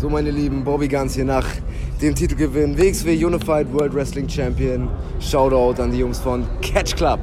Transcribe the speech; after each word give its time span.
So, 0.00 0.08
meine 0.08 0.30
Lieben, 0.30 0.64
Bobby 0.64 0.88
Guns 0.88 1.14
hier 1.14 1.26
nach 1.26 1.46
dem 2.00 2.14
Titelgewinn 2.14 2.78
WXW 2.78 3.22
Unified 3.22 3.70
World 3.70 3.92
Wrestling 3.92 4.26
Champion. 4.26 4.88
Shoutout 5.20 5.78
an 5.82 5.92
die 5.92 5.98
Jungs 5.98 6.18
von 6.18 6.46
Catch 6.62 6.96
Club. 6.96 7.20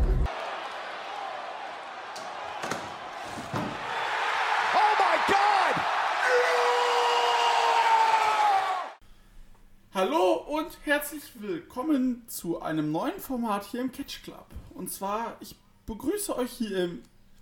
Hallo 9.96 10.34
und 10.48 10.68
herzlich 10.84 11.24
willkommen 11.40 12.26
zu 12.28 12.62
einem 12.62 12.92
neuen 12.92 13.20
Format 13.20 13.66
hier 13.72 13.82
im 13.82 13.92
Catch 13.92 14.22
Club. 14.24 14.46
Und 14.76 14.92
zwar, 14.92 15.36
ich 15.40 15.56
begrüße 15.88 16.38
euch 16.38 16.52
hier 16.52 16.92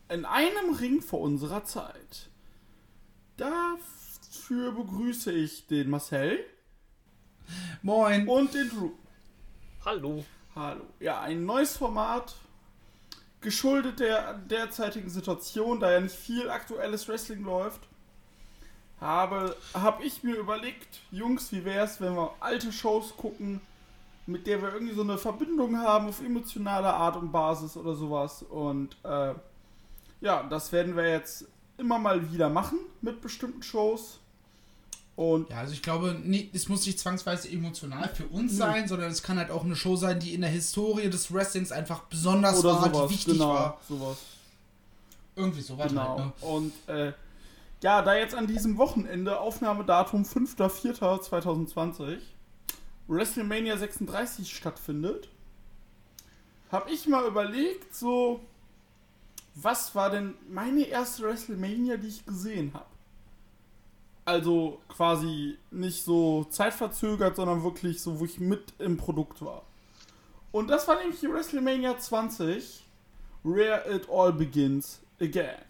in 0.08 0.24
einem 0.24 0.76
Ring 0.80 1.02
vor 1.02 1.20
unserer 1.20 1.66
Zeit. 1.66 2.30
Dafür 4.48 4.72
begrüße 4.74 5.32
ich 5.32 5.66
den 5.66 5.90
Marcel 5.90 6.38
Moin. 7.82 8.28
und 8.28 8.54
den 8.54 8.70
Drew. 8.70 8.92
Hallo. 9.84 10.24
Hallo. 10.54 10.84
Ja, 11.00 11.22
ein 11.22 11.46
neues 11.46 11.76
Format, 11.76 12.36
geschuldet 13.42 14.00
der 14.00 14.36
derzeitigen 14.36 15.10
Situation, 15.10 15.80
da 15.80 15.92
ja 15.92 16.00
nicht 16.00 16.16
viel 16.16 16.48
aktuelles 16.48 17.08
Wrestling 17.08 17.44
läuft, 17.44 17.88
habe, 19.02 19.58
habe 19.74 20.04
ich 20.04 20.22
mir 20.22 20.36
überlegt, 20.36 21.00
Jungs, 21.10 21.52
wie 21.52 21.66
wäre 21.66 21.86
es, 21.86 22.00
wenn 22.00 22.16
wir 22.16 22.36
alte 22.40 22.72
Shows 22.72 23.18
gucken, 23.18 23.62
mit 24.28 24.46
der 24.46 24.62
wir 24.62 24.74
irgendwie 24.74 24.94
so 24.94 25.02
eine 25.02 25.18
Verbindung 25.18 25.80
haben 25.80 26.10
auf 26.10 26.22
emotionale 26.22 26.94
Art 26.94 27.16
und 27.16 27.32
Basis 27.32 27.76
oder 27.78 27.96
sowas. 27.96 28.44
Und 28.44 28.96
äh, 29.06 29.34
ja, 30.22 30.44
das 30.44 30.72
werden 30.72 30.96
wir 30.96 31.10
jetzt 31.10 31.48
immer 31.80 31.98
mal 31.98 32.32
wieder 32.32 32.50
machen 32.50 32.78
mit 33.02 33.22
bestimmten 33.22 33.64
Shows. 33.64 34.20
Und 35.16 35.50
Ja, 35.50 35.60
also 35.60 35.74
ich 35.74 35.82
glaube, 35.82 36.14
nie, 36.22 36.50
es 36.54 36.68
muss 36.68 36.86
nicht 36.86 37.00
zwangsweise 37.00 37.50
emotional 37.50 38.10
für 38.14 38.26
uns 38.28 38.58
sein, 38.58 38.88
sondern 38.88 39.10
es 39.10 39.24
kann 39.24 39.38
halt 39.38 39.50
auch 39.50 39.64
eine 39.64 39.76
Show 39.76 39.96
sein, 39.96 40.20
die 40.20 40.34
in 40.34 40.42
der 40.42 40.50
Historie 40.50 41.10
des 41.10 41.34
Wrestlings 41.34 41.72
einfach 41.72 42.02
besonders 42.02 42.60
oder 42.60 42.74
war, 42.74 42.94
sowas, 42.94 43.08
die 43.08 43.14
wichtig 43.14 43.34
genau, 43.34 43.54
war. 43.54 43.80
sowas. 43.88 44.18
Irgendwie 45.38 45.62
sowas 45.62 45.88
Genau. 45.90 46.18
halt, 46.18 46.18
ne? 46.18 46.34
Und 46.42 46.74
äh, 46.88 47.14
ja, 47.82 48.02
da 48.02 48.16
jetzt 48.16 48.36
an 48.36 48.48
diesem 48.48 48.78
Wochenende, 48.78 49.40
Aufnahmedatum 49.40 50.24
5.4.2020, 50.24 52.18
WrestleMania 53.08 53.78
36 53.78 54.54
stattfindet, 54.54 55.30
habe 56.72 56.90
ich 56.92 57.08
mal 57.08 57.26
überlegt, 57.26 57.96
so, 57.96 58.42
was 59.54 59.94
war 59.96 60.10
denn 60.10 60.34
meine 60.50 60.84
erste 60.84 61.24
WrestleMania, 61.24 61.96
die 61.98 62.08
ich 62.08 62.26
gesehen 62.26 62.74
habe? 62.74 62.86
Also 64.26 64.82
quasi 64.88 65.58
nicht 65.70 66.04
so 66.04 66.46
zeitverzögert, 66.46 67.36
sondern 67.36 67.64
wirklich 67.64 68.02
so, 68.02 68.20
wo 68.20 68.26
ich 68.26 68.40
mit 68.40 68.74
im 68.80 68.98
Produkt 68.98 69.44
war. 69.44 69.64
Und 70.52 70.68
das 70.68 70.88
war 70.88 70.98
nämlich 70.98 71.22
WrestleMania 71.22 71.98
20, 71.98 72.86
Where 73.44 73.84
It 73.94 74.10
All 74.10 74.34
Begins 74.34 75.00
Again. 75.22 75.62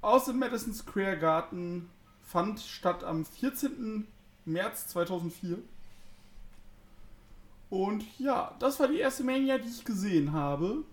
Aus 0.00 0.26
dem 0.26 0.38
Madison 0.38 0.72
Square 0.72 1.18
Garden 1.18 1.90
fand 2.22 2.60
statt 2.60 3.02
am 3.02 3.24
14. 3.24 4.06
März 4.44 4.86
2004. 4.88 5.58
Und 7.70 8.04
ja, 8.18 8.54
das 8.58 8.78
war 8.80 8.88
die 8.88 8.98
erste 8.98 9.24
Mania, 9.24 9.58
die 9.58 9.68
ich 9.68 9.84
gesehen 9.84 10.32
habe. 10.32 10.84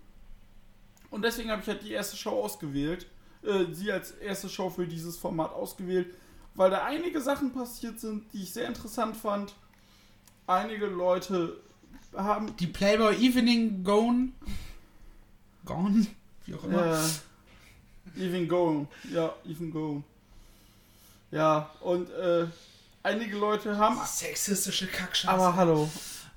Und 1.10 1.22
deswegen 1.22 1.50
habe 1.50 1.62
ich 1.62 1.68
halt 1.68 1.82
die 1.82 1.92
erste 1.92 2.16
Show 2.16 2.42
ausgewählt. 2.42 3.06
Äh, 3.42 3.66
sie 3.72 3.90
als 3.90 4.12
erste 4.12 4.48
Show 4.48 4.70
für 4.70 4.86
dieses 4.86 5.16
Format 5.16 5.52
ausgewählt. 5.52 6.14
Weil 6.58 6.70
da 6.70 6.84
einige 6.84 7.20
Sachen 7.20 7.52
passiert 7.52 8.00
sind, 8.00 8.32
die 8.32 8.42
ich 8.42 8.52
sehr 8.52 8.66
interessant 8.66 9.16
fand. 9.16 9.54
Einige 10.48 10.86
Leute 10.86 11.60
haben 12.16 12.56
Die 12.56 12.66
Playboy 12.66 13.14
Evening 13.14 13.84
Gone. 13.84 14.30
Gone? 15.64 16.04
Wie 16.46 16.54
auch 16.56 16.64
immer. 16.64 16.84
Ja. 16.84 17.04
Even 18.16 18.48
go. 18.48 18.88
Ja, 19.08 19.32
even 19.46 19.70
go. 19.70 20.02
Ja, 21.30 21.70
und 21.80 22.10
äh, 22.10 22.48
einige 23.04 23.36
Leute 23.36 23.78
haben. 23.78 24.00
Sexistische 24.04 24.88
Kackscheiße. 24.88 25.32
Aber 25.32 25.54
hallo. 25.54 25.88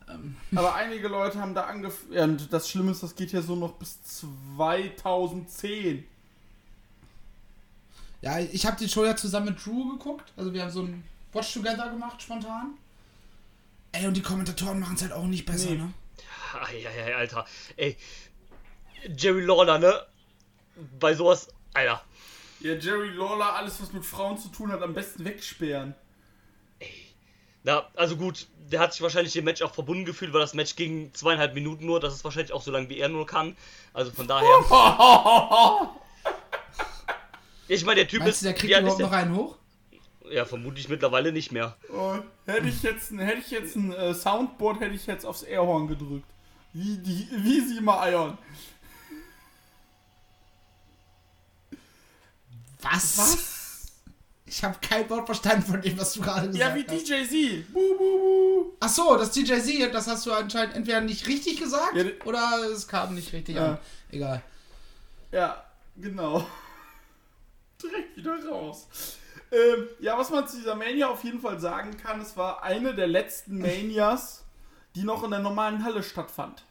Ähm. 0.07 0.35
Aber 0.55 0.75
einige 0.75 1.07
Leute 1.07 1.39
haben 1.39 1.55
da 1.55 1.63
angefangen. 1.63 2.13
Ja, 2.13 2.25
und 2.25 2.53
das 2.53 2.69
Schlimme 2.69 2.91
ist, 2.91 3.01
das 3.01 3.15
geht 3.15 3.31
ja 3.31 3.41
so 3.41 3.55
noch 3.55 3.73
bis 3.73 4.03
2010. 4.03 6.05
Ja, 8.21 8.39
ich 8.39 8.65
habe 8.65 8.77
die 8.77 8.87
Show 8.87 9.03
ja 9.03 9.15
zusammen 9.15 9.47
mit 9.47 9.65
Drew 9.65 9.91
geguckt. 9.97 10.31
Also 10.37 10.53
wir 10.53 10.61
haben 10.61 10.71
so 10.71 10.83
ein 10.83 11.03
Watch 11.33 11.53
Together 11.53 11.89
gemacht, 11.89 12.21
spontan. 12.21 12.77
Ey, 13.93 14.07
und 14.07 14.15
die 14.15 14.21
Kommentatoren 14.21 14.79
machen 14.79 14.95
es 14.95 15.01
halt 15.01 15.11
auch 15.11 15.25
nicht 15.25 15.45
besser, 15.45 15.71
Nee. 15.71 15.77
ne? 15.77 15.93
Eieiei, 16.69 17.15
Alter. 17.15 17.45
Ey. 17.77 17.97
Jerry 19.17 19.41
Lawler, 19.41 19.79
ne? 19.79 20.05
Bei 20.99 21.13
sowas. 21.13 21.47
Alter. 21.73 22.03
Ja, 22.59 22.73
Jerry 22.75 23.09
Lawler, 23.09 23.55
alles 23.55 23.81
was 23.81 23.91
mit 23.91 24.05
Frauen 24.05 24.37
zu 24.37 24.49
tun 24.49 24.71
hat, 24.71 24.81
am 24.83 24.93
besten 24.93 25.25
wegsperren. 25.25 25.95
Na, 27.63 27.87
also 27.95 28.17
gut, 28.17 28.47
der 28.71 28.79
hat 28.79 28.93
sich 28.93 29.01
wahrscheinlich 29.01 29.33
dem 29.33 29.45
Match 29.45 29.61
auch 29.61 29.73
verbunden 29.73 30.05
gefühlt, 30.05 30.33
weil 30.33 30.41
das 30.41 30.53
Match 30.53 30.75
ging 30.75 31.13
zweieinhalb 31.13 31.53
Minuten 31.53 31.85
nur. 31.85 31.99
Das 31.99 32.13
ist 32.13 32.23
wahrscheinlich 32.23 32.53
auch 32.53 32.61
so 32.61 32.71
lang, 32.71 32.89
wie 32.89 32.97
er 32.99 33.09
nur 33.09 33.25
kann. 33.25 33.55
Also 33.93 34.11
von 34.11 34.27
daher. 34.27 34.47
Ich 37.73 37.85
meine, 37.85 37.95
der 38.01 38.07
Typ 38.09 38.19
Meinst 38.19 38.35
ist. 38.35 38.41
du, 38.41 38.45
der 38.47 38.53
kriegt 38.53 38.77
überhaupt 38.77 38.99
ist 38.99 39.05
noch 39.05 39.11
einen 39.13 39.33
hoch? 39.35 39.57
Ja, 40.29 40.43
vermutlich 40.45 40.89
mittlerweile 40.89 41.31
nicht 41.31 41.51
mehr. 41.53 41.77
Oh, 41.93 42.15
hätte 42.45 42.67
ich 42.67 42.83
jetzt, 42.83 43.11
ein- 43.11 43.19
hätte 43.19 43.39
ich 43.39 43.51
jetzt 43.51 43.75
ein 43.75 43.93
äh, 43.93 44.13
Soundboard, 44.13 44.79
hätte 44.81 44.93
ich 44.95 45.05
jetzt 45.07 45.25
aufs 45.25 45.43
Airhorn 45.43 45.87
gedrückt. 45.87 46.25
Wie, 46.73 46.97
die, 46.97 47.27
wie 47.31 47.61
sie 47.61 47.77
immer 47.77 48.01
eiern. 48.01 48.37
Was? 52.81 53.17
Was? 53.17 53.91
Ich 54.45 54.63
habe 54.65 54.75
kein 54.81 55.09
Wort 55.09 55.25
verstanden 55.25 55.63
von 55.63 55.81
dem, 55.81 55.97
was 55.97 56.11
du 56.13 56.21
gerade 56.21 56.47
gesagt 56.47 56.59
Ja, 56.59 56.75
wie 56.75 56.85
hast. 56.85 57.07
DJ 57.09 57.23
Z. 57.23 57.73
Buh, 57.73 57.97
buh, 57.97 58.19
buh. 58.19 58.71
Ach 58.81 58.89
so, 58.89 59.15
das 59.15 59.31
DJZ, 59.31 59.93
das 59.93 60.07
hast 60.07 60.25
du 60.25 60.33
anscheinend 60.33 60.75
entweder 60.75 60.99
nicht 60.99 61.25
richtig 61.27 61.57
gesagt 61.59 61.95
Ja, 61.95 62.03
oder 62.25 62.63
es 62.73 62.85
kam 62.87 63.15
nicht 63.15 63.31
richtig 63.31 63.55
Ja. 63.55 63.65
an. 63.73 63.77
Egal. 64.11 64.41
Ja, 65.31 65.63
genau. 65.95 66.45
Direkt 67.81 68.17
wieder 68.17 68.45
raus. 68.47 68.87
Ähm, 69.51 69.87
ja, 69.99 70.17
was 70.17 70.29
man 70.29 70.47
zu 70.47 70.57
dieser 70.57 70.75
Mania 70.75 71.09
auf 71.09 71.23
jeden 71.23 71.39
Fall 71.39 71.59
sagen 71.59 71.97
kann, 71.97 72.21
es 72.21 72.37
war 72.37 72.63
eine 72.63 72.95
der 72.95 73.07
letzten 73.07 73.59
Manias, 73.59 74.45
die 74.95 75.03
noch 75.03 75.23
in 75.23 75.31
der 75.31 75.39
normalen 75.39 75.83
Halle 75.83 76.03
stattfand. 76.03 76.63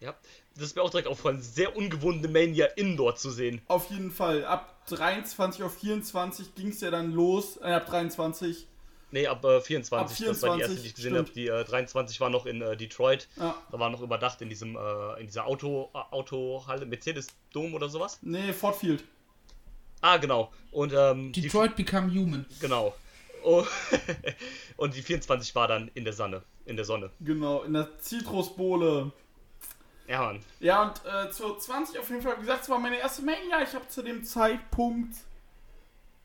Ja. 0.00 0.14
Das 0.54 0.64
ist 0.64 0.76
mir 0.76 0.82
auch 0.82 0.90
direkt 0.90 1.08
aufgefallen. 1.08 1.40
Sehr 1.40 1.76
ungewohnte 1.76 2.28
Mania 2.28 2.66
Indoor 2.66 3.16
zu 3.16 3.30
sehen. 3.30 3.62
Auf 3.68 3.90
jeden 3.90 4.10
Fall. 4.10 4.44
Ab 4.44 4.84
23 4.88 5.62
auf 5.62 5.78
24 5.78 6.54
ging 6.54 6.68
es 6.68 6.80
ja 6.80 6.90
dann 6.90 7.12
los. 7.12 7.56
Äh, 7.56 7.72
ab 7.72 7.86
23. 7.86 8.66
Nee, 9.12 9.26
ab 9.26 9.44
äh, 9.44 9.60
24. 9.60 10.26
Ab 10.26 10.32
Das 10.32 10.42
war 10.42 10.56
die 10.56 10.62
erste, 10.62 10.76
24, 10.76 10.82
die 10.82 10.88
ich 10.88 10.94
gesehen 10.94 11.16
habe. 11.16 11.30
Die 11.30 11.46
äh, 11.46 11.64
23 11.64 12.18
war 12.20 12.30
noch 12.30 12.46
in 12.46 12.62
äh, 12.62 12.76
Detroit. 12.76 13.28
Ja. 13.36 13.54
Da 13.70 13.78
war 13.78 13.90
noch 13.90 14.00
überdacht 14.00 14.40
in 14.40 14.48
diesem, 14.48 14.74
äh, 14.76 15.20
in 15.20 15.26
dieser 15.26 15.46
Auto, 15.46 15.90
äh, 15.94 15.98
Autohalle, 16.14 16.86
Mercedes-Dom 16.86 17.74
oder 17.74 17.88
sowas. 17.90 18.18
Nee, 18.22 18.52
Fortfield. 18.54 19.04
Ah, 20.00 20.16
genau. 20.16 20.50
Und, 20.72 20.92
ähm, 20.96 21.30
die, 21.32 21.42
Detroit 21.42 21.76
Become 21.76 22.10
Human. 22.10 22.46
genau. 22.58 22.94
Oh, 23.44 23.64
und 24.76 24.94
die 24.96 25.02
24 25.02 25.54
war 25.54 25.68
dann 25.68 25.90
in 25.94 26.04
der 26.04 26.12
Sonne. 26.14 26.42
In 26.64 26.76
der 26.76 26.84
Sonne. 26.84 27.10
Genau, 27.20 27.62
in 27.62 27.74
der 27.74 27.98
Zitrusbowle. 27.98 29.12
Ja, 30.08 30.22
Mann. 30.22 30.40
Ja, 30.60 30.82
und 30.84 31.02
äh, 31.04 31.30
zur 31.30 31.58
20 31.58 31.98
auf 31.98 32.08
jeden 32.08 32.22
Fall, 32.22 32.36
wie 32.36 32.42
gesagt, 32.42 32.62
es 32.62 32.68
war 32.68 32.78
meine 32.78 32.98
erste 32.98 33.22
Mania. 33.22 33.62
Ich 33.62 33.74
habe 33.74 33.86
zu 33.88 34.02
dem 34.02 34.24
Zeitpunkt 34.24 35.14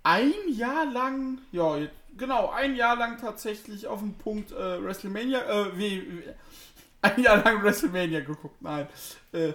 ein 0.04 0.34
Jahr 0.50 0.86
lang, 0.86 1.40
ja, 1.52 1.78
jetzt- 1.78 1.94
genau, 2.18 2.50
ein 2.50 2.76
Jahr 2.76 2.96
lang 2.96 3.20
tatsächlich 3.20 3.88
auf 3.88 4.00
den 4.00 4.18
Punkt 4.18 4.52
äh, 4.52 4.84
WrestleMania, 4.84 5.40
äh, 5.42 5.78
wie, 5.78 6.02
wie, 6.02 6.24
ein 7.02 7.22
Jahr 7.22 7.44
lang 7.44 7.64
WrestleMania 7.64 8.22
geguckt, 8.22 8.62
nein. 8.62 8.88
Äh, 9.32 9.54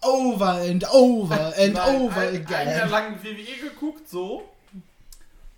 Over 0.00 0.60
and 0.62 0.84
over 0.92 1.54
and 1.58 1.74
nein, 1.74 2.00
over 2.00 2.20
ein, 2.20 2.46
ein 2.46 2.68
Jahr 2.68 2.88
lang 2.88 3.22
WWE 3.22 3.68
geguckt, 3.68 4.08
so. 4.08 4.48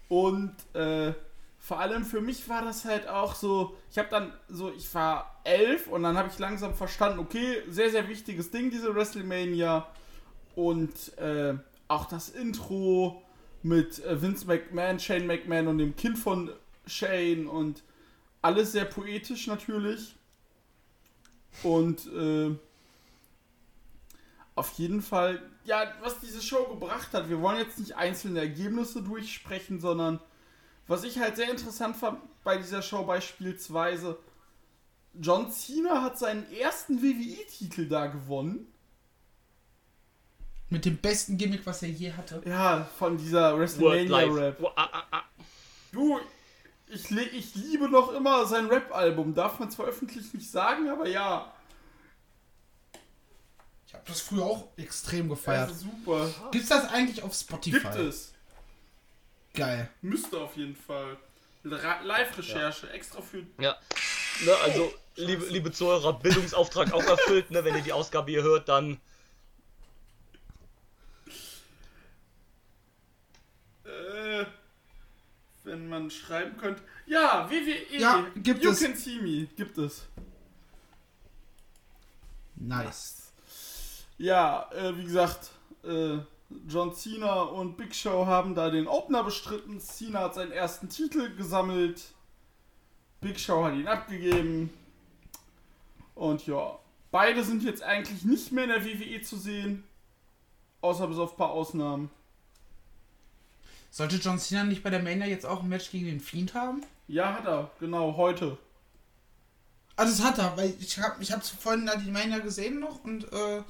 Und 0.08 0.54
äh, 0.74 1.12
vor 1.58 1.78
allem 1.78 2.04
für 2.04 2.20
mich 2.20 2.48
war 2.48 2.62
das 2.62 2.84
halt 2.84 3.06
auch 3.06 3.34
so, 3.34 3.76
ich 3.90 3.98
habe 3.98 4.08
dann 4.10 4.32
so, 4.48 4.72
ich 4.72 4.92
war 4.94 5.40
elf 5.44 5.88
und 5.88 6.02
dann 6.02 6.16
habe 6.16 6.28
ich 6.32 6.38
langsam 6.38 6.74
verstanden, 6.74 7.18
okay, 7.18 7.62
sehr, 7.68 7.90
sehr 7.90 8.08
wichtiges 8.08 8.50
Ding, 8.50 8.70
diese 8.70 8.94
WrestleMania. 8.94 9.86
Und 10.56 11.16
äh, 11.18 11.54
auch 11.86 12.06
das 12.06 12.28
Intro 12.30 13.22
mit 13.62 14.04
äh, 14.04 14.20
Vince 14.20 14.46
McMahon, 14.46 14.98
Shane 14.98 15.26
McMahon 15.26 15.68
und 15.68 15.78
dem 15.78 15.96
Kind 15.96 16.18
von 16.18 16.50
Shane 16.86 17.46
und 17.46 17.82
alles 18.42 18.72
sehr 18.72 18.84
poetisch 18.86 19.46
natürlich. 19.46 20.16
Und 21.62 22.06
äh, 22.12 22.54
Auf 24.54 24.72
jeden 24.78 25.00
Fall, 25.00 25.42
ja, 25.64 25.94
was 26.02 26.20
diese 26.20 26.42
Show 26.42 26.64
gebracht 26.64 27.14
hat. 27.14 27.30
Wir 27.30 27.40
wollen 27.40 27.58
jetzt 27.58 27.78
nicht 27.78 27.96
einzelne 27.96 28.40
Ergebnisse 28.40 29.02
durchsprechen, 29.02 29.80
sondern 29.80 30.20
was 30.86 31.04
ich 31.04 31.18
halt 31.18 31.36
sehr 31.36 31.50
interessant 31.50 31.96
fand 31.96 32.18
bei 32.44 32.58
dieser 32.58 32.82
Show 32.82 33.04
beispielsweise, 33.04 34.18
John 35.14 35.50
Cena 35.50 36.02
hat 36.02 36.18
seinen 36.18 36.50
ersten 36.52 37.02
WWE-Titel 37.02 37.88
da 37.88 38.06
gewonnen. 38.06 38.66
Mit 40.70 40.84
dem 40.84 40.98
besten 40.98 41.36
Gimmick, 41.36 41.66
was 41.66 41.82
er 41.82 41.88
je 41.88 42.12
hatte. 42.12 42.40
Ja, 42.46 42.88
von 42.96 43.18
dieser 43.18 43.58
WrestleMania-Rap. 43.58 44.64
Ah, 44.76 44.88
ah, 44.92 45.02
ah. 45.10 45.22
Du, 45.90 46.20
ich, 46.88 47.10
ich 47.10 47.54
liebe 47.56 47.88
noch 47.88 48.12
immer 48.12 48.46
sein 48.46 48.66
Rap-Album. 48.66 49.34
Darf 49.34 49.58
man 49.58 49.68
zwar 49.68 49.86
öffentlich 49.86 50.32
nicht 50.32 50.48
sagen, 50.48 50.88
aber 50.88 51.08
ja. 51.08 51.52
Ich 53.84 53.94
habe 53.94 54.04
das 54.06 54.20
früher 54.20 54.44
auch 54.44 54.68
extrem 54.76 55.28
gefeiert. 55.28 55.72
ist 55.72 55.80
super. 55.80 56.32
Gibt's 56.52 56.68
das 56.68 56.88
eigentlich 56.92 57.24
auf 57.24 57.34
Spotify? 57.34 57.80
Gibt 57.80 57.96
es. 57.96 58.32
Geil. 59.54 59.90
Müsste 60.02 60.38
auf 60.38 60.56
jeden 60.56 60.76
Fall. 60.76 61.16
Live-Recherche, 61.64 62.88
extra 62.90 63.20
für. 63.20 63.44
Ja. 63.58 63.76
Ne, 64.44 64.54
also, 64.62 64.94
liebe, 65.16 65.46
liebe 65.46 65.72
Zuhörer, 65.72 66.12
Bildungsauftrag 66.12 66.92
auch 66.92 67.02
erfüllt. 67.02 67.50
Ne, 67.50 67.64
wenn 67.64 67.74
ihr 67.74 67.82
die 67.82 67.92
Ausgabe 67.92 68.30
hier 68.30 68.44
hört, 68.44 68.68
dann 68.68 69.00
Äh, 73.90 74.44
wenn 75.64 75.88
man 75.88 76.10
schreiben 76.10 76.56
könnte. 76.56 76.82
Ja, 77.06 77.48
WWE. 77.50 77.98
Ja, 77.98 78.26
gibt 78.36 78.62
you 78.62 78.70
es. 78.70 78.82
can 78.82 78.96
see 78.96 79.20
me. 79.20 79.46
Gibt 79.56 79.78
es. 79.78 80.06
Nice. 82.56 83.32
Ja, 84.18 84.70
äh, 84.72 84.96
wie 84.96 85.04
gesagt, 85.04 85.50
äh, 85.82 86.18
John 86.68 86.94
Cena 86.94 87.42
und 87.42 87.76
Big 87.76 87.94
Show 87.94 88.26
haben 88.26 88.54
da 88.54 88.70
den 88.70 88.86
Opener 88.86 89.24
bestritten. 89.24 89.80
Cena 89.80 90.20
hat 90.20 90.34
seinen 90.34 90.52
ersten 90.52 90.88
Titel 90.88 91.34
gesammelt. 91.36 92.02
Big 93.20 93.38
Show 93.38 93.64
hat 93.64 93.74
ihn 93.74 93.86
abgegeben. 93.86 94.70
Und 96.14 96.46
ja, 96.46 96.78
beide 97.10 97.44
sind 97.44 97.62
jetzt 97.62 97.82
eigentlich 97.82 98.24
nicht 98.24 98.52
mehr 98.52 98.64
in 98.64 98.70
der 98.70 98.84
WWE 98.84 99.22
zu 99.22 99.36
sehen. 99.36 99.84
Außer 100.80 101.06
bis 101.06 101.18
auf 101.18 101.32
ein 101.32 101.36
paar 101.36 101.50
Ausnahmen. 101.50 102.10
Sollte 103.90 104.16
John 104.16 104.38
Cena 104.38 104.64
nicht 104.64 104.82
bei 104.82 104.90
der 104.90 105.02
Mania 105.02 105.26
jetzt 105.26 105.46
auch 105.46 105.62
ein 105.62 105.68
Match 105.68 105.90
gegen 105.90 106.06
den 106.06 106.20
Fiend 106.20 106.54
haben? 106.54 106.82
Ja, 107.08 107.34
hat 107.34 107.46
er. 107.46 107.70
Genau, 107.80 108.16
heute. 108.16 108.56
Also 109.96 110.12
das 110.16 110.24
hat 110.24 110.38
er, 110.38 110.56
weil 110.56 110.74
ich 110.80 110.98
habe 110.98 111.22
ich 111.22 111.32
hab's 111.32 111.50
vorhin 111.50 111.86
da 111.86 111.96
die 111.96 112.10
Mania 112.10 112.38
gesehen 112.38 112.80
noch 112.80 113.04
und 113.04 113.24
äh, 113.32 113.62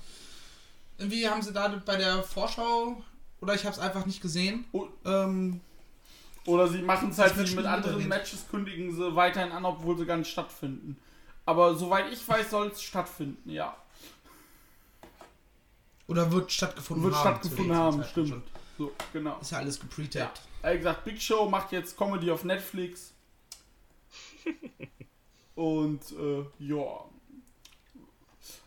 irgendwie 0.98 1.28
haben 1.28 1.42
sie 1.42 1.52
da 1.52 1.68
bei 1.84 1.96
der 1.96 2.22
Vorschau 2.22 3.02
oder 3.40 3.54
ich 3.54 3.64
habe 3.64 3.74
es 3.74 3.80
einfach 3.80 4.06
nicht 4.06 4.20
gesehen. 4.20 4.66
Oh. 4.72 4.86
Ähm, 5.04 5.60
Oder 6.44 6.68
sie 6.68 6.82
machen 6.82 7.10
es 7.10 7.18
halt 7.18 7.36
wird 7.36 7.50
wie 7.50 7.56
mit 7.56 7.64
schon 7.64 7.72
anderen. 7.72 8.08
Matches, 8.08 8.46
kündigen 8.50 8.94
sie 8.94 9.16
weiterhin 9.16 9.52
an, 9.52 9.64
obwohl 9.64 9.96
sie 9.96 10.04
gar 10.04 10.18
nicht 10.18 10.30
stattfinden. 10.30 10.98
Aber 11.46 11.74
soweit 11.74 12.12
ich 12.12 12.26
weiß, 12.28 12.50
soll 12.50 12.68
es 12.68 12.82
stattfinden, 12.82 13.50
ja. 13.50 13.74
oder 16.06 16.30
wird 16.30 16.52
stattgefunden 16.52 17.04
Wird 17.04 17.14
haben. 17.14 17.22
stattgefunden 17.22 17.64
zu 17.64 17.72
dem 17.72 17.76
haben, 17.76 18.04
stimmt. 18.04 18.44
So, 18.80 18.92
genau. 19.12 19.38
Ist 19.40 19.52
ja 19.52 19.58
alles 19.58 19.76
Ja. 19.76 19.82
gepretagt. 19.82 20.40
Er 20.62 20.70
hat 20.70 20.78
gesagt, 20.78 21.04
Big 21.04 21.20
Show 21.20 21.46
macht 21.50 21.70
jetzt 21.70 21.98
Comedy 21.98 22.30
auf 22.30 22.44
Netflix. 22.44 23.12
Und 25.54 26.00
äh, 26.12 26.46
ja. 26.58 27.04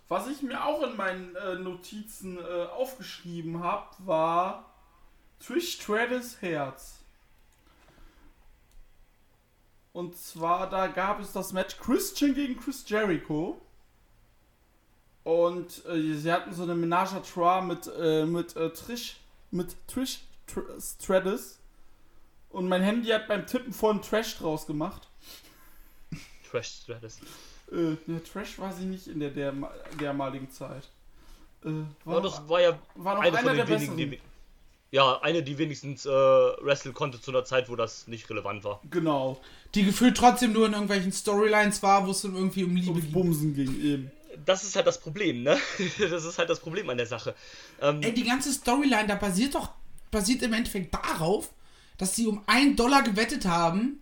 Was 0.07 0.27
ich 0.27 0.43
mir 0.43 0.63
auch 0.63 0.83
in 0.83 0.95
meinen 0.95 1.35
äh, 1.35 1.55
Notizen 1.55 2.37
äh, 2.37 2.65
aufgeschrieben 2.65 3.63
habe, 3.63 3.87
war 4.05 4.71
Trish 5.39 5.81
Stratus 5.81 6.39
Herz. 6.43 6.99
Und 9.93 10.15
zwar, 10.15 10.69
da 10.69 10.85
gab 10.85 11.21
es 11.21 11.31
das 11.31 11.53
Match 11.53 11.75
Christian 11.79 12.35
gegen 12.35 12.59
Chris 12.59 12.87
Jericho. 12.87 13.59
Und 15.23 15.83
äh, 15.87 16.13
sie 16.13 16.31
hatten 16.31 16.53
so 16.53 16.61
eine 16.61 16.75
Menage 16.75 17.15
à 17.15 17.21
trois 17.21 17.63
mit, 17.63 17.87
äh, 17.87 18.27
mit 18.27 18.55
äh, 18.55 18.69
Trish, 18.69 19.15
mit 19.53 19.75
Trish 19.87 20.19
Tr 20.47 20.63
Stratus. 20.79 21.59
Und 22.49 22.67
mein 22.67 22.81
Handy 22.81 23.09
hat 23.09 23.27
beim 23.27 23.47
Tippen 23.47 23.73
vorhin 23.73 24.01
Trash 24.01 24.37
draus 24.37 24.67
gemacht. 24.67 25.07
Trash 26.49 26.81
Stratus. 26.83 27.19
Äh, 27.71 27.95
ne, 28.05 28.21
Trash 28.23 28.59
war 28.59 28.73
sie 28.73 28.85
nicht 28.85 29.07
in 29.07 29.19
der, 29.19 29.31
der 29.31 29.53
dermaligen 29.99 30.51
Zeit. 30.51 30.89
Äh, 31.63 31.69
war, 32.05 32.15
Ja, 32.15 32.21
das 32.21 32.47
war 32.47 32.61
ja 32.61 32.79
war 32.95 33.15
noch 33.15 33.23
eine 33.23 33.37
einer 33.37 33.47
von 33.47 33.57
der 33.57 33.67
wenigen, 33.67 33.97
die. 33.97 34.19
Ja, 34.91 35.19
eine, 35.21 35.41
die 35.41 35.57
wenigstens 35.57 36.05
äh, 36.05 36.09
wresteln 36.09 36.93
konnte 36.93 37.19
zu 37.19 37.31
einer 37.31 37.43
Zeit, 37.45 37.67
wo 37.69 37.75
das 37.75 38.07
nicht 38.07 38.29
relevant 38.29 38.63
war. 38.63 38.79
Genau. 38.91 39.41
Die 39.73 39.83
gefühlt 39.83 40.15
trotzdem 40.15 40.53
nur 40.53 40.67
in 40.67 40.73
irgendwelchen 40.73 41.11
Storylines 41.11 41.81
war, 41.81 42.05
wo 42.05 42.11
es 42.11 42.21
dann 42.21 42.35
irgendwie 42.35 42.63
um 42.63 42.75
Liebe 42.75 42.91
Ums 42.91 43.03
ging. 43.03 43.11
Bumsen 43.11 43.55
ging 43.55 43.81
eben. 43.83 44.11
Das 44.45 44.63
ist 44.63 44.75
halt 44.75 44.87
das 44.87 44.99
Problem, 44.99 45.43
ne? 45.43 45.57
Das 45.99 46.25
ist 46.25 46.37
halt 46.37 46.49
das 46.49 46.59
Problem 46.59 46.89
an 46.89 46.97
der 46.97 47.05
Sache. 47.05 47.35
Ähm, 47.81 48.01
Ey, 48.01 48.13
die 48.13 48.23
ganze 48.23 48.51
Storyline, 48.51 49.07
da 49.07 49.15
basiert 49.15 49.55
doch, 49.55 49.71
basiert 50.11 50.41
im 50.41 50.53
Endeffekt 50.53 50.93
darauf, 50.93 51.51
dass 51.97 52.15
sie 52.15 52.27
um 52.27 52.43
einen 52.47 52.75
Dollar 52.75 53.03
gewettet 53.03 53.45
haben, 53.45 54.01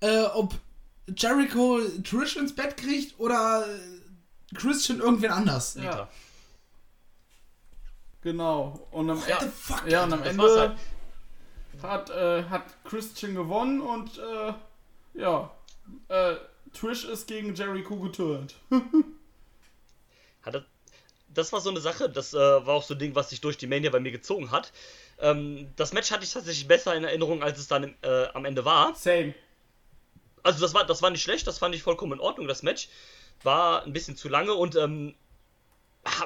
äh, 0.00 0.22
ob 0.22 0.54
Jericho 1.16 1.80
Trish 2.04 2.36
ins 2.36 2.54
Bett 2.54 2.76
kriegt 2.76 3.18
oder 3.18 3.66
Christian 4.54 5.00
irgendwen 5.00 5.30
anders. 5.30 5.74
Ja. 5.74 6.08
Genau. 8.22 8.86
Und 8.90 9.10
am, 9.10 9.18
What 9.20 9.40
the 9.40 9.48
fuck? 9.48 9.86
ja, 9.86 10.04
und 10.04 10.12
am 10.12 10.22
Ende 10.22 10.42
halt. 10.42 10.76
hat, 11.82 12.10
äh, 12.10 12.44
hat 12.44 12.64
Christian 12.84 13.34
gewonnen 13.34 13.80
und 13.80 14.18
äh, 14.18 14.52
ja, 15.14 15.50
äh, 16.08 16.34
Trish 16.72 17.04
ist 17.04 17.26
gegen 17.26 17.54
Jericho 17.54 17.96
geturnt. 17.96 18.54
Hat 20.54 20.66
das 21.34 21.52
war 21.52 21.60
so 21.60 21.70
eine 21.70 21.80
Sache, 21.80 22.08
das 22.08 22.32
äh, 22.34 22.38
war 22.38 22.68
auch 22.68 22.82
so 22.82 22.94
ein 22.94 22.98
Ding, 22.98 23.14
was 23.14 23.30
sich 23.30 23.40
durch 23.40 23.58
die 23.58 23.66
Mania 23.66 23.90
bei 23.90 24.00
mir 24.00 24.12
gezogen 24.12 24.50
hat. 24.50 24.72
Ähm, 25.20 25.68
das 25.76 25.92
Match 25.92 26.10
hatte 26.10 26.24
ich 26.24 26.32
tatsächlich 26.32 26.66
besser 26.66 26.94
in 26.94 27.04
Erinnerung, 27.04 27.42
als 27.42 27.58
es 27.58 27.68
dann 27.68 27.84
im, 27.84 27.94
äh, 28.02 28.26
am 28.28 28.44
Ende 28.44 28.64
war. 28.64 28.94
Same. 28.94 29.34
Also 30.42 30.60
das 30.60 30.72
war, 30.72 30.86
das 30.86 31.02
war 31.02 31.10
nicht 31.10 31.22
schlecht, 31.22 31.46
das 31.46 31.58
fand 31.58 31.74
ich 31.74 31.82
vollkommen 31.82 32.14
in 32.14 32.20
Ordnung. 32.20 32.48
Das 32.48 32.62
Match 32.62 32.88
war 33.42 33.84
ein 33.84 33.92
bisschen 33.92 34.16
zu 34.16 34.28
lange 34.28 34.54
und 34.54 34.76
ähm, 34.76 35.14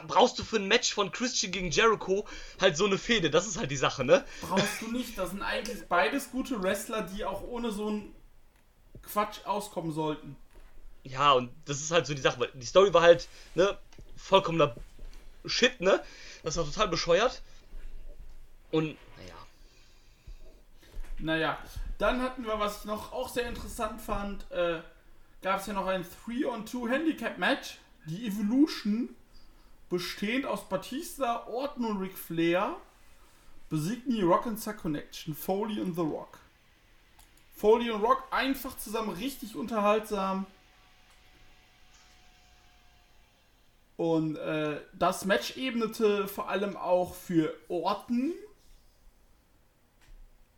brauchst 0.06 0.38
du 0.38 0.44
für 0.44 0.56
ein 0.56 0.68
Match 0.68 0.92
von 0.92 1.10
Christian 1.10 1.50
gegen 1.50 1.70
Jericho 1.70 2.26
halt 2.60 2.76
so 2.76 2.86
eine 2.86 2.98
Fehde? 2.98 3.30
Das 3.30 3.46
ist 3.46 3.58
halt 3.58 3.70
die 3.70 3.76
Sache, 3.76 4.04
ne? 4.04 4.24
Brauchst 4.42 4.80
du 4.80 4.92
nicht. 4.92 5.18
Das 5.18 5.30
sind 5.30 5.42
eigentlich 5.42 5.86
beides 5.88 6.30
gute 6.30 6.62
Wrestler, 6.62 7.02
die 7.02 7.24
auch 7.24 7.42
ohne 7.42 7.72
so 7.72 7.88
einen 7.88 8.14
Quatsch 9.02 9.44
auskommen 9.44 9.92
sollten. 9.92 10.36
Ja, 11.04 11.32
und 11.32 11.50
das 11.64 11.80
ist 11.80 11.90
halt 11.90 12.06
so 12.06 12.14
die 12.14 12.20
Sache, 12.20 12.38
weil 12.38 12.50
die 12.54 12.66
Story 12.66 12.94
war 12.94 13.02
halt, 13.02 13.26
ne, 13.56 13.76
vollkommener 14.16 14.74
Shit, 15.44 15.80
ne? 15.80 16.02
Das 16.42 16.56
war 16.56 16.64
total 16.64 16.88
bescheuert. 16.88 17.42
Und, 18.70 18.96
naja. 19.16 19.34
Naja, 21.18 21.58
dann 21.98 22.22
hatten 22.22 22.44
wir, 22.44 22.58
was 22.58 22.80
ich 22.80 22.84
noch 22.84 23.12
auch 23.12 23.28
sehr 23.28 23.48
interessant 23.48 24.00
fand, 24.00 24.50
äh, 24.50 24.80
gab 25.42 25.60
es 25.60 25.66
ja 25.66 25.72
noch 25.72 25.86
ein 25.86 26.04
3-on-2 26.26 26.90
Handicap-Match. 26.90 27.78
Die 28.06 28.26
Evolution, 28.26 29.10
bestehend 29.88 30.46
aus 30.46 30.68
Batista, 30.68 31.46
Orton 31.46 31.84
und 31.84 31.98
Ric 31.98 32.16
Flair, 32.16 32.76
besiegten 33.68 34.14
die 34.14 34.22
Rock 34.22 34.46
and 34.46 34.60
Suck 34.60 34.78
Connection, 34.78 35.34
Foley 35.34 35.80
und 35.80 35.94
The 35.94 36.02
Rock. 36.02 36.38
Foley 37.56 37.90
und 37.90 38.02
Rock 38.02 38.24
einfach 38.30 38.76
zusammen 38.76 39.10
richtig 39.10 39.54
unterhaltsam. 39.54 40.46
Und 43.96 44.36
äh, 44.36 44.80
das 44.94 45.24
Match 45.24 45.56
ebnete 45.56 46.26
vor 46.26 46.48
allem 46.48 46.76
auch 46.76 47.14
für 47.14 47.54
Orton 47.68 48.32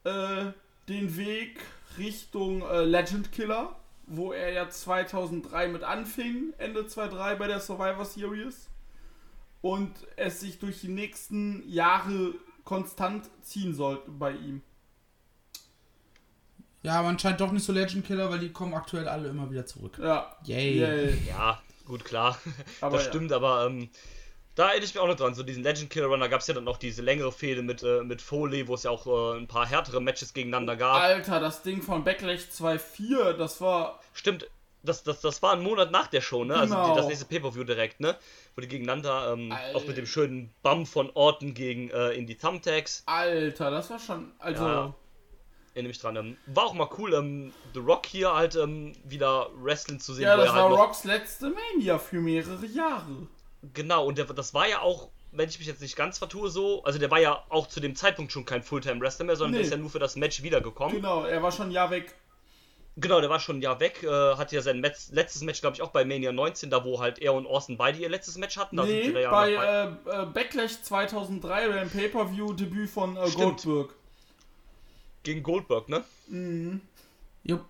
äh, 0.04 0.46
den 0.88 1.16
Weg 1.16 1.60
Richtung 1.98 2.62
äh, 2.62 2.84
Legend 2.84 3.32
Killer, 3.32 3.76
wo 4.06 4.32
er 4.32 4.52
ja 4.52 4.68
2003 4.68 5.68
mit 5.68 5.82
anfing, 5.82 6.52
Ende 6.58 6.86
2003 6.86 7.34
bei 7.36 7.46
der 7.48 7.60
Survivor 7.60 8.04
Series. 8.04 8.68
Und 9.62 9.92
es 10.16 10.40
sich 10.40 10.58
durch 10.58 10.82
die 10.82 10.88
nächsten 10.88 11.66
Jahre 11.68 12.34
konstant 12.64 13.30
ziehen 13.42 13.74
sollte 13.74 14.10
bei 14.10 14.32
ihm. 14.32 14.62
Ja, 16.82 16.98
aber 16.98 17.08
anscheinend 17.08 17.40
doch 17.40 17.50
nicht 17.50 17.64
so 17.64 17.72
Legend 17.72 18.06
Killer, 18.06 18.30
weil 18.30 18.40
die 18.40 18.52
kommen 18.52 18.74
aktuell 18.74 19.08
alle 19.08 19.30
immer 19.30 19.50
wieder 19.50 19.64
zurück. 19.64 19.98
Ja. 19.98 20.36
Yay. 20.44 20.80
Yay. 20.80 21.18
Ja, 21.26 21.62
gut, 21.86 22.04
klar. 22.04 22.38
Aber 22.80 22.96
das 22.96 23.06
ja. 23.06 23.10
stimmt, 23.12 23.32
aber 23.32 23.66
ähm, 23.66 23.90
da 24.54 24.68
erinnere 24.68 24.84
ich 24.84 24.94
mich 24.94 25.02
auch 25.02 25.08
noch 25.08 25.16
dran. 25.16 25.34
So 25.34 25.42
diesen 25.42 25.62
Legend 25.62 25.90
Killer 25.90 26.06
Run, 26.06 26.20
da 26.20 26.28
gab 26.28 26.40
es 26.40 26.46
ja 26.46 26.54
dann 26.54 26.64
noch 26.64 26.76
diese 26.76 27.02
längere 27.02 27.32
Fehde 27.32 27.62
mit, 27.62 27.82
äh, 27.82 28.02
mit 28.04 28.22
Foley, 28.22 28.68
wo 28.68 28.74
es 28.74 28.84
ja 28.84 28.90
auch 28.90 29.06
äh, 29.06 29.38
ein 29.38 29.48
paar 29.48 29.66
härtere 29.66 30.00
Matches 30.00 30.32
gegeneinander 30.32 30.76
gab. 30.76 31.00
Alter, 31.02 31.40
das 31.40 31.62
Ding 31.62 31.82
von 31.82 32.04
Backlash 32.04 32.42
2.4, 32.56 33.32
das 33.32 33.60
war. 33.60 34.00
Stimmt. 34.12 34.48
das, 34.82 35.02
das, 35.02 35.20
das 35.20 35.42
war 35.42 35.52
ein 35.54 35.62
Monat 35.62 35.90
nach 35.90 36.06
der 36.06 36.20
Show, 36.20 36.44
ne? 36.44 36.54
Also 36.56 36.74
Genau. 36.74 36.90
die, 36.90 36.96
das 36.96 37.06
nächste 37.08 37.24
Pay-Per-View 37.24 37.64
direkt, 37.64 38.00
ne? 38.00 38.16
Wo 38.54 38.60
die 38.60 38.68
gegeneinander, 38.68 39.32
ähm, 39.32 39.52
auch 39.74 39.86
mit 39.86 39.96
dem 39.96 40.06
schönen 40.06 40.54
Bum 40.62 40.86
von 40.86 41.10
Orton 41.14 41.54
gegen 41.54 41.90
äh, 41.90 42.10
in 42.10 42.26
die 42.26 42.36
Thumbtacks. 42.36 43.02
Alter, 43.06 43.70
das 43.70 43.90
war 43.90 43.98
schon. 43.98 44.30
Also. 44.38 44.64
Ja. 44.64 44.94
Mich 45.74 45.98
dran. 45.98 46.16
Ähm, 46.16 46.36
war 46.46 46.64
auch 46.66 46.74
mal 46.74 46.88
cool, 46.98 47.14
ähm, 47.14 47.52
The 47.74 47.80
Rock 47.80 48.06
hier 48.06 48.32
halt 48.32 48.54
ähm, 48.54 48.92
wieder 49.04 49.50
Wrestling 49.56 49.98
zu 49.98 50.14
sehen. 50.14 50.24
Ja, 50.24 50.36
das 50.36 50.48
war 50.50 50.68
halt 50.70 50.78
Rocks 50.78 51.04
letzte 51.04 51.50
Mania 51.50 51.98
für 51.98 52.20
mehrere 52.20 52.64
Jahre. 52.66 53.26
Genau, 53.72 54.06
und 54.06 54.18
der, 54.18 54.26
das 54.26 54.54
war 54.54 54.68
ja 54.68 54.80
auch, 54.80 55.08
wenn 55.32 55.48
ich 55.48 55.58
mich 55.58 55.66
jetzt 55.66 55.80
nicht 55.80 55.96
ganz 55.96 56.18
vertue, 56.18 56.48
so, 56.48 56.84
also 56.84 56.98
der 56.98 57.10
war 57.10 57.18
ja 57.18 57.42
auch 57.48 57.66
zu 57.66 57.80
dem 57.80 57.96
Zeitpunkt 57.96 58.30
schon 58.30 58.44
kein 58.44 58.62
Fulltime-Wrestler 58.62 59.24
mehr, 59.24 59.36
sondern 59.36 59.52
Nee. 59.52 59.58
der 59.58 59.64
ist 59.66 59.70
ja 59.72 59.76
nur 59.76 59.90
für 59.90 59.98
das 59.98 60.14
Match 60.16 60.42
wiedergekommen. 60.42 60.94
Genau, 60.96 61.24
er 61.24 61.42
war 61.42 61.50
schon 61.50 61.68
ein 61.68 61.72
Jahr 61.72 61.90
weg. 61.90 62.14
Genau, 62.96 63.20
der 63.20 63.28
war 63.28 63.40
schon 63.40 63.58
ein 63.58 63.62
Jahr 63.62 63.80
weg, 63.80 64.04
äh, 64.04 64.36
hatte 64.36 64.54
ja 64.54 64.62
sein 64.62 64.78
Metz, 64.80 65.10
letztes 65.10 65.42
Match, 65.42 65.60
glaube 65.60 65.74
ich, 65.74 65.82
auch 65.82 65.90
bei 65.90 66.04
Mania 66.04 66.30
19, 66.30 66.70
da 66.70 66.84
wo 66.84 67.00
halt 67.00 67.18
er 67.18 67.34
und 67.34 67.46
Austin 67.46 67.76
beide 67.76 67.98
ihr 67.98 68.08
letztes 68.08 68.38
Match 68.38 68.56
hatten. 68.56 68.76
Da 68.76 68.84
nee, 68.84 69.10
da 69.10 69.18
ja 69.18 69.30
bei 69.32 69.52
äh, 69.52 70.22
äh, 70.22 70.26
Backlash 70.26 70.82
2003 70.82 71.68
beim 71.68 71.90
Pay-Per-View-Debüt 71.90 72.88
von 72.88 73.16
äh. 73.16 73.28
Goldberg. 73.30 73.94
Gegen 75.24 75.42
Goldberg, 75.42 75.88
ne? 75.88 76.04
Jupp. 77.42 77.64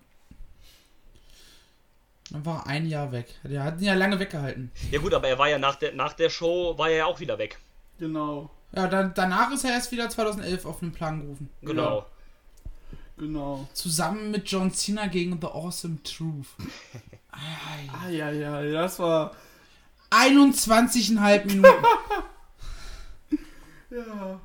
Dann 2.31 2.45
war 2.45 2.67
ein 2.67 2.87
Jahr 2.87 3.11
weg. 3.11 3.27
Der 3.43 3.63
hat 3.63 3.79
ihn 3.79 3.85
ja 3.85 3.93
lange 3.93 4.19
weggehalten. 4.19 4.71
Ja 4.91 4.99
gut, 4.99 5.13
aber 5.13 5.27
er 5.27 5.37
war 5.39 5.49
ja 5.49 5.57
nach 5.57 5.75
der, 5.75 5.93
nach 5.93 6.13
der 6.13 6.29
Show, 6.29 6.77
war 6.77 6.89
er 6.89 6.97
ja 6.97 7.05
auch 7.05 7.19
wieder 7.19 7.37
weg. 7.37 7.59
Genau, 7.97 8.49
Ja, 8.75 8.87
dann, 8.87 9.13
danach 9.13 9.51
ist 9.51 9.63
er 9.63 9.71
erst 9.71 9.91
wieder 9.91 10.09
2011 10.09 10.65
auf 10.65 10.79
den 10.79 10.91
Plan 10.91 11.21
gerufen. 11.21 11.49
Genau. 11.61 12.05
genau. 13.17 13.67
Zusammen 13.73 14.31
mit 14.31 14.49
John 14.49 14.71
Cena 14.71 15.07
gegen 15.07 15.39
The 15.39 15.47
Awesome 15.47 16.03
Truth. 16.03 16.47
Ei. 17.31 17.89
Ah, 17.93 18.09
ja, 18.09 18.31
ja, 18.31 18.61
das 18.63 18.99
war. 18.99 19.35
21,5 20.11 21.45
Minuten. 21.45 21.69
Ja. 23.91 24.41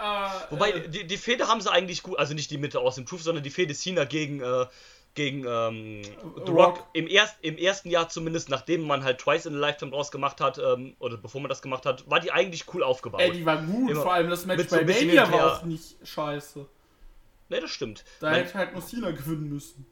Äh, 0.00 0.52
Wobei, 0.52 0.70
äh, 0.70 0.88
die, 0.88 1.06
die 1.06 1.16
Fehde 1.18 1.46
haben 1.48 1.60
sie 1.60 1.70
eigentlich 1.70 2.02
gut, 2.02 2.18
also 2.18 2.32
nicht 2.34 2.50
die 2.50 2.58
Mitte 2.58 2.80
aus 2.80 2.94
dem 2.94 3.04
Truth, 3.06 3.22
sondern 3.22 3.44
die 3.44 3.50
Fehde 3.50 3.74
Cena 3.74 4.04
gegen, 4.04 4.40
äh, 4.40 4.66
gegen 5.14 5.44
ähm, 5.46 6.02
The 6.02 6.52
Rock. 6.52 6.78
Rock. 6.78 6.86
Im, 6.94 7.06
erst, 7.08 7.36
Im 7.42 7.58
ersten 7.58 7.90
Jahr 7.90 8.08
zumindest, 8.08 8.48
nachdem 8.48 8.86
man 8.86 9.04
halt 9.04 9.18
Twice 9.18 9.46
in 9.46 9.54
a 9.54 9.58
Lifetime 9.58 9.90
draus 9.90 10.10
gemacht 10.10 10.40
hat, 10.40 10.58
ähm, 10.58 10.94
oder 11.00 11.16
bevor 11.16 11.40
man 11.40 11.48
das 11.48 11.60
gemacht 11.62 11.84
hat, 11.84 12.08
war 12.08 12.20
die 12.20 12.30
eigentlich 12.32 12.64
cool 12.72 12.82
aufgebaut. 12.82 13.20
ey, 13.20 13.32
die 13.32 13.44
war 13.44 13.60
gut, 13.62 13.90
Immer 13.90 14.02
vor 14.02 14.12
allem 14.14 14.30
das 14.30 14.46
Match 14.46 14.68
bei 14.70 14.84
Mania 14.84 15.30
war 15.30 15.56
auch 15.58 15.62
nicht 15.64 15.96
scheiße. 16.06 16.66
ne, 17.48 17.60
das 17.60 17.70
stimmt. 17.70 18.04
Da 18.20 18.30
Man- 18.30 18.36
hätte 18.40 18.54
halt 18.54 18.72
nur 18.72 18.82
Cena 18.86 19.10
gewinnen 19.10 19.48
müssen. 19.50 19.84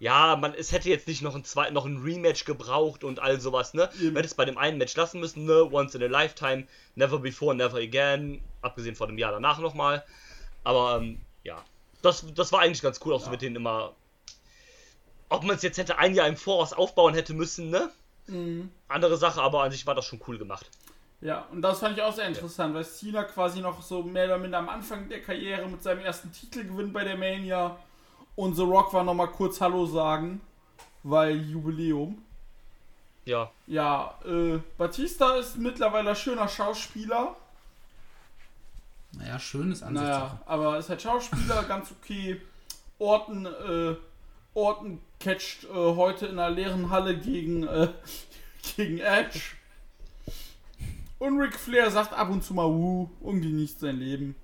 Ja, 0.00 0.36
man, 0.36 0.54
es 0.54 0.70
hätte 0.70 0.88
jetzt 0.88 1.08
nicht 1.08 1.22
noch 1.22 1.34
ein, 1.34 1.44
zwei, 1.44 1.70
noch 1.70 1.84
ein 1.84 1.96
Rematch 1.96 2.44
gebraucht 2.44 3.02
und 3.02 3.18
all 3.18 3.40
sowas, 3.40 3.74
ne? 3.74 3.90
Man 4.00 4.14
hätte 4.16 4.26
es 4.26 4.34
bei 4.34 4.44
dem 4.44 4.56
einen 4.56 4.78
Match 4.78 4.94
lassen 4.94 5.18
müssen, 5.18 5.44
ne? 5.44 5.68
Once 5.72 5.94
in 5.96 6.02
a 6.02 6.06
lifetime, 6.06 6.66
never 6.94 7.18
before, 7.18 7.54
never 7.54 7.78
again. 7.78 8.40
Abgesehen 8.62 8.94
von 8.94 9.08
dem 9.08 9.18
Jahr 9.18 9.32
danach 9.32 9.58
nochmal. 9.58 10.04
Aber, 10.62 10.98
ähm, 11.00 11.20
ja. 11.42 11.64
Das, 12.02 12.24
das 12.34 12.52
war 12.52 12.60
eigentlich 12.60 12.82
ganz 12.82 13.00
cool, 13.04 13.12
auch 13.12 13.20
so 13.20 13.26
Ja. 13.26 13.32
mit 13.32 13.42
denen 13.42 13.56
immer. 13.56 13.92
Ob 15.30 15.42
man 15.42 15.56
es 15.56 15.62
jetzt 15.62 15.78
hätte 15.78 15.98
ein 15.98 16.14
Jahr 16.14 16.28
im 16.28 16.36
Voraus 16.36 16.72
aufbauen 16.72 17.14
hätte 17.14 17.34
müssen, 17.34 17.70
ne? 17.70 17.90
Mhm. 18.28 18.70
Andere 18.86 19.16
Sache, 19.16 19.42
aber 19.42 19.64
an 19.64 19.72
sich 19.72 19.84
war 19.86 19.96
das 19.96 20.04
schon 20.04 20.20
cool 20.28 20.38
gemacht. 20.38 20.70
Ja, 21.20 21.46
und 21.50 21.60
das 21.60 21.80
fand 21.80 21.96
ich 21.98 22.02
auch 22.04 22.14
sehr 22.14 22.28
interessant, 22.28 22.72
weil 22.74 22.84
Cena 22.84 23.24
quasi 23.24 23.60
noch 23.60 23.82
so 23.82 24.04
mehr 24.04 24.26
oder 24.26 24.38
minder 24.38 24.58
am 24.58 24.68
Anfang 24.68 25.08
der 25.08 25.20
Karriere 25.20 25.66
mit 25.66 25.82
seinem 25.82 25.98
ersten 26.00 26.30
Titel 26.32 26.62
gewinnt 26.64 26.92
bei 26.92 27.02
der 27.02 27.16
Mania. 27.16 27.76
Und 28.38 28.54
The 28.54 28.62
Rock 28.62 28.92
war 28.92 29.02
nochmal 29.02 29.32
kurz 29.32 29.60
Hallo 29.60 29.84
sagen, 29.84 30.40
weil 31.02 31.44
Jubiläum. 31.50 32.22
Ja. 33.24 33.50
Ja, 33.66 34.16
äh, 34.24 34.60
Batista 34.76 35.34
ist 35.34 35.58
mittlerweile 35.58 36.14
schöner 36.14 36.46
Schauspieler. 36.46 37.34
naja, 39.10 39.40
schönes 39.40 39.80
Naja, 39.80 40.22
Ansatz. 40.22 40.40
aber 40.46 40.78
ist 40.78 40.88
halt 40.88 41.02
Schauspieler, 41.02 41.64
ganz 41.68 41.90
okay. 41.90 42.40
Orton, 43.00 43.46
äh, 43.46 43.96
Orton 44.54 45.00
catcht 45.18 45.64
äh, 45.64 45.74
heute 45.74 46.26
in 46.26 46.38
einer 46.38 46.54
leeren 46.54 46.90
Halle 46.90 47.18
gegen, 47.18 47.66
äh, 47.66 47.88
gegen 48.76 48.98
Edge. 48.98 49.40
Und 51.18 51.40
Ric 51.40 51.56
Flair 51.56 51.90
sagt 51.90 52.12
ab 52.12 52.30
und 52.30 52.44
zu 52.44 52.54
mal 52.54 52.68
Wuh 52.68 53.10
und 53.18 53.40
genießt 53.40 53.80
sein 53.80 53.96
Leben. 53.96 54.36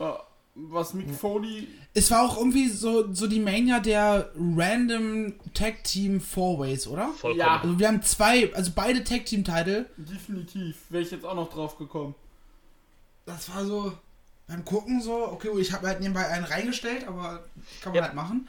Ja, 0.00 0.24
was 0.54 0.92
Mick 0.94 1.10
Foley. 1.14 1.66
Es 1.94 2.10
war 2.10 2.22
auch 2.22 2.36
irgendwie 2.36 2.68
so, 2.68 3.12
so 3.12 3.26
die 3.26 3.40
Mania 3.40 3.80
der 3.80 4.30
random 4.36 5.34
Tag 5.54 5.84
Team 5.84 6.20
Fourways, 6.20 6.86
oder? 6.86 7.08
Vollkommen. 7.08 7.38
Ja. 7.40 7.60
Also 7.60 7.78
wir 7.78 7.88
haben 7.88 8.02
zwei, 8.02 8.52
also 8.54 8.72
beide 8.74 9.02
Tag 9.04 9.24
Team 9.26 9.44
Titel. 9.44 9.86
Definitiv, 9.96 10.76
wäre 10.90 11.02
ich 11.02 11.10
jetzt 11.10 11.24
auch 11.24 11.34
noch 11.34 11.50
drauf 11.52 11.78
gekommen. 11.78 12.14
Das 13.24 13.48
war 13.54 13.64
so 13.64 13.92
beim 14.46 14.64
Gucken 14.64 15.00
so, 15.00 15.28
okay, 15.28 15.48
ich 15.58 15.72
habe 15.72 15.86
halt 15.86 16.00
nebenbei 16.00 16.26
einen 16.26 16.44
reingestellt, 16.44 17.06
aber 17.06 17.44
kann 17.80 17.92
man 17.92 17.94
Ja. 17.94 18.02
halt 18.02 18.14
machen. 18.14 18.48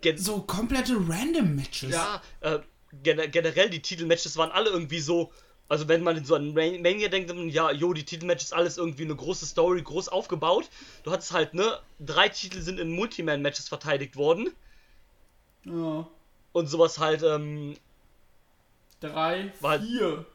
Gen 0.00 0.18
So 0.18 0.40
komplette 0.40 0.94
random 1.08 1.54
Matches. 1.54 1.90
Ja, 1.92 2.22
äh, 2.40 2.58
gener 3.02 3.28
generell 3.28 3.70
die 3.70 3.80
Titelmatches 3.82 4.36
waren 4.36 4.50
alle 4.50 4.70
irgendwie 4.70 5.00
so. 5.00 5.32
Also 5.72 5.88
wenn 5.88 6.02
man 6.02 6.18
in 6.18 6.24
so 6.26 6.34
an 6.34 6.52
Man- 6.52 6.82
Mania 6.82 7.08
denkt, 7.08 7.30
dann, 7.30 7.48
ja, 7.48 7.70
jo, 7.70 7.94
die 7.94 8.04
Titelmatches 8.04 8.52
alles 8.52 8.76
irgendwie 8.76 9.04
eine 9.04 9.16
große 9.16 9.46
Story, 9.46 9.80
groß 9.80 10.10
aufgebaut. 10.10 10.68
Du 11.02 11.10
hattest 11.10 11.32
halt, 11.32 11.54
ne, 11.54 11.78
drei 11.98 12.28
Titel 12.28 12.60
sind 12.60 12.78
in 12.78 12.90
Multiman-Matches 12.90 13.70
verteidigt 13.70 14.16
worden. 14.16 14.50
Ja, 15.64 16.06
Und 16.52 16.66
sowas 16.66 16.98
halt, 16.98 17.22
ähm, 17.22 17.74
drei, 19.00 19.50
War- 19.60 19.80
vier. 19.80 20.26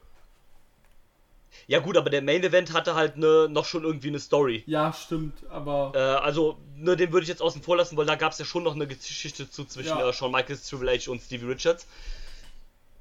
ja 1.67 1.79
gut, 1.81 1.97
aber 1.97 2.09
der 2.09 2.23
Main-Event 2.23 2.73
hatte 2.73 2.95
halt 2.95 3.17
ne, 3.17 3.47
noch 3.47 3.65
schon 3.65 3.83
irgendwie 3.83 4.07
eine 4.07 4.19
Story. 4.19 4.63
Ja, 4.65 4.91
stimmt, 4.91 5.35
aber. 5.51 5.91
Äh, 5.93 5.99
also, 5.99 6.57
ne, 6.77 6.95
den 6.95 7.11
würde 7.11 7.25
ich 7.25 7.29
jetzt 7.29 7.43
außen 7.43 7.61
vor 7.61 7.77
lassen, 7.77 7.95
weil 7.95 8.07
da 8.07 8.15
gab 8.15 8.31
es 8.31 8.39
ja 8.39 8.45
schon 8.45 8.63
noch 8.63 8.73
eine 8.73 8.87
Geschichte 8.87 9.47
zu 9.47 9.65
zwischen 9.65 9.99
Ja. 9.99 10.09
äh, 10.09 10.13
Shawn 10.13 10.31
Michaels, 10.31 10.67
Triple 10.67 10.97
H 10.97 11.11
und 11.11 11.21
Stevie 11.21 11.45
Richards. 11.45 11.85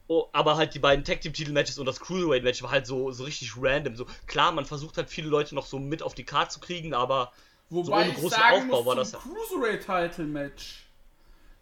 Oh, 0.09 0.29
aber 0.33 0.57
halt 0.57 0.73
die 0.75 0.79
beiden 0.79 1.05
Tag 1.05 1.21
Team 1.21 1.33
Titel 1.33 1.53
Matches 1.53 1.79
und 1.79 1.87
das 1.87 1.99
Cruiserweight 1.99 2.45
Match 2.45 2.63
war 2.63 2.71
halt 2.71 2.87
so, 2.87 3.11
so 3.11 3.25
richtig 3.25 3.53
random. 3.61 3.97
So 3.97 4.07
klar, 4.27 4.53
man 4.53 4.65
versucht 4.65 4.97
halt 4.99 5.11
viele 5.11 5.29
Leute 5.29 5.55
noch 5.55 5.67
so 5.67 5.79
mit 5.81 6.03
auf 6.03 6.15
die 6.15 6.25
Karte 6.25 6.51
zu 6.55 6.61
kriegen, 6.61 6.95
aber 6.95 7.33
Wobei 7.71 8.03
ohne 8.03 8.09
ich 8.11 8.15
großen 8.17 8.41
Aufbau 8.41 8.77
muss, 8.79 8.87
war 8.87 8.95
das- 8.95 9.13
Cruiserweight-Title-Match. 9.13 10.85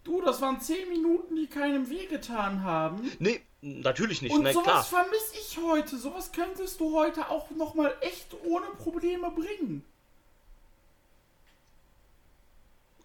Du, 0.05 0.21
das 0.21 0.43
waren 0.43 0.61
10 0.61 0.91
Minuten, 0.91 1.35
die 1.37 1.47
keinem 1.47 1.89
wehgetan 1.89 2.63
haben. 2.63 3.11
nee, 3.19 3.41
natürlich 3.63 4.21
nicht, 4.21 4.35
Und 4.35 4.43
ne, 4.43 4.53
sowas 4.53 4.65
klar. 4.67 4.85
vermisse 5.05 5.35
ich 5.41 5.59
heute. 5.67 5.97
Sowas 5.97 6.31
könntest 6.31 6.79
du 6.81 6.95
heute 6.95 7.31
auch 7.31 7.49
nochmal 7.53 7.95
echt 8.03 8.35
ohne 8.45 8.67
Probleme 8.77 9.31
bringen. 9.31 9.83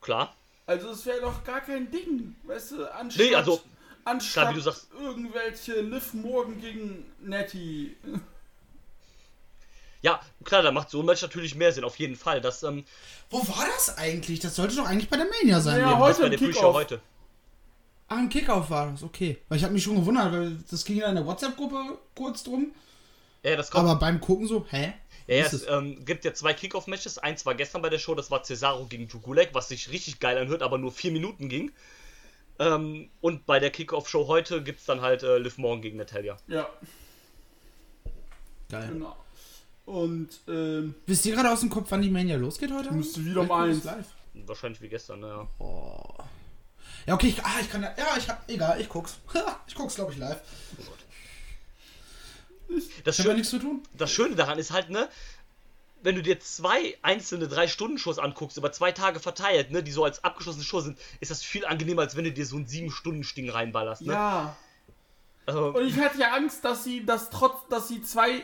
Klar. 0.02 0.36
Also 0.66 0.90
es 0.90 1.06
wäre 1.06 1.22
doch 1.22 1.44
gar 1.46 1.62
kein 1.62 1.90
Ding. 1.90 2.36
Weißt 2.44 2.72
du, 2.72 2.94
anstatt, 2.94 3.26
Nee, 3.26 3.36
also, 3.36 3.62
anstatt 4.10 4.44
klar, 4.44 4.52
wie 4.52 4.56
du 4.58 4.62
sagst. 4.62 4.88
irgendwelche 5.00 5.82
Liv 5.82 6.14
Morgan 6.14 6.60
gegen 6.60 7.06
Nettie. 7.22 7.96
Ja, 10.02 10.22
klar, 10.46 10.62
da 10.62 10.72
macht 10.72 10.90
so 10.90 11.02
ein 11.02 11.06
Match 11.06 11.22
natürlich 11.22 11.56
mehr 11.56 11.74
Sinn, 11.74 11.84
auf 11.84 11.98
jeden 12.00 12.16
Fall. 12.16 12.40
Das, 12.42 12.64
ähm, 12.64 12.86
Wo 13.30 13.40
war 13.40 13.66
das 13.66 13.98
eigentlich? 13.98 14.40
Das 14.40 14.56
sollte 14.56 14.76
doch 14.76 14.86
eigentlich 14.86 15.10
bei 15.10 15.18
der 15.18 15.26
Mania 15.26 15.60
sein. 15.60 15.82
Ja, 15.82 15.98
heute 15.98 16.10
das 16.10 16.22
bei 16.22 16.30
der 16.30 16.38
Pre-Show 16.38 16.52
Kickoff. 16.54 16.74
heute. 16.76 17.02
Ah, 18.08 18.16
ein 18.16 18.30
Kickoff 18.30 18.70
war 18.70 18.92
das, 18.92 19.04
okay. 19.04 19.38
Weil 19.50 19.58
ich 19.58 19.64
habe 19.64 19.74
mich 19.74 19.84
schon 19.84 19.98
gewundert, 19.98 20.32
weil 20.32 20.58
das 20.72 20.86
ging 20.86 20.98
ja 20.98 21.10
in 21.10 21.16
der 21.16 21.26
WhatsApp-Gruppe 21.26 22.00
kurz 22.16 22.44
drum. 22.44 22.74
Ja, 23.44 23.56
das 23.56 23.70
kommt. 23.70 23.88
Aber 23.88 24.00
beim 24.00 24.20
Gucken 24.22 24.48
so, 24.48 24.66
hä? 24.70 24.94
Ja, 25.28 25.36
ja, 25.36 25.46
es 25.46 25.54
es? 25.54 25.68
ähm, 25.68 26.04
gibt 26.06 26.26
ja 26.26 26.34
zwei 26.34 26.54
Kickoff-Matches. 26.54 27.20
Eins 27.20 27.46
war 27.46 27.54
gestern 27.54 27.82
bei 27.82 27.90
der 27.90 28.00
Show, 28.00 28.16
das 28.16 28.32
war 28.32 28.42
Cesaro 28.44 28.86
gegen 28.86 29.08
Jugulek, 29.08 29.50
was 29.54 29.68
sich 29.68 29.92
richtig 29.92 30.20
geil 30.20 30.38
anhört, 30.38 30.64
aber 30.64 30.78
nur 30.78 30.92
vier 30.92 31.12
Minuten 31.12 31.50
ging. 31.50 31.72
Ähm, 32.60 33.10
und 33.22 33.46
bei 33.46 33.60
der 33.60 33.70
Kickoff-Show 33.72 34.28
heute 34.28 34.62
gibt 34.62 34.80
es 34.82 34.86
dann 34.86 35.02
halt 35.02 35.24
äh, 35.24 35.38
Liv 35.38 35.58
Morgan 35.58 35.82
gegen 35.82 35.98
Natalia. 35.98 36.38
Ja, 36.48 36.70
Geil. 38.70 38.90
genau. 38.90 39.16
Und 39.86 40.30
ähm, 40.48 40.94
Wisst 41.08 41.26
ihr 41.26 41.34
gerade 41.36 41.50
aus 41.52 41.62
dem 41.62 41.70
Kopf, 41.70 41.88
wann 41.90 42.02
die 42.02 42.10
Mania 42.12 42.38
losgeht 42.38 42.72
heute? 42.72 42.92
Müsste 42.92 43.26
wieder 43.26 43.42
ich's 43.44 43.52
eins. 43.52 43.84
live. 43.86 44.06
Wahrscheinlich 44.46 44.82
wie 44.82 44.90
gestern, 44.90 45.22
naja. 45.22 45.48
Ja, 47.08 47.14
okay, 47.16 47.28
ich, 47.28 47.44
ah, 47.44 47.60
ich 47.62 47.70
kann 47.72 47.82
ja, 47.82 47.94
ja, 47.98 48.18
ich 48.18 48.30
hab, 48.30 48.48
egal, 48.50 48.80
ich 48.80 48.88
guck's. 48.90 49.18
ich 49.68 49.74
guck's, 49.74 49.96
glaube 49.96 50.12
ich, 50.12 50.20
live. 50.20 50.40
Das, 52.70 52.86
Ich 52.86 53.00
habe 53.00 53.10
ja 53.10 53.14
Schön, 53.14 53.36
nichts 53.38 53.50
zu 53.50 53.58
tun. 53.60 53.82
das 53.98 54.12
Schöne 54.12 54.36
daran 54.36 54.60
ist 54.60 54.72
halt, 54.72 54.92
ne, 54.92 55.10
wenn 56.02 56.16
du 56.16 56.22
dir 56.22 56.40
zwei 56.40 56.98
einzelne 57.02 57.48
Drei-Stunden-Shows 57.48 58.20
anguckst, 58.20 58.58
über 58.58 58.72
zwei 58.72 58.92
Tage 58.92 59.20
verteilt, 59.20 59.72
ne, 59.72 59.84
die 59.84 59.92
so 59.92 60.04
als 60.04 60.24
abgeschlossene 60.24 60.64
Show 60.64 60.80
sind, 60.82 60.98
ist 61.20 61.32
das 61.32 61.44
viel 61.44 61.66
angenehmer, 61.66 62.02
als 62.04 62.16
wenn 62.16 62.24
du 62.24 62.32
dir 62.32 62.46
so 62.46 62.58
ein 62.58 62.68
Sieben-Stunden-Sting 62.68 63.50
reinballerst, 63.50 64.04
ne? 64.04 64.14
ja. 64.14 64.56
Also, 65.46 65.70
Und 65.70 65.86
ich 65.88 65.98
hatte 66.00 66.20
ja 66.20 66.34
Angst, 66.34 66.64
dass 66.64 66.84
sie 66.84 67.06
das 67.06 67.30
trotz, 67.32 67.68
dass 67.70 67.88
sie 67.88 68.04
zwei, 68.04 68.44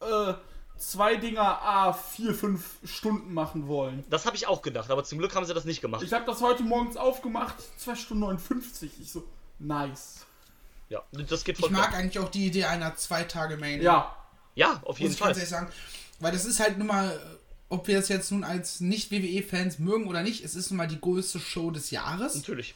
äh, 0.00 0.34
zwei 0.76 1.14
Dinger 1.16 1.62
A 1.62 1.92
4, 1.92 2.34
5 2.34 2.64
Stunden 2.84 3.32
machen 3.32 3.68
wollen. 3.68 4.04
Das 4.10 4.26
habe 4.26 4.34
ich 4.34 4.46
auch 4.48 4.60
gedacht, 4.62 4.90
aber 4.90 5.04
zum 5.04 5.18
Glück 5.18 5.34
haben 5.36 5.44
sie 5.46 5.54
das 5.54 5.64
nicht 5.64 5.80
gemacht. 5.80 6.02
Ich 6.02 6.12
habe 6.12 6.24
das 6.24 6.40
heute 6.40 6.62
morgens 6.64 6.96
aufgemacht, 6.96 7.54
2 7.78 7.94
Stunden 7.94 8.22
59. 8.24 8.92
Ich 9.00 9.12
so, 9.12 9.24
nice. 9.60 10.26
Ja, 10.88 11.02
das 11.12 11.44
geht 11.44 11.56
Ich 11.58 11.64
voll 11.64 11.70
mag 11.70 11.90
klar. 11.90 12.00
eigentlich 12.00 12.18
auch 12.18 12.28
die 12.30 12.46
Idee 12.46 12.64
einer 12.64 12.96
zwei 12.96 13.22
Tage 13.22 13.56
Main. 13.56 13.80
Ja, 13.80 14.16
Ja, 14.56 14.80
auf 14.82 14.88
muss 14.88 14.98
jeden 14.98 15.12
ich 15.12 15.18
Fall. 15.18 15.28
ganz 15.28 15.38
ehrlich 15.38 15.50
sagen. 15.50 15.68
Weil 16.20 16.32
das 16.32 16.44
ist 16.44 16.60
halt 16.60 16.78
nun 16.78 16.86
mal, 16.86 17.18
ob 17.68 17.86
wir 17.88 17.96
das 17.98 18.08
jetzt 18.08 18.30
nun 18.30 18.44
als 18.44 18.80
Nicht-WWE-Fans 18.80 19.78
mögen 19.78 20.06
oder 20.06 20.22
nicht, 20.22 20.44
es 20.44 20.54
ist 20.54 20.70
nun 20.70 20.76
mal 20.78 20.86
die 20.88 21.00
größte 21.00 21.40
Show 21.40 21.70
des 21.70 21.90
Jahres. 21.90 22.34
Natürlich. 22.36 22.74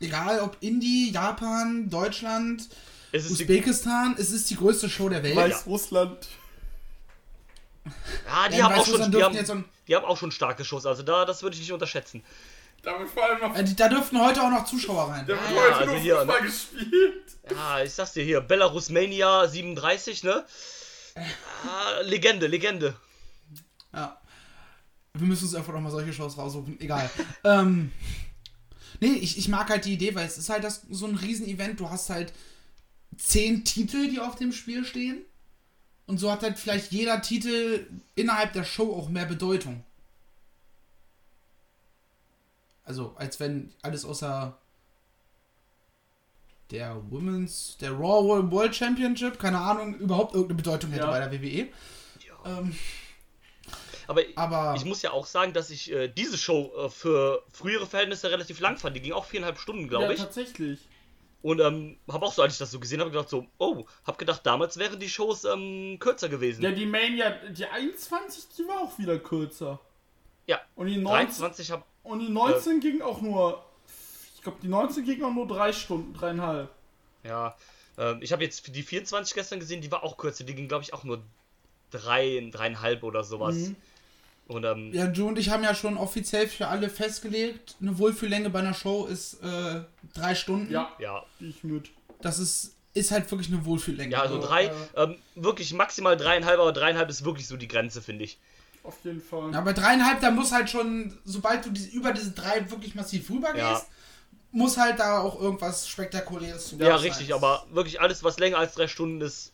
Egal 0.00 0.40
ob 0.40 0.56
Indie, 0.60 1.10
Japan, 1.10 1.88
Deutschland, 1.88 2.68
Es 3.12 3.24
ist 3.24 3.38
die, 3.38 3.44
Usbekistan, 3.44 4.14
es 4.18 4.30
ist 4.30 4.50
die 4.50 4.56
größte 4.56 4.88
Show 4.90 5.08
der 5.08 5.22
Welt. 5.22 5.36
Weißrussland. 5.36 6.28
ja, 8.26 8.48
die 8.50 8.56
Ja, 8.58 8.64
haben 8.64 8.74
auch 8.80 8.86
schon, 8.86 9.10
die 9.10 9.22
haben, 9.22 9.34
jetzt 9.34 9.46
so 9.48 9.62
die 9.88 9.94
haben 9.96 10.04
auch 10.04 10.16
schon 10.16 10.32
starke 10.32 10.64
Shows, 10.64 10.86
also 10.86 11.02
da, 11.02 11.24
das 11.24 11.42
würde 11.42 11.54
ich 11.54 11.60
nicht 11.60 11.72
unterschätzen. 11.72 12.22
Da 12.82 12.98
wird 12.98 13.08
vor 13.10 13.24
allem 13.24 13.40
noch, 13.40 13.56
Äh, 13.56 13.64
Da 13.74 13.88
dürften 13.88 14.20
heute 14.24 14.42
auch 14.42 14.50
noch 14.50 14.64
Zuschauer 14.64 15.10
rein. 15.10 15.22
da 15.26 15.28
wird 15.34 15.40
ja, 15.50 15.62
heute 15.62 15.74
also 15.76 15.92
nur 15.92 16.00
hier, 16.00 16.16
Fußball 16.18 16.40
ne? 16.40 16.46
gespielt. 16.46 17.24
Ja, 17.50 17.82
ich 17.82 17.92
sag's 17.92 18.12
dir 18.12 18.22
hier, 18.24 18.40
Belarus 18.40 18.90
Mania 18.90 19.46
37, 19.48 20.22
ne? 20.24 20.44
Ah, 21.16 22.00
Legende, 22.02 22.46
Legende. 22.46 22.94
Ja. 23.92 24.20
Wir 25.14 25.26
müssen 25.26 25.44
uns 25.44 25.54
einfach 25.54 25.72
noch 25.72 25.80
mal 25.80 25.90
solche 25.90 26.12
Shows 26.12 26.36
raussuchen. 26.36 26.78
Egal. 26.80 27.10
ähm, 27.44 27.90
nee, 29.00 29.14
ich, 29.14 29.38
ich 29.38 29.48
mag 29.48 29.68
halt 29.70 29.86
die 29.86 29.94
Idee, 29.94 30.14
weil 30.14 30.26
es 30.26 30.36
ist 30.36 30.50
halt 30.50 30.64
das, 30.64 30.82
so 30.90 31.06
ein 31.06 31.16
Riesenevent. 31.16 31.80
Du 31.80 31.88
hast 31.88 32.10
halt 32.10 32.32
zehn 33.16 33.64
Titel, 33.64 34.10
die 34.10 34.20
auf 34.20 34.36
dem 34.36 34.52
Spiel 34.52 34.84
stehen. 34.84 35.22
Und 36.06 36.18
so 36.18 36.30
hat 36.30 36.42
halt 36.42 36.58
vielleicht 36.58 36.92
jeder 36.92 37.20
Titel 37.22 37.88
innerhalb 38.14 38.52
der 38.52 38.64
Show 38.64 38.94
auch 38.94 39.08
mehr 39.08 39.24
Bedeutung. 39.26 39.82
Also, 42.84 43.14
als 43.16 43.40
wenn 43.40 43.72
alles 43.82 44.04
außer 44.04 44.56
der 46.70 47.00
Women's, 47.10 47.76
der 47.80 47.92
Raw 47.92 48.50
World 48.50 48.74
Championship, 48.74 49.38
keine 49.38 49.58
Ahnung, 49.58 49.94
überhaupt 49.94 50.34
irgendeine 50.34 50.56
Bedeutung 50.56 50.90
hätte 50.90 51.04
Ja. 51.04 51.10
bei 51.10 51.20
der 51.20 51.32
WWE. 51.32 51.68
Ja. 52.26 52.58
Ähm, 52.58 52.76
Aber, 54.08 54.20
aber 54.36 54.74
ich 54.76 54.84
muss 54.84 55.02
ja 55.02 55.10
auch 55.10 55.26
sagen, 55.26 55.52
dass 55.52 55.70
ich 55.70 55.90
äh, 55.92 56.06
diese 56.08 56.38
Show 56.38 56.72
äh, 56.76 56.88
für 56.88 57.42
frühere 57.52 57.86
Verhältnisse 57.86 58.30
relativ 58.30 58.60
lang 58.60 58.76
fand. 58.76 58.94
Die 58.96 59.00
ging 59.00 59.12
auch 59.12 59.24
viereinhalb 59.24 59.58
Stunden, 59.58 59.88
glaube 59.88 60.04
ja, 60.04 60.10
ich. 60.12 60.20
tatsächlich. 60.20 60.78
Und 61.42 61.60
ähm, 61.60 61.98
habe 62.10 62.24
auch 62.26 62.32
so, 62.32 62.42
als 62.42 62.54
ich 62.54 62.58
das 62.58 62.70
so 62.70 62.78
gesehen 62.80 63.00
habe, 63.00 63.10
gedacht 63.10 63.28
so, 63.28 63.46
oh, 63.58 63.84
hab 64.04 64.18
gedacht, 64.18 64.40
damals 64.44 64.78
wären 64.78 64.98
die 65.00 65.08
Shows 65.08 65.44
ähm, 65.44 65.96
kürzer 65.98 66.28
gewesen. 66.28 66.62
Ja, 66.62 66.70
die 66.70 66.86
Mania, 66.86 67.30
die 67.50 67.66
21, 67.66 68.44
die 68.56 68.66
war 68.66 68.80
auch 68.80 68.98
wieder 68.98 69.18
kürzer. 69.18 69.80
Ja, 70.46 70.60
Und 70.76 70.86
die 70.86 70.96
19, 70.98 71.04
23 71.04 71.70
hab, 71.72 71.86
und 72.04 72.20
die 72.20 72.28
19 72.28 72.78
ging 72.80 73.02
auch 73.02 73.20
nur, 73.20 73.64
glaube, 74.46 74.58
die 74.62 74.68
19 74.68 75.04
ging 75.04 75.22
auch 75.22 75.32
nur 75.34 75.46
drei 75.46 75.72
Stunden, 75.72 76.14
dreieinhalb. 76.14 76.70
ja, 77.24 77.54
ähm, 77.98 78.18
ich 78.20 78.32
habe 78.32 78.44
jetzt 78.44 78.74
die 78.74 78.82
24 78.82 79.34
gestern 79.34 79.58
gesehen, 79.60 79.80
die 79.80 79.90
war 79.90 80.02
auch 80.02 80.16
kürzer. 80.16 80.44
Die 80.44 80.54
ging, 80.54 80.68
glaube 80.68 80.84
ich, 80.84 80.92
auch 80.94 81.04
nur 81.04 81.22
drei, 81.90 82.46
dreieinhalb 82.52 83.02
oder 83.02 83.24
sowas. 83.24 83.54
Mhm. 83.56 83.76
Und 84.48 84.64
ähm, 84.64 84.92
Ja, 84.92 85.06
du 85.06 85.26
und 85.28 85.38
ich 85.38 85.50
haben 85.50 85.64
ja 85.64 85.74
schon 85.74 85.96
offiziell 85.96 86.46
für 86.46 86.68
alle 86.68 86.88
festgelegt, 86.88 87.76
eine 87.80 87.98
Wohlfühllänge 87.98 88.50
bei 88.50 88.60
einer 88.60 88.74
Show 88.74 89.06
ist 89.06 89.42
äh, 89.42 89.80
drei 90.14 90.34
Stunden. 90.34 90.70
Ja, 90.70 90.92
ja, 90.98 91.24
ich 91.40 91.64
mit. 91.64 91.90
Das 92.20 92.38
ist, 92.38 92.74
ist 92.94 93.10
halt 93.10 93.30
wirklich 93.30 93.48
eine 93.52 93.64
Wohlfühllänge. 93.64 94.12
ja, 94.12 94.20
also 94.22 94.36
Also, 94.36 94.46
drei, 94.46 94.66
äh, 94.66 94.72
ähm, 94.96 95.16
wirklich 95.34 95.72
maximal 95.74 96.16
dreieinhalb, 96.16 96.60
aber 96.60 96.72
dreieinhalb 96.72 97.08
ist 97.10 97.24
wirklich 97.24 97.48
so 97.48 97.56
die 97.56 97.66
Grenze, 97.68 98.00
finde 98.02 98.24
ich. 98.24 98.38
Auf 98.84 98.96
jeden 99.04 99.20
Fall. 99.20 99.52
Ja, 99.52 99.62
bei 99.62 99.72
dreieinhalb, 99.72 100.20
da 100.20 100.30
muss 100.30 100.52
halt 100.52 100.70
schon, 100.70 101.18
sobald 101.24 101.64
du 101.66 101.70
diese, 101.70 101.88
über 101.90 102.12
diese 102.12 102.30
drei 102.30 102.70
wirklich 102.70 102.94
massiv 102.94 103.28
rübergehst, 103.30 103.58
Ja. 103.58 103.82
Muss 104.56 104.78
halt 104.78 104.98
da 104.98 105.20
auch 105.20 105.38
irgendwas 105.38 105.86
Spektakuläres 105.86 106.68
zu 106.68 106.76
Ja, 106.76 106.96
sein. 106.98 107.08
richtig, 107.08 107.34
aber 107.34 107.66
wirklich 107.70 108.00
alles, 108.00 108.24
was 108.24 108.38
länger 108.38 108.56
als 108.58 108.74
drei 108.74 108.88
Stunden 108.88 109.20
ist. 109.20 109.52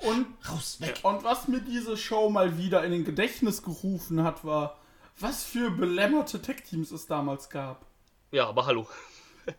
Und, 0.00 0.26
Raus, 0.48 0.76
weg. 0.80 0.98
und 1.02 1.24
was 1.24 1.48
mir 1.48 1.60
diese 1.60 1.96
Show 1.96 2.28
mal 2.28 2.58
wieder 2.58 2.84
in 2.84 2.92
den 2.92 3.04
Gedächtnis 3.04 3.62
gerufen 3.62 4.22
hat, 4.24 4.44
war, 4.44 4.78
was 5.18 5.42
für 5.42 5.70
belämmerte 5.70 6.42
Tech-Teams 6.42 6.90
es 6.90 7.06
damals 7.06 7.48
gab. 7.48 7.86
Ja, 8.30 8.48
aber 8.48 8.66
hallo. 8.66 8.86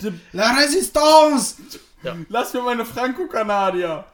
Die, 0.02 0.14
La 0.34 0.52
Resistance! 0.54 1.56
lass 2.30 2.54
mir 2.54 2.62
meine 2.62 2.86
Franco-Kanadier. 2.86 4.06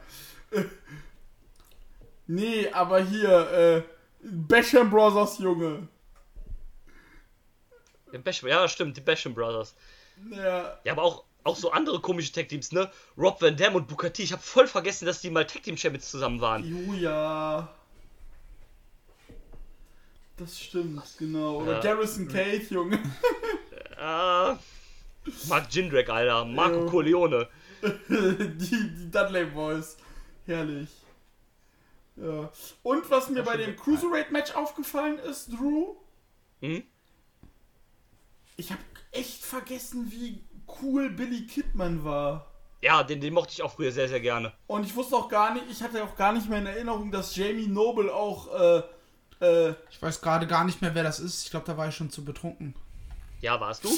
Nee, 2.26 2.70
aber 2.72 3.02
hier, 3.02 3.50
äh, 3.50 3.82
Basham 4.22 4.88
Brothers, 4.88 5.38
Junge. 5.38 5.88
Ja, 8.12 8.18
Basham, 8.18 8.48
ja, 8.48 8.68
stimmt, 8.68 8.96
die 8.96 9.00
Basham 9.00 9.34
Brothers. 9.34 9.74
Ja, 10.30 10.78
Ja, 10.84 10.92
aber 10.92 11.02
auch, 11.02 11.24
auch 11.44 11.56
so 11.56 11.70
andere 11.72 12.00
komische 12.00 12.32
Tag-Teams, 12.32 12.72
ne? 12.72 12.90
Rob 13.16 13.40
Van 13.40 13.56
Dam 13.56 13.74
und 13.74 13.88
T. 14.14 14.22
Ich 14.22 14.32
habe 14.32 14.42
voll 14.42 14.66
vergessen, 14.66 15.06
dass 15.06 15.20
die 15.20 15.30
mal 15.30 15.46
Tag-Team-Champions 15.46 16.10
zusammen 16.10 16.40
waren. 16.40 16.64
Julia. 16.64 17.68
Das 20.36 20.58
stimmt, 20.58 21.02
genau. 21.18 21.58
Oder 21.62 21.72
Ja. 21.74 21.80
Garrison 21.80 22.26
Cage, 22.28 22.70
Junge. 22.70 22.96
Äh, 23.98 24.54
Mark 25.48 25.66
Jindrak, 25.70 26.08
Alter. 26.08 26.44
Marco 26.46 26.84
Ja. 26.84 26.90
Corleone. 26.90 27.48
die, 28.08 28.90
die 28.96 29.10
Dudley 29.10 29.44
Boys. 29.44 29.96
Herrlich. 30.46 30.88
Ja. 32.16 32.50
Und 32.82 33.10
was 33.10 33.28
mir 33.28 33.42
bei 33.42 33.56
dem 33.56 33.76
Cruiserweight-Match 33.76 34.54
aufgefallen 34.54 35.18
ist, 35.18 35.52
Drew, 35.52 35.94
Hm? 36.60 36.82
Ich 38.60 38.70
habe 38.70 38.82
echt 39.10 39.42
vergessen, 39.44 40.12
wie 40.12 40.44
cool 40.82 41.10
Billy 41.10 41.46
Kidman 41.46 42.04
war. 42.04 42.46
Ja, 42.82 43.02
den, 43.02 43.20
den 43.20 43.34
mochte 43.34 43.52
ich 43.52 43.62
auch 43.62 43.72
früher 43.72 43.90
sehr, 43.90 44.08
sehr 44.08 44.20
gerne. 44.20 44.52
Und 44.66 44.86
ich 44.86 44.94
wusste 44.94 45.16
auch 45.16 45.28
gar 45.28 45.52
nicht, 45.52 45.66
ich 45.70 45.82
hatte 45.82 46.02
auch 46.04 46.14
gar 46.16 46.32
nicht 46.32 46.48
mehr 46.48 46.60
in 46.60 46.66
Erinnerung, 46.66 47.10
dass 47.10 47.34
Jamie 47.36 47.66
Noble 47.66 48.14
auch, 48.14 48.48
äh, 48.54 48.82
äh, 49.44 49.74
Ich 49.90 50.00
weiß 50.00 50.20
gerade 50.20 50.46
gar 50.46 50.64
nicht 50.64 50.80
mehr, 50.80 50.94
wer 50.94 51.02
das 51.02 51.20
ist. 51.20 51.44
Ich 51.44 51.50
glaube, 51.50 51.66
da 51.66 51.76
war 51.76 51.88
ich 51.88 51.94
schon 51.94 52.10
zu 52.10 52.24
betrunken. 52.24 52.74
Ja, 53.40 53.60
warst 53.60 53.84
du? 53.84 53.88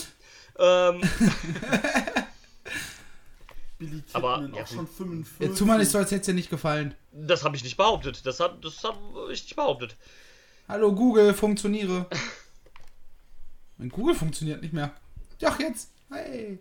Ähm, 0.58 1.00
Billy 3.78 4.02
Aber, 4.12 4.36
Kidman, 4.36 4.54
ja, 4.54 4.62
auch 4.62 4.68
schon 4.68 4.86
45. 4.86 5.48
Jetzt 5.48 5.58
tu 5.58 5.66
mal 5.66 5.78
nicht 5.78 5.90
so, 5.90 5.98
als 5.98 6.10
hätte 6.10 6.20
es 6.20 6.26
dir 6.26 6.34
nicht 6.34 6.50
gefallen. 6.50 6.94
das 7.12 7.44
habe 7.44 7.56
ich 7.56 7.64
nicht 7.64 7.76
behauptet. 7.76 8.24
Das 8.26 8.40
habe 8.40 8.58
das 8.62 8.82
hab 8.84 8.96
ich 9.30 9.42
nicht 9.42 9.56
behauptet. 9.56 9.96
Hallo 10.68 10.92
Google, 10.94 11.34
funktioniere. 11.34 12.06
Mein 13.82 13.88
Google 13.88 14.14
funktioniert 14.14 14.62
nicht 14.62 14.72
mehr. 14.72 14.92
Doch, 15.40 15.58
jetzt. 15.58 15.90
Hey. 16.08 16.60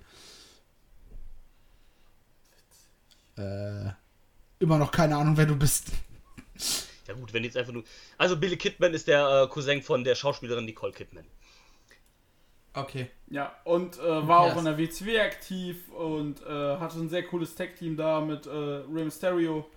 Äh, 3.37 3.91
immer 4.57 4.79
noch 4.79 4.91
keine 4.91 5.17
Ahnung, 5.17 5.37
wer 5.37 5.45
du 5.45 5.55
bist. 5.55 5.91
Ja 7.07 7.13
gut, 7.13 7.31
wenn 7.31 7.43
jetzt 7.43 7.57
einfach 7.57 7.73
nur... 7.73 7.83
Also 8.17 8.37
Billy 8.37 8.57
Kidman 8.57 8.95
ist 8.95 9.07
der 9.07 9.43
äh, 9.43 9.47
Cousin 9.53 9.83
von 9.83 10.03
der 10.03 10.15
Schauspielerin 10.15 10.65
Nicole 10.65 10.93
Kidman. 10.93 11.25
Okay. 12.73 13.11
Ja, 13.27 13.55
und 13.65 13.99
äh, 13.99 14.27
war 14.27 14.41
Okay, 14.41 14.51
auch 14.53 14.57
in 14.57 14.65
der 14.65 14.79
WCW 14.79 15.19
aktiv 15.19 15.89
und 15.89 16.41
äh, 16.41 16.77
hatte 16.77 16.97
ein 16.97 17.09
sehr 17.09 17.23
cooles 17.27 17.53
Tag-Team 17.53 17.97
da 17.97 18.19
mit 18.21 18.47
äh, 18.47 18.49
Rey 18.49 19.03
Mysterio. 19.03 19.69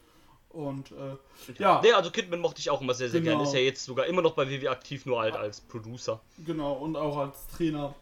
Und 0.55 0.93
äh, 0.93 1.17
ja, 1.59 1.81
Nee, 1.83 1.93
also 1.93 2.11
Kidman 2.11 2.41
mochte 2.41 2.61
ich 2.61 2.71
auch 2.71 2.81
immer 2.81 2.95
sehr, 2.95 3.09
sehr 3.11 3.21
Genau. 3.21 3.33
gerne. 3.39 3.49
Ist 3.49 3.55
ja 3.55 3.61
jetzt 3.61 3.85
sogar 3.85 4.07
immer 4.07 4.23
noch 4.23 4.35
bei 4.35 4.49
WWE 4.49 4.71
aktiv, 4.71 5.05
nur 5.05 5.21
halt 5.21 5.35
als 5.35 5.61
Producer. 5.61 6.21
genau, 6.47 6.75
und 6.75 6.97
auch 6.97 7.17
als 7.19 7.47
Trainer 7.49 7.95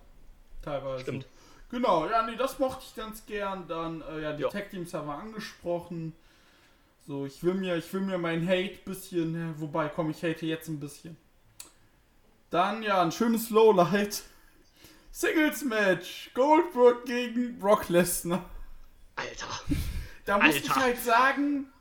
teilweise. 0.62 1.03
Stimmt. 1.03 1.27
Genau, 1.71 2.07
ja, 2.07 2.23
nee, 2.27 2.37
das 2.37 2.59
mochte 2.59 2.85
ich 2.87 2.95
ganz 2.95 3.25
gern. 3.25 3.67
Dann, 3.67 4.03
äh, 4.03 4.21
ja, 4.21 4.33
die 4.35 4.43
Ja. 4.43 4.49
Tag-Teams 4.51 4.93
haben 4.93 5.07
wir 5.09 5.15
angesprochen. 5.17 6.15
So, 7.07 7.25
ich 7.25 7.43
will 7.43 7.55
mir, 7.55 7.77
ich 7.77 7.91
will 7.95 8.03
mir 8.03 8.19
mein 8.19 8.47
Hate 8.47 8.79
bisschen, 8.85 9.35
ja, 9.35 9.55
wobei, 9.59 9.88
komm, 9.88 10.11
ich 10.11 10.23
hate 10.23 10.45
jetzt 10.47 10.69
ein 10.69 10.79
bisschen. 10.79 11.17
Dann, 12.51 12.83
ja, 12.83 13.01
ein 13.01 13.11
schönes 13.11 13.49
Lowlight. 13.49 14.23
Singles-Match. 15.11 16.31
Goldberg 16.35 17.07
gegen 17.07 17.59
Brock 17.59 17.88
Lesnar. 17.88 18.45
Alter. 19.17 19.47
Da 20.27 20.38
muss 20.38 20.55
ich 20.57 20.69
Alter. 20.71 20.81
halt 20.81 20.99
sagen, 21.03 21.72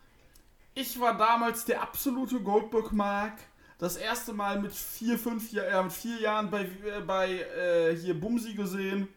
ich 0.73 0.99
war 0.99 1.17
damals 1.17 1.65
der 1.65 1.81
absolute 1.81 2.39
Goldberg-Mark. 2.39 3.33
Das 3.77 3.97
erste 3.97 4.31
Mal 4.33 4.59
mit 4.61 4.71
vier, 4.73 5.17
fünf 5.17 5.51
Jahren, 5.51 5.67
äh, 5.73 5.83
mit 5.83 5.93
vier 5.93 6.19
Jahren 6.21 6.49
bei, 6.51 6.63
äh, 6.63 7.01
bei 7.05 7.31
äh, 7.41 7.95
hier 7.95 8.13
Bumsi 8.19 8.53
gesehen. 8.53 9.07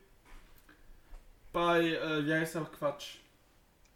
Bei, 1.53 1.81
äh, 1.87 2.25
wie 2.27 2.33
heißt 2.33 2.55
der 2.57 2.63
Quatsch? 2.65 3.17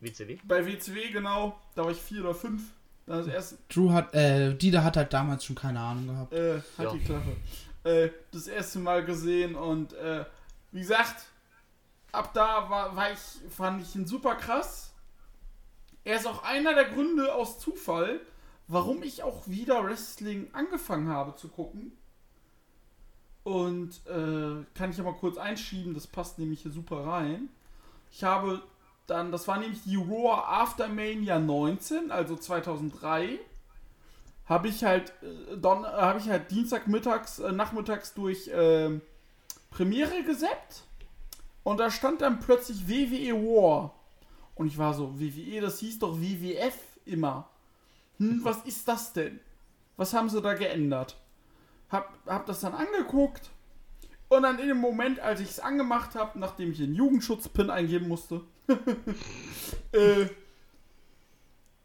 WCW? 0.01 0.38
Bei 0.44 0.64
WCW, 0.64 1.11
genau. 1.11 1.59
Da 1.75 1.85
war 1.85 1.90
ich 1.90 1.99
vier 2.01 2.21
oder 2.21 2.35
fünf. 2.35 2.62
Das 3.07 3.27
erste, 3.27 3.57
Drew 3.71 3.90
hat, 3.90 4.14
äh, 4.14 4.55
Dieter 4.55 4.85
hat 4.85 4.97
halt 4.99 5.12
damals 5.12 5.42
schon 5.44 5.57
keine 5.57 5.81
Ahnung 5.81 6.09
gehabt. 6.09 6.33
äh, 6.35 6.59
hat 6.77 6.85
Ja. 6.85 6.92
die 6.92 7.01
Klappe. 7.01 7.37
Äh, 7.85 8.11
das 8.33 8.47
erste 8.49 8.79
Mal 8.81 9.03
gesehen 9.05 9.55
und, 9.55 9.94
äh, 9.94 10.25
wie 10.73 10.81
gesagt, 10.81 11.25
ab 12.12 12.35
da 12.35 12.68
war, 12.68 12.94
war 12.94 13.11
ich, 13.12 13.18
fand 13.51 13.81
ich 13.83 13.97
ihn 13.97 14.07
super 14.07 14.35
krass. 14.35 14.88
Er 16.09 16.16
ist 16.16 16.27
auch 16.27 16.42
einer 16.42 16.75
der 16.75 16.87
Gründe 16.87 17.35
aus 17.35 17.59
Zufall, 17.59 18.21
warum 18.66 19.03
ich 19.03 19.23
auch 19.23 19.47
wieder 19.47 19.85
Wrestling 19.85 20.49
angefangen 20.55 21.09
habe 21.09 21.37
zu 21.37 21.49
gucken. 21.49 21.92
Und 23.44 24.01
äh, 24.07 24.64
kann 24.75 24.90
ich 24.90 24.97
ja 24.97 25.05
mal 25.05 25.12
kurz 25.12 25.37
einschieben, 25.37 25.92
das 25.92 26.07
passt 26.07 26.38
nämlich 26.38 26.62
hier 26.62 26.71
super 26.71 27.07
rein. 27.07 27.51
Ich 28.11 28.25
habe 28.25 28.62
dann, 29.07 29.33
das 29.33 29.47
war 29.49 29.59
nämlich 29.59 29.83
die 29.83 29.97
Raw 29.97 30.44
After 30.47 30.88
Mania 30.88 31.38
19, 31.38 32.11
also 32.11 32.37
2003. 32.37 33.38
Habe 34.47 34.68
ich 34.68 34.85
halt, 34.85 35.12
äh, 35.23 35.59
Don, 35.59 35.85
äh, 35.85 35.88
habe 35.88 36.21
ich 36.21 36.31
halt 36.31 36.51
Dienstagmittags, 36.51 37.38
äh, 37.40 37.53
nachmittags 37.53 38.14
durch 38.14 38.49
äh, 38.49 38.99
Premiere 39.71 40.23
gesäppt. 40.23 40.85
Und 41.64 41.81
da 41.81 41.90
stand 41.90 42.23
dann 42.23 42.40
plötzlich 42.40 42.88
WWE 42.88 43.35
War. 43.35 43.98
Und 44.59 44.66
ich 44.66 44.77
war 44.77 44.92
so, 44.92 45.18
WWE, 45.21 45.61
das 45.61 45.79
hieß 45.79 46.01
doch 46.01 46.21
WWF 46.21 46.77
immer. 47.07 47.49
Hm, 48.18 48.40
was 48.42 48.59
ist 48.64 48.87
das 48.88 49.12
denn? 49.12 49.38
Was 49.97 50.12
haben 50.12 50.29
sie 50.29 50.42
da 50.42 50.55
geändert? 50.55 51.16
Hab, 51.90 52.12
hab 52.27 52.44
das 52.47 52.61
dann 52.61 52.75
angeguckt. 52.75 53.51
Und 54.29 54.42
dann 54.42 54.59
in 54.59 54.68
dem 54.68 54.79
Moment, 54.79 55.21
als 55.21 55.40
ich 55.40 55.49
es 55.49 55.61
angemacht 55.61 56.16
habe, 56.16 56.38
nachdem 56.38 56.73
ich 56.73 56.79
den 56.79 56.94
Jugendschutzpin 56.94 57.71
eingeben 57.71 58.09
musste, 58.09 58.42
äh, 59.92 60.27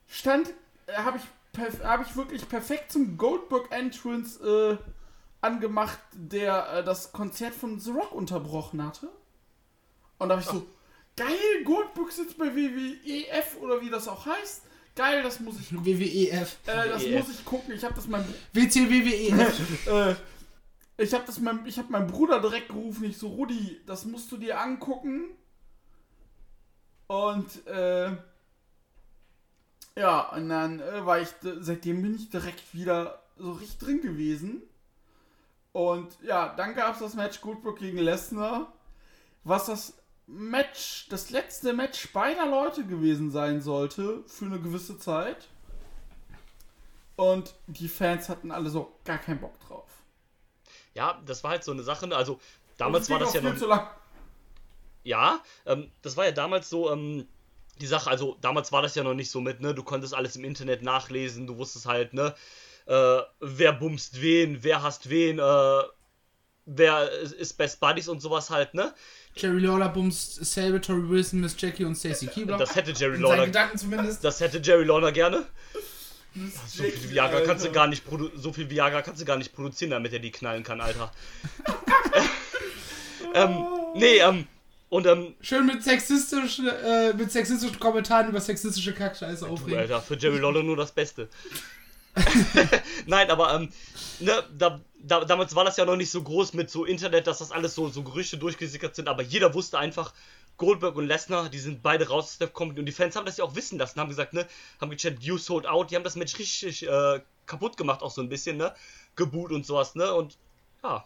stand, 0.07 0.51
äh, 0.87 0.95
habe 0.95 1.19
ich, 1.19 1.83
hab 1.83 2.01
ich 2.01 2.15
wirklich 2.15 2.49
perfekt 2.49 2.91
zum 2.91 3.17
Goldberg 3.17 3.71
Entrance 3.71 4.43
äh, 4.43 4.77
angemacht, 5.41 5.99
der 6.13 6.73
äh, 6.73 6.83
das 6.83 7.11
Konzert 7.11 7.53
von 7.53 7.79
The 7.79 7.91
Rock 7.91 8.13
unterbrochen 8.13 8.83
hatte. 8.83 9.09
Und 10.17 10.29
da 10.29 10.35
habe 10.35 10.41
ich 10.41 10.47
so, 10.47 10.65
geil, 11.15 11.63
Goldberg 11.63 12.11
sitzt 12.11 12.37
bei 12.37 12.55
WWEF 12.55 13.57
oder 13.61 13.81
wie 13.81 13.89
das 13.89 14.07
auch 14.07 14.25
heißt. 14.25 14.63
Geil, 14.95 15.23
das 15.23 15.39
muss 15.39 15.59
ich, 15.59 15.71
WWEF. 15.73 16.57
äh, 16.67 16.89
das 16.89 17.03
WWF. 17.03 17.27
muss 17.27 17.39
ich 17.39 17.45
gucken. 17.45 17.73
Ich 17.73 17.83
habe 17.83 17.95
das 17.95 18.07
meinem 18.07 18.25
WCWWEF. 18.53 19.87
äh, 19.87 20.15
ich 20.97 21.13
habe 21.13 21.23
das 21.25 21.39
meinem, 21.39 21.65
ich 21.65 21.77
habe 21.79 21.91
meinen 21.91 22.07
Bruder 22.07 22.39
direkt 22.39 22.69
gerufen. 22.69 23.05
Ich 23.05 23.17
so, 23.17 23.29
Rudi, 23.29 23.81
das 23.87 24.05
musst 24.05 24.31
du 24.31 24.37
dir 24.37 24.59
angucken. 24.59 25.31
Und 27.07 27.65
äh, 27.67 28.11
ja, 29.95 30.29
und 30.29 30.49
dann 30.49 30.79
äh, 30.79 31.05
war 31.05 31.19
ich, 31.19 31.29
seitdem 31.41 32.01
bin 32.01 32.15
ich 32.15 32.29
direkt 32.29 32.73
wieder 32.73 33.23
so 33.37 33.53
richtig 33.53 33.79
drin 33.79 34.01
gewesen. 34.01 34.61
Und 35.71 36.15
ja, 36.21 36.53
dann 36.55 36.75
gab 36.75 36.93
es 36.93 36.99
das 36.99 37.15
Match 37.15 37.41
Goldberg 37.41 37.79
gegen 37.79 37.97
Lesnar, 37.97 38.71
was 39.43 39.65
das 39.65 39.93
Match, 40.27 41.07
das 41.09 41.29
letzte 41.29 41.73
Match 41.73 42.11
beider 42.13 42.45
Leute 42.45 42.85
gewesen 42.85 43.31
sein 43.31 43.61
sollte 43.61 44.23
für 44.27 44.45
eine 44.45 44.59
gewisse 44.59 44.97
Zeit. 44.97 45.47
Und 47.15 47.53
die 47.67 47.87
Fans 47.89 48.29
hatten 48.29 48.51
alle 48.51 48.69
so 48.69 48.97
gar 49.03 49.17
keinen 49.19 49.39
Bock 49.39 49.59
drauf. 49.67 49.89
Ja, 50.93 51.21
das 51.25 51.43
war 51.43 51.51
halt 51.51 51.63
so 51.63 51.71
eine 51.71 51.83
Sache. 51.83 52.07
ne? 52.07 52.15
Also, 52.15 52.39
damals 52.77 53.09
war 53.09 53.19
das 53.19 53.33
ja 53.33 53.41
noch. 53.41 53.55
zu 53.57 53.67
lang. 53.67 53.87
Ja, 55.03 55.43
ähm, 55.65 55.91
das 56.01 56.15
war 56.17 56.25
ja 56.25 56.31
damals 56.31 56.69
so, 56.69 56.91
ähm, 56.91 57.27
die 57.81 57.87
Sache, 57.87 58.09
also 58.09 58.37
damals 58.39 58.71
war 58.71 58.81
das 58.81 58.95
ja 58.95 59.03
noch 59.03 59.13
nicht 59.15 59.29
so 59.29 59.41
mit, 59.41 59.59
ne, 59.59 59.73
du 59.75 59.83
konntest 59.83 60.13
alles 60.13 60.35
im 60.35 60.45
Internet 60.45 60.81
nachlesen, 60.83 61.47
du 61.47 61.57
wusstest 61.57 61.87
halt, 61.87 62.13
ne, 62.13 62.33
äh, 62.85 63.19
wer 63.39 63.73
bumst 63.73 64.21
wen, 64.21 64.63
wer 64.63 64.81
hasst 64.83 65.09
wen, 65.09 65.39
äh, 65.39 65.81
wer 66.65 67.11
ist- 67.11 67.33
ist 67.33 67.53
Best 67.53 67.79
Buddies 67.81 68.07
und 68.07 68.21
sowas 68.21 68.49
halt, 68.49 68.73
ne? 68.75 68.93
Jerry 69.35 69.59
Lawler 69.59 69.89
bumst 69.89 70.45
Salvatore 70.45 71.09
Wilson, 71.09 71.41
Miss 71.41 71.55
Jackie 71.57 71.85
und 71.85 71.95
Stacy 71.95 72.27
Keebler. 72.27 72.57
Das 72.57 72.75
hätte 72.75 72.91
Jerry 72.91 73.17
Lawler, 73.17 73.45
Gedanken 73.45 73.77
zumindest. 73.77 74.23
das 74.23 74.39
hätte 74.39 74.59
Jerry 74.59 74.83
Lawler 74.83 75.11
gerne. 75.11 75.45
So 76.67 76.83
viel 76.83 77.11
Viagra 77.11 77.41
kannst 77.41 77.63
du 77.63 77.71
gar 77.71 77.87
nicht 77.87 78.03
so 78.35 78.53
viel 78.53 78.69
Viagra 78.69 79.03
kannst 79.03 79.21
du 79.21 79.25
gar 79.25 79.37
nicht 79.37 79.53
produzieren, 79.53 79.91
damit 79.91 80.13
er 80.13 80.19
die 80.19 80.31
knallen 80.31 80.63
kann, 80.63 80.81
Alter. 80.81 81.11
ähm, 83.35 83.65
nee, 83.95 84.17
ähm, 84.17 84.47
und 84.89 85.05
ähm, 85.05 85.35
Schön 85.41 85.65
mit 85.65 85.83
sexistischen, 85.83 86.67
äh, 86.67 87.13
mit 87.13 87.31
sexistischen 87.31 87.79
Kommentaren 87.79 88.29
über 88.29 88.41
sexistische 88.41 88.93
Kackscheiße 88.93 89.45
Du, 89.45 89.51
aufregen. 89.51 89.79
Alter, 89.79 90.01
für 90.01 90.17
Jerry 90.17 90.39
Lawler 90.39 90.63
nur 90.63 90.77
das 90.77 90.91
Beste. 90.91 91.29
Nein, 93.05 93.29
aber 93.31 93.55
ähm, 93.55 93.69
ne, 94.19 94.43
da, 94.55 94.81
da, 94.99 95.25
damals 95.25 95.55
war 95.55 95.65
das 95.65 95.77
ja 95.77 95.85
noch 95.85 95.95
nicht 95.95 96.11
so 96.11 96.21
groß 96.21 96.53
mit 96.53 96.69
so 96.69 96.85
Internet, 96.85 97.27
dass 97.27 97.39
das 97.39 97.51
alles 97.51 97.75
so, 97.75 97.89
so 97.89 98.03
Gerüchte 98.03 98.37
durchgesickert 98.37 98.95
sind, 98.95 99.07
aber 99.07 99.23
jeder 99.23 99.53
wusste 99.53 99.79
einfach, 99.79 100.13
Goldberg 100.57 100.95
und 100.95 101.07
Lesnar, 101.07 101.49
die 101.49 101.59
sind 101.59 101.81
beide 101.81 102.07
raus 102.07 102.25
aus 102.25 102.37
der 102.37 102.47
Comedy 102.47 102.79
und 102.79 102.85
die 102.85 102.91
Fans 102.91 103.15
haben 103.15 103.25
das 103.25 103.37
ja 103.37 103.43
auch 103.43 103.55
wissen 103.55 103.79
lassen, 103.79 103.99
haben 103.99 104.09
gesagt, 104.09 104.33
ne, 104.33 104.47
haben 104.79 104.91
gechattet, 104.91 105.23
you 105.23 105.37
sold 105.37 105.65
out, 105.65 105.89
die 105.89 105.95
haben 105.95 106.03
das 106.03 106.15
Match 106.15 106.37
richtig 106.37 106.87
äh, 106.87 107.21
kaputt 107.47 107.77
gemacht, 107.77 108.01
auch 108.03 108.11
so 108.11 108.21
ein 108.21 108.29
bisschen, 108.29 108.57
ne, 108.57 108.73
geboot 109.15 109.51
und 109.51 109.65
sowas, 109.65 109.95
ne, 109.95 110.13
und 110.13 110.37
ja. 110.83 111.05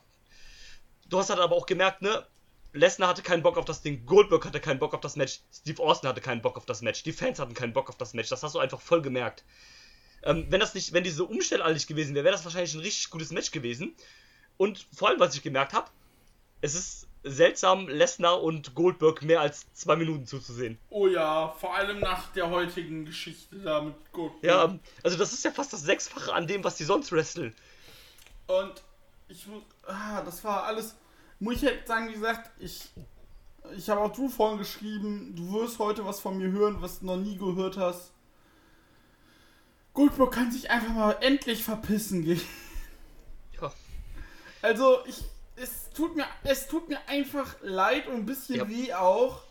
Du 1.10 1.18
hast 1.18 1.30
halt 1.30 1.40
aber 1.40 1.56
auch 1.56 1.66
gemerkt, 1.66 2.02
ne, 2.02 2.26
Lesnar 2.74 3.10
hatte 3.10 3.22
keinen 3.22 3.44
Bock 3.44 3.58
auf 3.58 3.66
das 3.66 3.82
Ding, 3.82 4.06
Goldberg 4.06 4.46
hatte 4.46 4.60
keinen 4.60 4.80
Bock 4.80 4.94
auf 4.94 5.00
das 5.00 5.16
Match, 5.16 5.40
Steve 5.54 5.82
Austin 5.82 6.10
hatte 6.10 6.22
keinen 6.22 6.42
Bock 6.42 6.58
auf 6.58 6.66
das 6.66 6.82
Match, 6.82 7.04
die 7.04 7.14
Fans 7.14 7.40
hatten 7.40 7.54
keinen 7.54 7.74
Bock 7.74 7.90
auf 7.90 7.98
das 7.98 8.14
Match. 8.14 8.30
Das 8.30 8.44
hast 8.44 8.56
du 8.56 8.60
einfach 8.60 8.82
voll 8.82 9.02
gemerkt. 9.02 9.44
Ähm, 10.24 10.48
wenn 10.50 10.60
das 10.60 10.74
nicht, 10.74 10.94
wenn 10.94 11.04
diese 11.04 11.24
Umstände 11.24 11.72
nicht 11.72 11.88
gewesen 11.88 12.16
wäre, 12.16 12.26
wäre 12.26 12.36
das 12.36 12.44
wahrscheinlich 12.44 12.74
ein 12.74 12.82
richtig 12.82 13.10
gutes 13.10 13.32
Match 13.32 13.52
gewesen. 13.52 13.96
Und 14.58 14.88
vor 14.94 15.10
allem, 15.10 15.20
was 15.20 15.36
ich 15.36 15.44
gemerkt 15.44 15.74
habe, 15.74 15.90
es 16.62 16.76
ist 16.76 17.08
seltsam, 17.24 17.88
Lesnar 17.88 18.42
und 18.42 18.74
Goldberg 18.74 19.22
mehr 19.22 19.42
als 19.42 19.72
zwei 19.74 19.96
Minuten 19.96 20.26
zuzusehen. 20.26 20.78
Oh 20.90 21.08
ja, 21.08 21.50
vor 21.60 21.76
allem 21.76 22.00
nach 22.00 22.32
der 22.34 22.50
heutigen 22.50 23.06
Geschichte 23.06 23.58
da 23.58 23.82
mit 23.82 23.96
Goldberg. 24.12 24.44
Ja, 24.44 24.66
ähm, 24.66 24.80
also 25.04 25.18
das 25.18 25.34
ist 25.34 25.44
ja 25.44 25.52
fast 25.52 25.74
das 25.74 25.82
Sechsfache 25.82 26.34
an 26.34 26.48
dem, 26.48 26.64
was 26.64 26.76
die 26.76 26.84
sonst 26.84 27.12
wresteln. 27.12 27.54
Und 28.48 28.82
ich 29.28 29.46
ah, 29.86 30.22
das 30.22 30.44
war 30.44 30.64
alles. 30.64 30.96
Muss 31.40 31.56
ich 31.56 31.62
jetzt 31.64 31.88
sagen, 31.88 32.10
wie 32.10 32.14
gesagt, 32.14 32.50
ich. 32.60 32.90
Ich 33.76 33.90
habe 33.90 34.00
auch 34.00 34.14
du 34.14 34.30
vorhin 34.30 34.60
geschrieben, 34.60 35.36
du 35.36 35.52
wirst 35.52 35.78
heute 35.78 36.06
was 36.06 36.22
von 36.22 36.38
mir 36.38 36.50
hören, 36.50 36.78
was 36.80 37.00
du 37.00 37.06
noch 37.06 37.18
nie 37.18 37.38
gehört 37.38 37.76
hast. 37.76 38.14
Goldberg 39.98 40.32
kann 40.32 40.52
sich 40.52 40.70
einfach 40.70 40.94
mal 40.94 41.18
endlich 41.22 41.64
verpissen 41.64 42.24
gehen. 42.24 42.42
Ja. 43.60 43.74
Also, 44.62 45.00
ich. 45.08 45.24
Es 45.56 45.90
tut 45.90 46.16
mir, 46.16 46.26
es 46.44 46.68
tut 46.68 46.88
mir 46.88 47.00
einfach 47.08 47.56
leid 47.64 48.06
und 48.06 48.14
ein 48.14 48.26
bisschen 48.28 48.58
Ja. 48.58 48.70
weh 48.70 48.94
auch. 48.94 49.42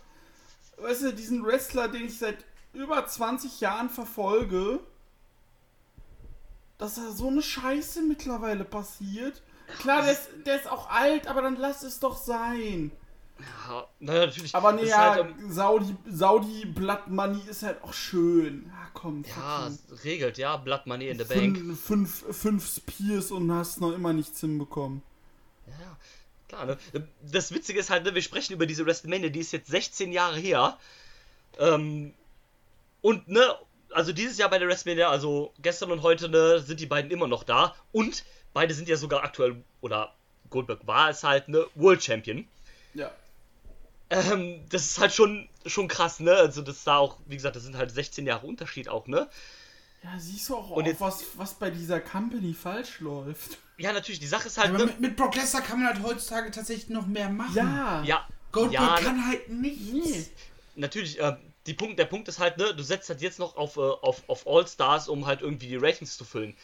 Weißt 0.76 1.02
du, 1.02 1.12
diesen 1.12 1.44
Wrestler, 1.44 1.88
den 1.88 2.04
ich 2.06 2.20
seit 2.20 2.44
über 2.72 3.04
20 3.04 3.60
Jahren 3.60 3.90
verfolge, 3.90 4.78
dass 6.78 6.94
da 6.94 7.10
so 7.10 7.26
eine 7.26 7.42
Scheiße 7.42 8.02
mittlerweile 8.02 8.64
passiert. 8.64 9.42
Klar, 9.80 10.02
der 10.02 10.12
ist, 10.12 10.28
der 10.44 10.54
ist 10.60 10.70
auch 10.70 10.88
alt, 10.90 11.26
aber 11.26 11.42
dann 11.42 11.56
lass 11.56 11.82
es 11.82 11.98
doch 11.98 12.16
sein. 12.16 12.92
Ja, 13.40 13.88
naja, 13.98 14.26
natürlich. 14.26 14.54
Aber 14.54 14.72
nee, 14.74 14.84
ja, 14.86 15.10
halt, 15.10 15.26
ähm, 15.40 15.50
Saudi, 15.50 15.96
Saudi 16.08 16.66
Blood 16.66 17.08
Money 17.08 17.42
ist 17.48 17.64
halt 17.64 17.82
auch 17.82 17.92
schön. 17.92 18.72
Ja, 18.96 19.00
komm. 19.02 19.24
ja, 19.28 19.70
fucking 19.70 19.98
regelt, 20.04 20.38
ja, 20.38 20.56
Blood 20.56 20.86
Money 20.86 21.08
in 21.08 21.18
the 21.18 21.24
Bank. 21.24 21.56
fünf, 21.56 21.80
fünf, 21.80 22.36
fünf 22.36 22.66
Spears 22.66 23.30
und 23.30 23.52
hast 23.52 23.80
noch 23.80 23.92
immer 23.92 24.12
nichts 24.12 24.40
hinbekommen. 24.40 25.02
Ja, 25.66 25.96
klar, 26.48 26.66
ne? 26.66 26.78
Das 27.22 27.52
Witzige 27.52 27.78
ist 27.78 27.90
halt, 27.90 28.04
ne, 28.04 28.14
wir 28.14 28.22
sprechen 28.22 28.52
über 28.52 28.66
diese 28.66 28.86
WrestleMania, 28.86 29.28
die 29.28 29.40
ist 29.40 29.52
jetzt 29.52 29.70
16 29.70 30.12
Jahre 30.12 30.38
her. 30.38 30.78
Ähm, 31.58 32.14
und, 33.02 33.28
ne, 33.28 33.54
also 33.90 34.12
dieses 34.12 34.38
Jahr 34.38 34.50
bei 34.50 34.58
der 34.58 34.68
WrestleMania, 34.68 35.08
also 35.08 35.52
gestern 35.60 35.90
und 35.90 36.02
heute, 36.02 36.28
ne, 36.28 36.60
sind 36.60 36.80
die 36.80 36.86
beiden 36.86 37.10
immer 37.10 37.26
noch 37.26 37.44
da. 37.44 37.74
Und 37.92 38.24
beide 38.52 38.74
sind 38.74 38.88
ja 38.88 38.96
sogar 38.96 39.22
aktuell, 39.24 39.62
oder 39.80 40.14
Goldberg 40.50 40.86
war 40.86 41.10
es 41.10 41.22
halt, 41.22 41.48
ne, 41.48 41.66
World 41.74 42.02
Champion. 42.02 42.46
Ja. 42.94 43.10
Ähm, 44.10 44.60
das 44.68 44.84
ist 44.84 44.98
halt 45.00 45.12
schon, 45.12 45.48
schon 45.66 45.88
krass, 45.88 46.20
ne? 46.20 46.32
Also 46.32 46.62
das 46.62 46.84
da 46.84 46.98
auch, 46.98 47.16
wie 47.26 47.34
gesagt, 47.36 47.56
das 47.56 47.64
sind 47.64 47.76
halt 47.76 47.90
16 47.90 48.26
Jahre 48.26 48.46
Unterschied 48.46 48.88
auch, 48.88 49.06
ne? 49.08 49.28
Ja, 50.04 50.10
siehst 50.18 50.48
du 50.48 50.56
auch, 50.56 50.70
Und 50.70 50.84
auch 50.84 50.86
jetzt- 50.86 51.00
was, 51.00 51.24
was 51.36 51.54
bei 51.54 51.70
dieser 51.70 52.00
Company 52.00 52.54
falsch 52.54 53.00
läuft. 53.00 53.58
Ja, 53.78 53.92
natürlich, 53.92 54.20
die 54.20 54.26
Sache 54.28 54.46
ist 54.46 54.58
halt, 54.58 54.72
ne? 54.72 54.86
mit, 54.86 55.00
mit 55.00 55.16
Brock 55.16 55.34
Lesnar 55.34 55.62
kann 55.62 55.80
man 55.82 55.88
halt 55.92 56.02
heutzutage 56.04 56.50
tatsächlich 56.50 56.88
noch 56.88 57.06
mehr 57.06 57.28
machen. 57.28 57.54
Ja. 57.54 58.02
Ja, 58.04 58.26
Goldberg 58.52 58.72
ja, 59.00 59.04
kann 59.04 59.26
halt 59.26 59.48
nichts. 59.48 59.82
Nee. 59.92 60.26
natürlich, 60.76 61.20
äh, 61.20 61.36
die 61.66 61.74
Punkt, 61.74 61.98
der 61.98 62.04
Punkt 62.04 62.28
ist 62.28 62.38
halt, 62.38 62.58
ne, 62.58 62.72
du 62.74 62.82
setzt 62.84 63.08
halt 63.08 63.20
jetzt 63.20 63.38
noch 63.40 63.56
auf, 63.56 63.76
äh, 63.76 63.80
auf, 63.80 64.22
auf 64.28 64.46
All-Stars, 64.46 65.08
um 65.08 65.26
halt 65.26 65.40
irgendwie 65.42 65.66
die 65.66 65.76
Ratings 65.76 66.16
zu 66.16 66.24
füllen. 66.24 66.56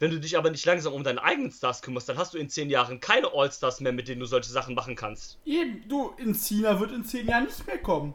Wenn 0.00 0.10
du 0.12 0.20
dich 0.20 0.38
aber 0.38 0.50
nicht 0.50 0.64
langsam 0.64 0.92
um 0.92 1.02
deine 1.02 1.22
eigenen 1.22 1.50
Stars 1.50 1.82
kümmerst, 1.82 2.08
dann 2.08 2.16
hast 2.18 2.32
du 2.34 2.38
in 2.38 2.48
10 2.48 2.70
Jahren 2.70 3.00
keine 3.00 3.32
All-Stars 3.34 3.80
mehr, 3.80 3.92
mit 3.92 4.06
denen 4.06 4.20
du 4.20 4.26
solche 4.26 4.50
Sachen 4.50 4.74
machen 4.74 4.94
kannst. 4.94 5.38
Eben, 5.44 5.82
du, 5.88 6.14
in 6.18 6.34
Cena 6.34 6.78
wird 6.78 6.92
in 6.92 7.04
zehn 7.04 7.26
Jahren 7.26 7.44
nicht 7.46 7.66
mehr 7.66 7.78
kommen. 7.78 8.14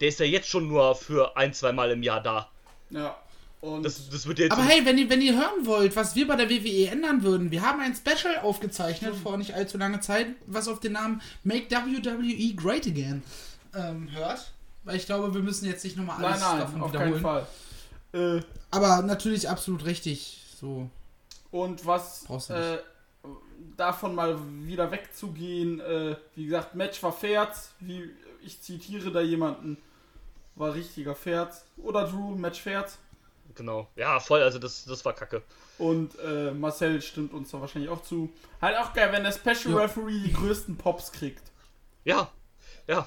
Der 0.00 0.08
ist 0.08 0.20
ja 0.20 0.26
jetzt 0.26 0.48
schon 0.48 0.68
nur 0.68 0.94
für 0.94 1.36
ein, 1.36 1.54
zwei 1.54 1.72
Mal 1.72 1.90
im 1.92 2.02
Jahr 2.02 2.20
da. 2.22 2.50
Ja. 2.90 3.16
Und 3.60 3.84
Das, 3.84 4.10
das 4.10 4.26
wird 4.26 4.38
jetzt. 4.38 4.52
Aber 4.52 4.64
hey, 4.64 4.84
wenn 4.84 4.98
ihr, 4.98 5.08
wenn 5.08 5.22
ihr 5.22 5.34
hören 5.34 5.64
wollt, 5.64 5.96
was 5.96 6.14
wir 6.14 6.26
bei 6.26 6.36
der 6.36 6.50
WWE 6.50 6.88
ändern 6.88 7.22
würden, 7.22 7.50
wir 7.50 7.62
haben 7.62 7.80
ein 7.80 7.94
Special 7.94 8.38
aufgezeichnet 8.42 9.14
vor 9.16 9.36
nicht 9.38 9.54
allzu 9.54 9.78
langer 9.78 10.00
Zeit, 10.00 10.28
was 10.46 10.68
auf 10.68 10.80
den 10.80 10.92
Namen 10.92 11.22
Make 11.44 11.70
WWE 11.70 12.54
Great 12.54 12.86
Again 12.86 13.22
ähm, 13.74 14.08
hört. 14.12 14.52
weil 14.84 14.96
ich 14.96 15.06
glaube, 15.06 15.32
wir 15.32 15.42
müssen 15.42 15.66
jetzt 15.66 15.82
nicht 15.84 15.96
nochmal 15.96 16.20
Nein, 16.20 16.32
alles 16.32 16.42
nein, 16.42 16.58
davon 16.58 16.82
auf 16.82 16.90
wiederholen. 16.90 17.12
keinen 17.12 17.22
Fall. 17.22 17.46
Äh, 18.16 18.40
Aber 18.70 19.02
natürlich 19.02 19.48
absolut 19.48 19.84
richtig. 19.84 20.42
So. 20.58 20.88
und 21.50 21.84
was 21.86 22.24
äh, 22.48 22.78
davon 23.76 24.14
mal 24.14 24.38
wieder 24.64 24.90
wegzugehen, 24.90 25.80
äh, 25.80 26.16
wie 26.34 26.46
gesagt, 26.46 26.74
Match 26.74 27.02
war 27.02 27.12
Ferz, 27.12 27.72
wie 27.80 28.10
ich 28.42 28.62
zitiere 28.62 29.10
da 29.12 29.20
jemanden, 29.20 29.76
war 30.54 30.72
richtiger 30.74 31.14
Ferz. 31.14 31.64
Oder 31.76 32.06
Drew, 32.06 32.34
Match 32.36 32.60
Ferz. 32.60 32.98
Genau. 33.54 33.88
Ja, 33.96 34.20
voll, 34.20 34.42
also 34.42 34.58
das, 34.58 34.84
das 34.84 35.04
war 35.04 35.12
kacke. 35.12 35.42
Und 35.78 36.18
äh, 36.20 36.52
Marcel 36.52 37.02
stimmt 37.02 37.32
uns 37.32 37.50
da 37.50 37.60
wahrscheinlich 37.60 37.90
auch 37.90 38.02
zu. 38.02 38.32
Halt 38.60 38.76
auch 38.78 38.92
geil, 38.92 39.12
wenn 39.12 39.24
der 39.24 39.32
Special 39.32 39.74
Ja. 39.74 39.82
Referee 39.82 40.20
die 40.24 40.32
größten 40.32 40.76
Pops 40.76 41.12
kriegt. 41.12 41.42
Ja, 42.04 42.30
ja. 42.86 43.06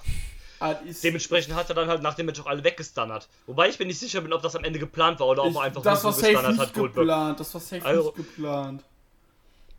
Ah, 0.62 0.72
ist, 0.72 1.04
Dementsprechend 1.04 1.56
hat 1.56 1.69
er 1.69 1.76
dann 1.76 1.88
halt 1.88 2.02
nach 2.02 2.15
dem 2.15 2.26
Match 2.26 2.39
auch 2.41 2.45
alle 2.48 2.63
weggestunnert. 2.63 3.30
Wobei 3.48 3.69
ich 3.69 3.80
mir 3.80 3.86
nicht 3.86 4.00
sicher 4.00 4.19
bin, 4.22 4.34
ob 4.34 4.41
das 4.41 4.56
am 4.58 4.63
Ende 4.65 4.78
geplant 4.80 5.19
war 5.22 5.28
oder 5.28 5.43
ob 5.43 5.56
er 5.56 5.62
einfach 5.62 5.82
das 5.82 6.04
war 6.04 6.12
nur 6.12 6.19
so 6.19 6.28
nicht 6.28 6.60
hat, 6.60 6.74
Goldberg. 6.74 6.93
geplant. 6.95 7.39
Das 7.39 7.54
war 7.54 7.62
safe 7.62 7.86
Also- 7.86 8.04
nicht 8.04 8.15
geplant. 8.17 8.84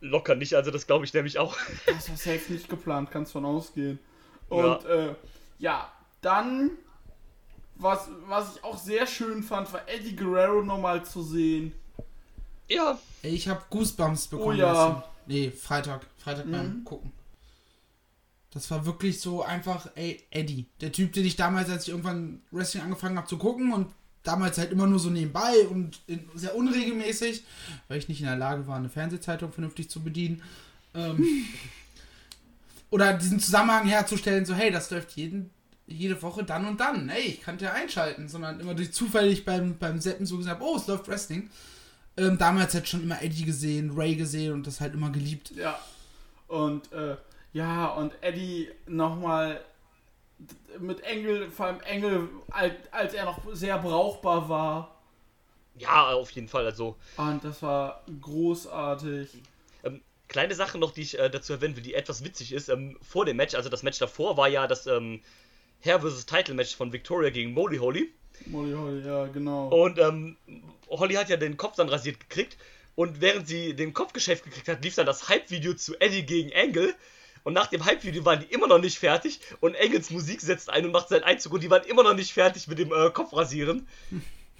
Locker 0.03 0.33
nicht, 0.33 0.55
also 0.55 0.71
das 0.71 0.87
glaube 0.87 1.05
ich 1.05 1.13
nämlich 1.13 1.37
auch. 1.37 1.55
Das 1.85 2.09
war 2.09 2.17
safe 2.17 2.51
nicht 2.51 2.67
geplant, 2.69 3.11
kannst 3.11 3.31
von 3.33 3.45
ausgehen. 3.45 3.99
Und 4.49 4.65
ja, 4.83 4.89
äh, 4.89 5.15
ja 5.59 5.91
dann, 6.21 6.71
was, 7.75 8.09
was 8.27 8.55
ich 8.55 8.63
auch 8.63 8.77
sehr 8.79 9.05
schön 9.05 9.43
fand, 9.43 9.71
war 9.71 9.87
Eddie 9.87 10.15
Guerrero 10.15 10.63
nochmal 10.63 11.05
zu 11.05 11.21
sehen. 11.21 11.73
Ja, 12.67 12.97
Ey, 13.21 13.35
ich 13.35 13.47
habe 13.47 13.61
Goosebumps 13.69 14.27
bekommen. 14.29 14.47
Oh 14.49 14.51
ja. 14.53 14.71
gestern. 14.71 15.03
Nee, 15.27 15.51
Freitag. 15.51 16.07
Freitag 16.17 16.49
beim 16.51 16.79
Mhm. 16.79 16.83
Gucken. 16.83 17.11
Das 18.51 18.69
war 18.69 18.85
wirklich 18.85 19.21
so 19.21 19.43
einfach, 19.43 19.87
ey, 19.95 20.21
Eddie. 20.29 20.65
Der 20.81 20.91
Typ, 20.91 21.13
den 21.13 21.25
ich 21.25 21.37
damals, 21.37 21.69
als 21.69 21.83
ich 21.83 21.89
irgendwann 21.89 22.41
Wrestling 22.51 22.83
angefangen 22.83 23.17
habe 23.17 23.27
zu 23.27 23.37
gucken 23.37 23.71
und 23.71 23.87
damals 24.23 24.57
halt 24.57 24.71
immer 24.71 24.87
nur 24.87 24.99
so 24.99 25.09
nebenbei 25.09 25.67
und 25.69 26.01
in, 26.07 26.27
sehr 26.35 26.55
unregelmäßig, 26.55 27.43
weil 27.87 27.97
ich 27.97 28.09
nicht 28.09 28.19
in 28.19 28.27
der 28.27 28.35
Lage 28.35 28.67
war, 28.67 28.77
eine 28.77 28.89
Fernsehzeitung 28.89 29.51
vernünftig 29.51 29.89
zu 29.89 30.01
bedienen. 30.01 30.43
Ähm, 30.93 31.45
oder 32.89 33.13
diesen 33.13 33.39
Zusammenhang 33.39 33.87
herzustellen, 33.87 34.45
so, 34.45 34.53
hey, 34.53 34.69
das 34.69 34.91
läuft 34.91 35.11
jeden, 35.11 35.49
jede 35.87 36.21
Woche 36.21 36.43
dann 36.43 36.67
und 36.67 36.79
dann. 36.79 37.07
Hey, 37.07 37.23
ich 37.23 37.41
kann 37.41 37.57
ja 37.57 37.71
einschalten, 37.71 38.27
sondern 38.27 38.59
immer 38.59 38.75
durch 38.75 38.91
zufällig 38.91 39.45
beim, 39.45 39.77
beim 39.77 39.99
Seppen 40.01 40.25
so 40.25 40.37
gesagt, 40.37 40.61
oh, 40.61 40.75
es 40.75 40.87
läuft 40.87 41.07
Wrestling. 41.07 41.49
Ähm, 42.17 42.37
damals 42.37 42.73
halt 42.73 42.89
schon 42.89 43.03
immer 43.03 43.21
Eddie 43.23 43.45
gesehen, 43.45 43.91
Ray 43.95 44.15
gesehen 44.15 44.51
und 44.51 44.67
das 44.67 44.81
halt 44.81 44.93
immer 44.93 45.09
geliebt. 45.09 45.51
Ja. 45.51 45.79
Und, 46.47 46.91
äh, 46.91 47.15
ja, 47.53 47.87
und 47.87 48.13
Eddie 48.21 48.69
nochmal 48.87 49.63
mit 50.79 51.01
Engel, 51.01 51.49
vor 51.51 51.67
allem 51.67 51.81
Engel, 51.81 52.29
als, 52.49 52.73
als 52.91 53.13
er 53.13 53.25
noch 53.25 53.39
sehr 53.53 53.77
brauchbar 53.77 54.49
war. 54.49 54.95
ja, 55.75 56.11
auf 56.13 56.31
jeden 56.31 56.47
Fall. 56.47 56.65
Also, 56.65 56.97
Und 57.17 57.43
das 57.43 57.61
war 57.61 58.03
großartig. 58.21 59.29
ähm, 59.83 60.01
kleine 60.27 60.55
Sache 60.55 60.77
noch, 60.77 60.91
die 60.91 61.01
ich 61.01 61.19
äh, 61.19 61.29
dazu 61.29 61.53
erwähnen 61.53 61.75
will, 61.75 61.83
die 61.83 61.93
etwas 61.93 62.23
witzig 62.23 62.53
ist. 62.53 62.69
Ähm, 62.69 62.97
vor 63.01 63.25
dem 63.25 63.37
Match, 63.37 63.53
also 63.55 63.69
das 63.69 63.83
Match 63.83 63.99
davor, 63.99 64.37
war 64.37 64.47
ja 64.47 64.65
das 64.67 64.87
ähm, 64.87 65.21
Hair 65.83 66.01
vs. 66.01 66.25
Title 66.25 66.55
Match 66.55 66.75
von 66.75 66.91
Victoria 66.93 67.29
gegen 67.29 67.53
Molly 67.53 67.77
Holly. 67.77 68.11
Molly 68.47 68.73
Holly, 68.73 69.05
ja, 69.05 69.27
genau. 69.27 69.67
Und 69.67 69.99
ähm, 69.99 70.37
Holly 70.89 71.13
hat 71.15 71.29
ja 71.29 71.37
den 71.37 71.57
Kopf 71.57 71.75
dann 71.75 71.89
rasiert 71.89 72.19
gekriegt. 72.19 72.57
Und 72.95 73.21
während 73.21 73.47
sie 73.47 73.75
den 73.75 73.93
Kopf 73.93 74.11
geschäft 74.13 74.43
gekriegt 74.43 74.67
hat, 74.67 74.83
lief 74.83 74.95
dann 74.95 75.05
das 75.05 75.29
Hype-Video 75.29 75.73
zu 75.75 75.99
Eddie 75.99 76.23
gegen 76.25 76.51
Angle. 76.53 76.93
Und 77.43 77.53
nach 77.53 77.67
dem 77.67 77.85
Hype-Video 77.85 78.23
waren 78.25 78.39
die 78.39 78.53
immer 78.53 78.67
noch 78.67 78.79
nicht 78.79 78.99
fertig. 78.99 79.39
Und 79.59 79.75
Engels 79.75 80.09
Musik 80.09 80.41
setzt 80.41 80.69
ein 80.69 80.85
und 80.85 80.91
macht 80.91 81.09
seinen 81.09 81.23
Einzug. 81.23 81.53
Und 81.53 81.63
die 81.63 81.69
waren 81.69 81.83
immer 81.83 82.03
noch 82.03 82.13
nicht 82.13 82.33
fertig 82.33 82.67
mit 82.67 82.77
dem 82.79 82.91
äh, 82.93 83.09
Kopfrasieren. 83.09 83.87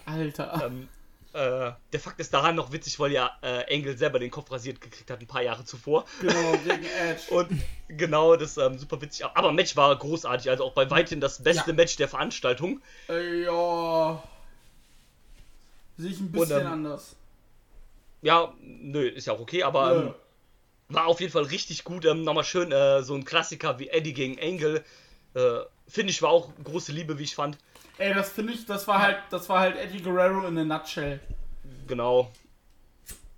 Alter. 0.05 0.63
Ähm, 0.65 0.87
äh, 1.33 1.71
der 1.93 1.99
Fakt 1.99 2.19
ist 2.19 2.33
daran 2.33 2.55
noch 2.55 2.73
witzig, 2.73 2.99
weil 2.99 3.11
ja 3.11 3.31
äh, 3.41 3.61
Engel 3.69 3.97
selber 3.97 4.19
den 4.19 4.31
Kopf 4.31 4.51
rasiert 4.51 4.81
gekriegt 4.81 5.09
hat, 5.09 5.21
ein 5.21 5.27
paar 5.27 5.41
Jahre 5.41 5.63
zuvor. 5.63 6.05
Genau, 6.19 6.51
gegen 6.65 6.85
Edge. 6.85 7.21
Und 7.29 7.61
genau, 7.87 8.35
das 8.35 8.51
ist 8.51 8.57
ähm, 8.57 8.77
super 8.77 9.01
witzig. 9.01 9.25
Aber 9.25 9.51
Match 9.53 9.75
war 9.77 9.95
großartig. 9.95 10.49
Also 10.49 10.65
auch 10.65 10.73
bei 10.73 10.89
weitem 10.89 11.21
das 11.21 11.41
beste 11.41 11.69
Ja. 11.69 11.75
Match 11.75 11.95
der 11.95 12.09
Veranstaltung. 12.09 12.81
Äh, 13.07 13.43
ja. 13.43 14.21
Sehe 15.97 16.11
ich 16.11 16.19
ein 16.19 16.31
bisschen 16.31 16.55
Und, 16.57 16.61
ähm, 16.61 16.67
anders. 16.67 17.15
Ja, 18.23 18.53
nö, 18.61 19.07
ist 19.07 19.27
ja 19.27 19.33
auch 19.33 19.39
okay, 19.39 19.63
aber. 19.63 19.93
Nö. 19.93 20.01
Ähm, 20.07 20.13
War 20.93 21.07
auf 21.07 21.19
jeden 21.21 21.31
Fall 21.31 21.43
richtig 21.43 21.83
gut. 21.83 22.05
Ähm, 22.05 22.23
nochmal 22.23 22.43
schön, 22.43 22.71
äh, 22.71 23.01
so 23.03 23.15
ein 23.15 23.25
Klassiker 23.25 23.79
wie 23.79 23.89
Eddie 23.89 24.13
gegen 24.13 24.39
Angle. 24.39 24.83
Äh, 25.33 25.59
Finde 25.87 26.11
ich 26.11 26.21
war 26.21 26.29
auch 26.29 26.49
große 26.63 26.91
Liebe, 26.91 27.19
wie 27.19 27.23
ich 27.23 27.35
fand. 27.35 27.57
Ey, 27.97 28.13
das 28.13 28.31
finde 28.31 28.53
ich, 28.53 28.65
das 28.65 28.87
war 28.87 28.99
halt, 29.01 29.17
das 29.29 29.47
war 29.49 29.59
halt 29.59 29.75
Eddie 29.77 30.01
Guerrero 30.01 30.47
in 30.47 30.57
a 30.57 30.63
nutshell. 30.63 31.19
Genau. 31.87 32.31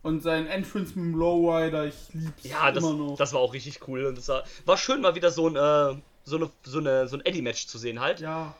Und 0.03 0.21
sein 0.21 0.47
Entrance 0.47 0.97
mit 0.99 1.13
dem 1.13 1.15
Lowrider, 1.15 1.85
ich 1.85 1.95
lieb's 2.13 2.43
Ja, 2.43 2.71
das, 2.71 2.83
immer 2.83 2.93
noch. 2.93 3.17
das 3.17 3.33
war 3.33 3.39
auch 3.39 3.53
richtig 3.53 3.87
cool. 3.87 4.05
Und 4.05 4.17
das 4.17 4.27
war, 4.27 4.43
war 4.65 4.77
schön, 4.77 5.01
mal 5.01 5.15
wieder 5.15 5.31
so 5.31 5.47
ein, 5.47 5.55
äh, 5.55 5.99
so 6.25 6.35
eine, 6.35 6.49
so 6.63 6.79
eine, 6.79 7.07
so 7.07 7.17
ein 7.17 7.25
Eddie-Match 7.25 7.67
zu 7.67 7.77
sehen 7.77 7.99
halt. 7.99 8.19
Ja. 8.19 8.55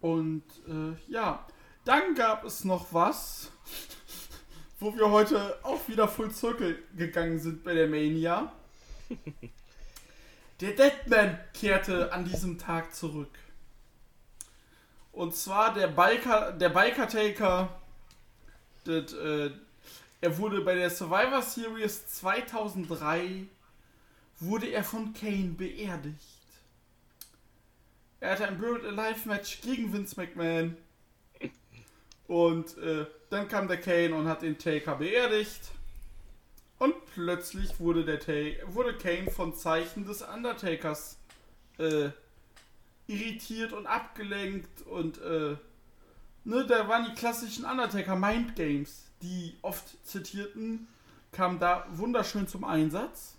Und 0.00 0.44
äh, 0.66 1.12
ja, 1.12 1.46
dann 1.84 2.14
gab 2.14 2.44
es 2.44 2.64
noch 2.64 2.86
was, 2.92 3.50
wo 4.80 4.94
wir 4.96 5.10
heute 5.10 5.58
auch 5.62 5.86
wieder 5.88 6.08
Full 6.08 6.32
Circle 6.32 6.78
gegangen 6.96 7.38
sind 7.38 7.62
bei 7.62 7.74
der 7.74 7.86
Mania. 7.86 8.52
Der 10.60 10.72
Deadman 10.72 11.38
kehrte 11.54 12.12
an 12.12 12.24
diesem 12.24 12.58
Tag 12.58 12.94
zurück. 12.94 13.30
Und 15.12 15.34
zwar 15.34 15.74
der 15.74 15.88
Biker, 15.88 16.52
der 16.52 16.70
Biker 16.70 17.08
Taker. 17.08 17.80
Das, 18.84 19.12
äh, 19.12 19.50
er 20.20 20.38
wurde 20.38 20.60
bei 20.60 20.74
der 20.74 20.90
Survivor 20.90 21.42
Series 21.42 22.06
2003 22.08 23.46
wurde 24.38 24.66
er 24.68 24.84
von 24.84 25.12
Kane 25.12 25.54
beerdigt. 25.56 26.18
Er 28.20 28.32
hatte 28.32 28.46
ein 28.46 28.58
Buried 28.58 28.84
Alive 28.84 29.28
Match 29.28 29.60
gegen 29.62 29.92
Vince 29.92 30.18
McMahon. 30.18 30.76
Und 32.30 32.78
äh, 32.78 33.06
dann 33.30 33.48
kam 33.48 33.66
der 33.66 33.80
Kane 33.80 34.14
und 34.14 34.28
hat 34.28 34.42
den 34.42 34.56
Taker 34.56 34.94
beerdigt. 34.94 35.72
Und 36.78 36.94
plötzlich 37.12 37.80
wurde 37.80 38.04
der 38.04 38.20
wurde 38.72 38.96
Kane 38.96 39.28
von 39.32 39.52
Zeichen 39.52 40.06
des 40.06 40.22
Undertakers 40.22 41.18
äh, 41.78 42.10
irritiert 43.08 43.72
und 43.72 43.88
abgelenkt 43.88 44.82
und 44.82 45.20
äh, 45.20 45.56
ne, 46.44 46.66
da 46.68 46.86
waren 46.86 47.04
die 47.06 47.14
klassischen 47.14 47.64
Undertaker 47.64 48.14
Mind 48.14 48.54
Games, 48.54 49.10
die 49.22 49.56
oft 49.62 50.06
zitierten, 50.06 50.86
kamen 51.32 51.58
da 51.58 51.88
wunderschön 51.94 52.46
zum 52.46 52.62
Einsatz. 52.62 53.34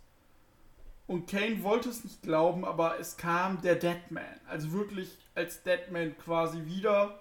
Und 1.08 1.30
Kane 1.30 1.64
wollte 1.64 1.88
es 1.88 2.04
nicht 2.04 2.24
glauben, 2.24 2.66
aber 2.66 3.00
es 3.00 3.16
kam 3.16 3.62
der 3.62 3.76
Deadman. 3.76 4.42
Also 4.50 4.74
wirklich 4.74 5.18
als 5.34 5.64
Deadman 5.64 6.18
quasi 6.18 6.66
wieder. 6.66 7.21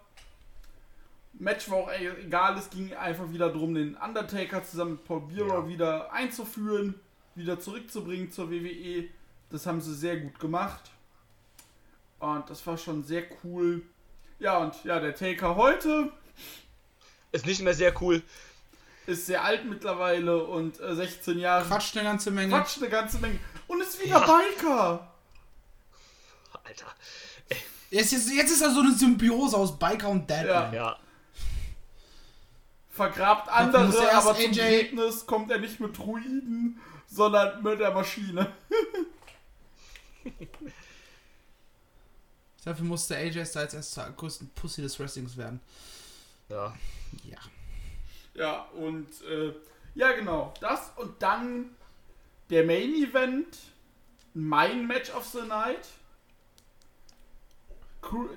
Match 1.35 1.71
war 1.71 1.79
auch 1.79 1.91
egal, 1.93 2.57
es 2.59 2.69
ging 2.71 2.93
einfach 2.95 3.31
wieder 3.33 3.49
darum, 3.51 3.75
den 3.75 3.95
Undertaker 3.97 4.63
zusammen 4.65 4.93
mit 4.93 5.05
Paul 5.05 5.21
Bearer 5.23 5.61
Ja. 5.63 5.69
wieder 5.69 6.13
einzuführen, 6.13 6.95
wieder 7.35 7.59
zurückzubringen 7.61 8.31
zur 8.31 8.51
WWE. 8.51 9.09
Das 9.51 9.67
haben 9.67 9.81
sie 9.81 9.95
sehr 9.95 10.19
gut 10.19 10.39
gemacht. 10.39 10.91
Und 12.19 12.49
das 12.51 12.67
war 12.67 12.77
schon 12.77 13.03
sehr 13.05 13.25
cool. 13.43 13.83
Ja, 14.39 14.59
und 14.59 14.85
ja, 14.85 15.01
der 15.01 15.15
Taker 15.15 15.57
heute 15.57 16.13
Ist 17.33 17.47
nicht 17.47 17.63
mehr 17.63 17.75
sehr 17.75 17.95
cool. 18.03 18.23
ist 19.07 19.27
sehr 19.27 19.43
alt 19.43 19.65
mittlerweile 19.65 20.45
und 20.45 20.79
äh, 20.81 20.95
16 20.95 21.39
Jahre. 21.39 21.65
Quatscht 21.67 21.97
eine 21.97 22.05
ganze 22.09 22.31
Menge. 22.31 22.53
Quatscht 22.55 22.79
eine 22.79 22.91
ganze 22.91 23.19
Menge. 23.19 23.39
Und 23.67 23.81
ist 23.81 23.99
wieder 24.03 24.21
Ja. 24.21 24.39
Biker. 24.39 25.13
Alter. 26.65 26.87
Jetzt, 27.91 28.13
jetzt, 28.13 28.31
jetzt 28.33 28.51
ist 28.53 28.63
er 28.63 28.71
so 28.71 28.81
eine 28.81 28.93
Symbiose 28.95 29.57
aus 29.57 29.77
Biker 29.79 30.09
und 30.11 30.29
Deadman. 30.29 30.73
Ja. 30.75 30.97
Vergrabt 32.91 33.49
andere, 33.49 33.97
er 34.05 34.19
aber 34.19 34.35
zum 34.35 34.51
AJ 34.51 34.59
Ergebnis 34.59 35.27
kommt 35.27 35.51
er 35.51 35.59
nicht 35.59 35.81
mit 35.81 35.97
Druiden, 35.97 36.81
sondern 37.07 37.63
mit 37.63 37.81
der 37.81 37.93
Maschine. 37.93 38.53
Dafür 42.65 42.85
musste 42.85 43.17
AJ 43.17 43.47
Styles 43.47 43.73
erst 43.75 43.95
zur 43.95 44.05
größten 44.11 44.51
Pussy 44.51 44.83
des 44.83 45.01
Wrestlings 45.01 45.37
werden. 45.37 45.61
Ja. 46.49 46.75
Ja. 47.25 47.39
Ja, 48.35 48.61
und 48.75 49.09
äh, 49.23 49.55
ja 49.95 50.13
genau, 50.13 50.55
das 50.61 50.93
und 50.97 51.21
dann 51.23 51.75
der 52.51 52.65
Main 52.65 52.95
Event, 52.95 53.59
mein 54.35 54.87
Match 54.87 55.11
of 55.11 55.25
the 55.27 55.43
Night. 55.43 55.89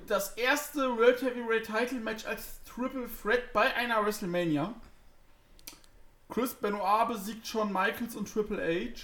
Das 0.06 0.34
erste 0.36 0.96
World 0.98 1.22
Heavyweight 1.22 1.66
Title 1.66 2.00
Match 2.00 2.26
als 2.26 2.62
Triple 2.74 3.08
Threat 3.22 3.52
bei 3.52 3.72
einer 3.74 4.04
WrestleMania. 4.04 4.74
Chris 6.28 6.54
Benoit 6.54 7.08
besiegt 7.08 7.46
Shawn 7.46 7.72
Michaels 7.72 8.16
und 8.16 8.32
Triple 8.32 8.58
H. 8.60 9.00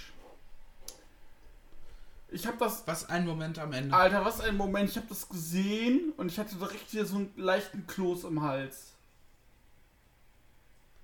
Ich 2.29 2.47
habe 2.47 2.57
das. 2.57 2.85
Was 2.87 3.09
ein 3.09 3.25
Moment 3.25 3.59
am 3.59 3.71
Ende. 3.73 3.95
Alter, 3.95 4.25
was 4.25 4.41
ein 4.41 4.57
Moment. 4.57 4.89
Ich 4.89 4.97
habe 4.97 5.07
das 5.07 5.29
gesehen 5.29 6.13
und 6.17 6.31
ich 6.31 6.39
hatte 6.39 6.55
direkt 6.55 6.89
hier 6.89 7.05
so 7.05 7.17
einen 7.17 7.33
leichten 7.37 7.87
Kloß 7.87 8.25
im 8.25 8.41
Hals. 8.41 8.93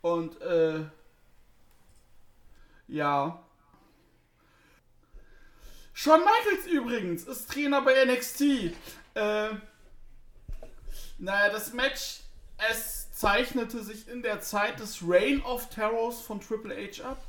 Und, 0.01 0.41
äh. 0.41 0.85
Ja. 2.87 3.43
Shawn 5.93 6.21
Michaels 6.21 6.67
übrigens 6.67 7.23
ist 7.23 7.51
Trainer 7.51 7.81
bei 7.81 8.05
NXT. 8.05 8.41
Äh. 9.13 9.49
Naja, 11.19 11.49
das 11.51 11.73
Match, 11.73 12.19
es 12.57 13.11
zeichnete 13.11 13.83
sich 13.83 14.07
in 14.07 14.21
der 14.21 14.41
Zeit 14.41 14.79
des 14.79 14.99
Reign 15.03 15.41
of 15.43 15.69
Terrors 15.69 16.21
von 16.21 16.39
Triple 16.41 16.75
H 16.75 17.03
ab. 17.03 17.21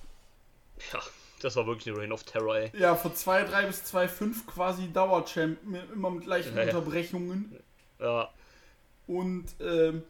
Ja, 0.92 1.00
das 1.40 1.56
war 1.56 1.66
wirklich 1.66 1.88
eine 1.88 1.98
Reign 2.02 2.12
of 2.12 2.24
Terror, 2.24 2.56
ey. 2.56 2.70
Ja, 2.78 2.94
von 2.96 3.12
2-3 3.14 3.66
bis 3.66 3.82
2-5 3.84 4.46
quasi 4.46 4.92
Dauerchamp, 4.92 5.58
immer 5.92 6.10
mit 6.10 6.24
gleichen 6.24 6.56
Ja, 6.56 6.62
ja. 6.64 6.74
Unterbrechungen. 6.74 7.56
Ja, 8.00 8.32
Und 9.06 9.46
ähm, 9.60 10.02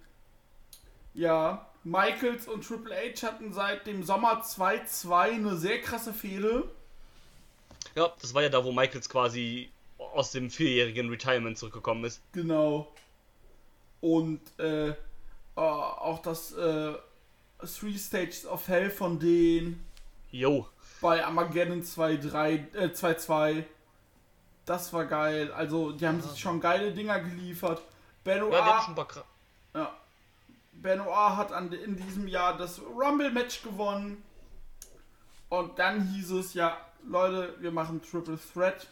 ja, 1.15 1.67
Michaels 1.85 2.49
und 2.49 2.67
Triple 2.67 2.95
H 2.95 3.27
hatten 3.27 3.53
seit 3.53 3.87
dem 3.87 4.03
Sommer 4.05 4.43
2-2 4.43 5.15
eine 5.35 5.57
sehr 5.57 5.81
krasse 5.81 6.13
Fehde. 6.13 6.71
ja, 7.95 8.13
das 8.21 8.35
war 8.35 8.43
ja 8.43 8.49
da, 8.49 8.65
wo 8.65 8.73
Michaels 8.73 9.09
quasi 9.09 9.71
aus 9.99 10.31
dem 10.33 10.51
vierjährigen 10.51 11.09
Retirement 11.11 11.59
zurückgekommen 11.59 12.05
ist. 12.05 12.23
Genau. 12.33 12.93
Und 14.01 14.41
äh, 14.59 14.95
äh, 15.59 15.61
auch 15.61 16.21
das 16.23 16.53
äh, 16.53 16.95
Three 17.67 17.99
Stages 17.99 18.47
of 18.47 18.69
Hell 18.69 18.91
von 18.91 19.19
denen 19.19 19.85
Yo. 20.31 20.69
bei 21.01 21.25
Armageddon 21.25 21.83
2-3, 21.83 22.75
äh, 22.77 22.87
2-2. 22.93 23.65
Das 24.65 24.93
war 24.93 25.07
geil. 25.07 25.51
Also, 25.51 25.91
die 25.93 26.07
haben 26.07 26.21
sich 26.23 26.39
schon 26.39 26.61
geile 26.61 26.93
Dinger 26.93 27.19
geliefert. 27.21 27.83
Benoit, 28.23 28.53
Ja, 28.53 28.83
schon 28.83 28.95
Ja. 29.75 29.97
Benoit 30.73 31.37
hat 31.37 31.53
an, 31.53 31.73
in 31.73 31.97
diesem 31.97 32.29
Jahr 32.29 32.57
das 32.57 32.81
Rumble-Match 32.81 33.63
gewonnen. 33.63 34.23
Und 35.49 35.79
dann 35.81 36.07
hieß 36.09 36.31
es, 36.33 36.55
ja, 36.55 36.77
Leute, 37.05 37.55
wir 37.59 37.73
machen 37.73 38.01
Triple 38.03 38.39
Threat. 38.53 38.87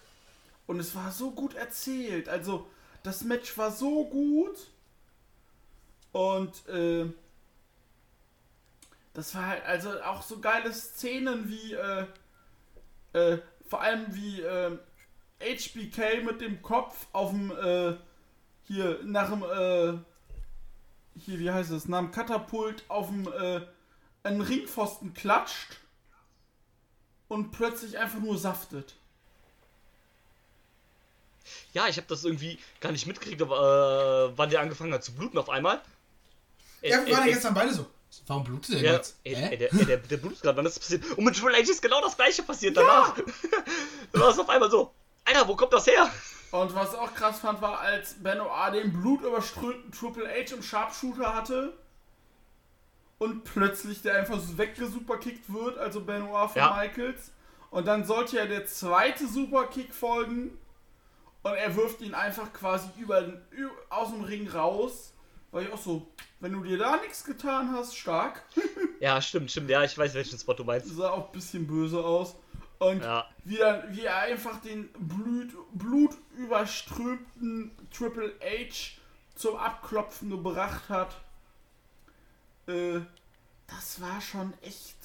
Und 0.66 0.80
es 0.80 0.96
war 0.96 1.12
so 1.12 1.30
gut 1.30 1.54
erzählt. 1.54 2.28
Also, 2.28 2.66
das 3.04 3.22
Match 3.22 3.56
war 3.56 3.70
so 3.70 4.04
gut. 4.06 4.56
Und, 6.16 6.66
äh, 6.68 7.04
das 9.12 9.34
war 9.34 9.48
halt, 9.48 9.66
also 9.66 10.00
auch 10.02 10.22
so 10.22 10.40
geile 10.40 10.72
Szenen 10.72 11.50
wie, 11.50 11.74
äh, 11.74 12.06
äh, 13.12 13.38
vor 13.68 13.82
allem 13.82 14.06
wie, 14.14 14.40
äh, 14.40 14.78
HBK 15.42 16.22
mit 16.24 16.40
dem 16.40 16.62
Kopf 16.62 17.06
auf 17.12 17.32
dem, 17.32 17.50
äh, 17.50 17.96
hier, 18.62 18.98
nach 19.04 19.28
dem, 19.28 19.42
äh, 19.42 19.98
hier, 21.20 21.38
wie 21.38 21.50
heißt 21.50 21.70
es, 21.72 21.86
nach 21.86 21.98
dem 21.98 22.12
Katapult 22.12 22.82
auf 22.88 23.08
dem, 23.08 23.30
äh, 23.30 23.60
einen 24.22 24.40
Ringpfosten 24.40 25.12
klatscht 25.12 25.76
und 27.28 27.50
plötzlich 27.50 27.98
einfach 27.98 28.20
nur 28.20 28.38
saftet. 28.38 28.94
Ja, 31.74 31.88
ich 31.88 31.98
habe 31.98 32.06
das 32.08 32.24
irgendwie 32.24 32.58
gar 32.80 32.92
nicht 32.92 33.06
mitgekriegt, 33.06 33.42
äh, 33.42 33.44
wann 33.44 34.48
der 34.48 34.62
angefangen 34.62 34.94
hat 34.94 35.04
zu 35.04 35.12
bluten 35.12 35.36
auf 35.36 35.50
einmal. 35.50 35.82
Ja, 36.90 37.04
wir 37.06 37.14
waren 37.16 37.26
ja 37.26 37.32
gestern 37.34 37.54
beide 37.54 37.72
so. 37.74 37.86
Warum 38.28 38.44
blutet 38.44 38.74
der 38.76 38.80
Ja, 38.82 38.92
jetzt? 38.94 39.18
ey, 39.24 39.34
ey, 39.34 39.58
der, 39.58 39.72
ey, 39.72 39.84
der, 39.84 39.96
der 39.98 40.16
blutet 40.16 40.40
gerade, 40.42 40.56
wann 40.56 40.66
ist 40.66 40.76
das 40.76 40.82
passiert? 40.84 41.18
Und 41.18 41.24
mit 41.24 41.36
Triple 41.36 41.54
H 41.56 41.60
ist 41.60 41.82
genau 41.82 42.00
das 42.00 42.16
gleiche 42.16 42.42
passiert 42.42 42.76
danach. 42.76 43.14
da 44.12 44.20
war 44.20 44.30
es 44.30 44.38
auf 44.38 44.48
einmal 44.48 44.70
so, 44.70 44.92
Alter, 45.24 45.46
wo 45.48 45.54
kommt 45.56 45.72
das 45.72 45.86
her? 45.86 46.08
Und 46.52 46.74
was 46.74 46.92
ich 46.92 46.98
auch 46.98 47.12
krass 47.14 47.40
fand, 47.40 47.60
war, 47.60 47.80
als 47.80 48.14
Benoit 48.14 48.72
den 48.74 48.92
blutüberströmten 48.92 49.92
Triple 49.92 50.26
H 50.28 50.54
im 50.54 50.62
Sharpshooter 50.62 51.34
hatte 51.34 51.76
und 53.18 53.44
plötzlich 53.44 54.02
der 54.02 54.16
einfach 54.16 54.38
so 54.40 54.56
weggesuperkickt 54.58 55.52
wird, 55.52 55.78
also 55.78 56.00
Benoit 56.02 56.50
von 56.50 56.60
Ja. 56.62 56.76
Michaels. 56.80 57.32
Und 57.70 57.86
dann 57.86 58.04
sollte 58.04 58.36
ja 58.36 58.46
der 58.46 58.66
zweite 58.66 59.26
Superkick 59.26 59.92
folgen 59.94 60.56
und 61.42 61.52
er 61.54 61.74
wirft 61.76 62.00
ihn 62.00 62.14
einfach 62.14 62.52
quasi 62.52 62.88
über, 62.98 63.20
den- 63.22 63.40
ü- 63.52 63.68
aus 63.90 64.10
dem 64.10 64.22
Ring 64.22 64.48
raus. 64.48 65.12
Weil 65.56 65.64
ich 65.68 65.72
auch 65.72 65.80
so, 65.80 66.06
wenn 66.40 66.52
du 66.52 66.62
dir 66.64 66.76
da 66.76 66.98
nichts 66.98 67.24
getan 67.24 67.72
hast, 67.72 67.96
stark. 67.96 68.42
Ja, 69.00 69.22
stimmt, 69.22 69.50
stimmt, 69.50 69.70
ja, 69.70 69.82
ich 69.84 69.96
weiß, 69.96 70.12
welchen 70.12 70.38
Spot 70.38 70.52
du 70.52 70.64
meinst. 70.64 70.94
sah 70.94 71.08
auch 71.12 71.28
ein 71.28 71.32
bisschen 71.32 71.66
böse 71.66 72.04
aus. 72.04 72.36
Und 72.78 73.00
Ja. 73.02 73.26
wie, 73.44 73.56
er, 73.58 73.90
wie 73.90 74.02
er 74.02 74.18
einfach 74.18 74.60
den 74.60 74.90
Blut, 74.98 75.54
blutüberströmten 75.72 77.70
Triple 77.90 78.34
H 78.42 78.98
zum 79.34 79.56
Abklopfen 79.56 80.28
gebracht 80.28 80.90
hat. 80.90 81.16
Äh, 82.66 83.00
das 83.66 83.98
war 84.02 84.20
schon 84.20 84.52
echt. 84.60 84.98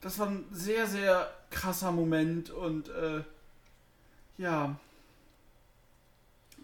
Das 0.00 0.16
war 0.20 0.28
ein 0.28 0.46
sehr, 0.52 0.86
sehr 0.86 1.34
krasser 1.50 1.90
Moment 1.90 2.50
und 2.50 2.88
äh, 2.90 3.24
ja. 4.38 4.78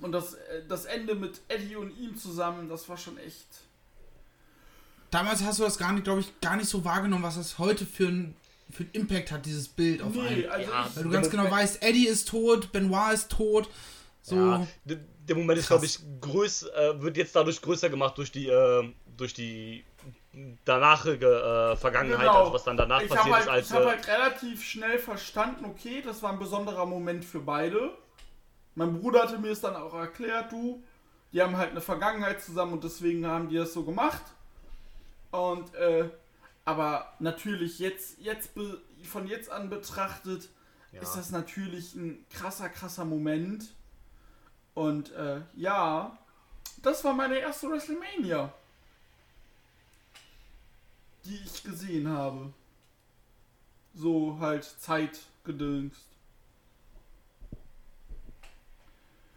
Und 0.03 0.13
das, 0.13 0.35
äh, 0.35 0.63
das 0.69 0.85
Ende 0.85 1.15
mit 1.15 1.41
Eddie 1.49 1.77
und 1.77 1.97
ihm 1.97 2.17
zusammen, 2.17 2.69
das 2.69 2.89
war 2.89 2.97
schon 2.97 3.17
echt. 3.19 3.47
Damals 5.11 5.43
hast 5.45 5.59
du 5.59 5.65
das 5.65 5.79
gar 5.79 5.93
nicht, 5.93 6.05
glaube 6.05 6.21
ich, 6.21 6.41
gar 6.41 6.57
nicht 6.57 6.69
so 6.69 6.85
wahrgenommen, 6.85 7.23
was 7.23 7.37
das 7.37 7.59
heute 7.59 7.87
für 7.87 8.07
ein 8.09 8.35
für 8.71 8.85
einen 8.85 8.93
Impact 8.93 9.31
hat, 9.33 9.45
dieses 9.45 9.69
Bild 9.69 10.01
auf 10.01 10.15
Nee, 10.15 10.21
einen. 10.47 10.49
also 10.51 10.71
Ja, 10.71 10.87
ich, 10.89 10.97
Weil 10.97 11.03
du 11.05 11.11
ganz 11.11 11.29
genau 11.29 11.51
weißt, 11.51 11.83
Eddie 11.83 12.07
ist 12.09 12.27
tot, 12.29 12.73
Benoit 12.73 13.13
ist 13.13 13.31
tot. 13.31 13.69
So. 14.23 14.35
Ja, 14.37 14.67
der, 14.85 14.97
der 15.29 15.37
Moment 15.37 15.59
ist, 15.59 15.67
glaube 15.69 15.85
ich, 15.85 15.99
größ, 16.23 16.63
äh, 16.69 17.03
wird 17.03 17.19
jetzt 17.19 17.37
dadurch 17.37 17.61
größer 17.61 17.91
gemacht 17.91 18.17
durch 18.17 18.33
die, 18.33 18.49
äh, 18.49 18.91
durch 19.17 19.35
die 19.35 19.85
danachige 20.65 21.27
äh, 21.73 21.77
Vergangenheit, 21.77 22.21
Genau. 22.21 22.41
also 22.41 22.53
was 22.55 22.65
dann 22.65 22.79
danach 22.79 23.03
ich 23.03 23.09
passiert 23.11 23.25
habe 23.27 23.35
halt, 23.35 23.45
ist, 23.45 23.51
als 23.51 23.67
ich 23.69 23.75
hab 23.77 23.83
äh, 23.83 23.87
halt 23.89 24.09
relativ 24.09 24.65
schnell 24.65 24.99
verstanden, 24.99 25.67
okay, 25.67 26.01
das 26.03 26.23
war 26.23 26.33
ein 26.33 26.39
besonderer 26.39 26.87
Moment 26.87 27.25
für 27.27 27.41
beide. 27.41 27.91
Mein 28.75 28.99
Bruder 29.01 29.23
hatte 29.23 29.39
mir 29.39 29.51
es 29.53 29.61
dann 29.61 29.77
auch 29.77 29.95
erklärt, 29.95 30.51
du, 30.53 30.83
die 31.33 31.43
haben 31.43 31.57
halt 31.57 31.71
eine 31.71 31.81
Vergangenheit 31.81 32.43
zusammen 32.43 32.75
und 32.75 32.85
deswegen 32.85 33.27
haben 33.27 33.49
die 33.49 33.57
das 33.57 33.73
so 33.73 33.85
gemacht. 33.85 34.23
Und, 35.31 35.75
äh, 35.75 36.09
aber 36.65 37.13
natürlich 37.19 37.79
jetzt, 37.79 38.19
jetzt 38.19 38.51
von 39.05 39.27
jetzt 39.27 39.51
an 39.51 39.69
betrachtet, 39.71 40.49
Ja. 40.93 41.01
ist 41.03 41.15
das 41.17 41.31
natürlich 41.31 41.95
ein 41.95 42.25
krasser, 42.31 42.69
krasser 42.69 43.05
Moment. 43.05 43.75
Und, 44.75 45.11
äh, 45.13 45.41
ja, 45.55 46.17
das 46.83 47.03
war 47.05 47.15
meine 47.15 47.39
erste 47.39 47.71
WrestleMania, 47.71 48.53
die 51.25 51.37
ich 51.45 51.63
gesehen 51.65 52.09
habe. 52.09 52.53
So 53.95 54.39
halt 54.41 54.65
zeitgedöngst. 54.65 56.12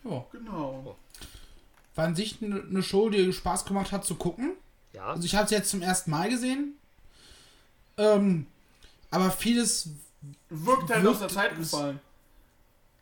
Ja. 0.05 0.25
Genau. 0.31 0.95
War 1.95 2.05
an 2.05 2.15
sich 2.15 2.37
eine 2.41 2.83
Show, 2.83 3.09
die 3.09 3.31
Spaß 3.33 3.65
gemacht 3.65 3.91
hat 3.91 4.05
zu 4.05 4.15
gucken. 4.15 4.51
ja, 4.93 5.07
Also 5.07 5.25
ich 5.25 5.35
habe 5.35 5.45
es 5.45 5.51
jetzt 5.51 5.69
zum 5.69 5.81
ersten 5.81 6.11
Mal 6.11 6.29
gesehen. 6.29 6.73
Ähm, 7.97 8.47
aber 9.11 9.31
vieles, 9.31 9.89
Wirkt 10.49 10.89
halt 10.89 11.03
Wirkt 11.03 11.15
aus 11.15 11.19
der 11.19 11.29
Zeit 11.29 11.51
es- 11.53 11.71
gefallen. 11.71 11.99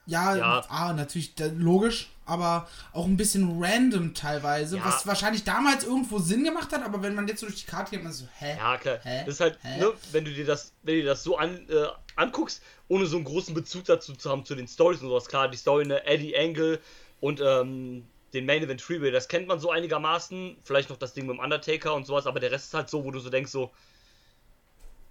Ja, 0.05 0.35
Ja. 0.35 0.65
ah, 0.69 0.93
natürlich 0.93 1.33
logisch, 1.57 2.09
aber 2.25 2.67
auch 2.91 3.05
ein 3.05 3.17
bisschen 3.17 3.61
random 3.63 4.13
teilweise, 4.13 4.77
Ja. 4.77 4.85
was 4.85 5.05
wahrscheinlich 5.07 5.43
damals 5.43 5.83
irgendwo 5.83 6.19
Sinn 6.19 6.43
gemacht 6.43 6.71
hat, 6.71 6.83
aber 6.83 7.01
wenn 7.03 7.15
man 7.15 7.27
jetzt 7.27 7.39
so 7.41 7.45
durch 7.47 7.61
die 7.63 7.69
Karte 7.69 7.91
geht, 7.91 8.03
man 8.03 8.13
so, 8.13 8.25
hä? 8.39 8.55
ja, 8.57 8.77
klar. 8.77 8.99
Hä? 9.03 9.23
Das 9.25 9.35
ist 9.35 9.39
halt, 9.39 9.63
ne, 9.63 9.91
wenn 10.11 10.25
du 10.25 10.31
dir 10.33 10.45
das, 10.45 10.73
wenn 10.83 10.95
du 10.95 11.01
dir 11.01 11.07
das 11.07 11.23
so 11.23 11.37
an, 11.37 11.67
äh, 11.69 11.87
anguckst, 12.15 12.61
ohne 12.87 13.05
so 13.05 13.15
einen 13.17 13.25
großen 13.25 13.53
Bezug 13.53 13.85
dazu 13.85 14.13
zu 14.13 14.29
haben, 14.29 14.45
zu 14.45 14.55
den 14.55 14.67
Stories 14.67 15.01
und 15.01 15.09
sowas, 15.09 15.25
klar, 15.27 15.47
die 15.49 15.57
Story, 15.57 15.85
ne, 15.85 16.05
Eddie 16.05 16.37
Angle 16.37 16.79
und 17.21 17.41
ähm, 17.41 18.05
den 18.33 18.45
Main 18.45 18.63
Event 18.63 18.81
Freeway, 18.81 19.11
das 19.11 19.27
kennt 19.27 19.47
man 19.47 19.59
so 19.59 19.71
einigermaßen, 19.71 20.57
vielleicht 20.63 20.89
noch 20.89 20.97
das 20.97 21.13
Ding 21.13 21.27
mit 21.27 21.35
dem 21.37 21.39
Undertaker 21.39 21.93
und 21.93 22.05
sowas, 22.05 22.25
aber 22.27 22.39
der 22.39 22.51
Rest 22.51 22.67
ist 22.67 22.73
halt 22.73 22.89
so, 22.89 23.03
wo 23.05 23.11
du 23.11 23.19
so 23.19 23.29
denkst, 23.29 23.51
so, 23.51 23.71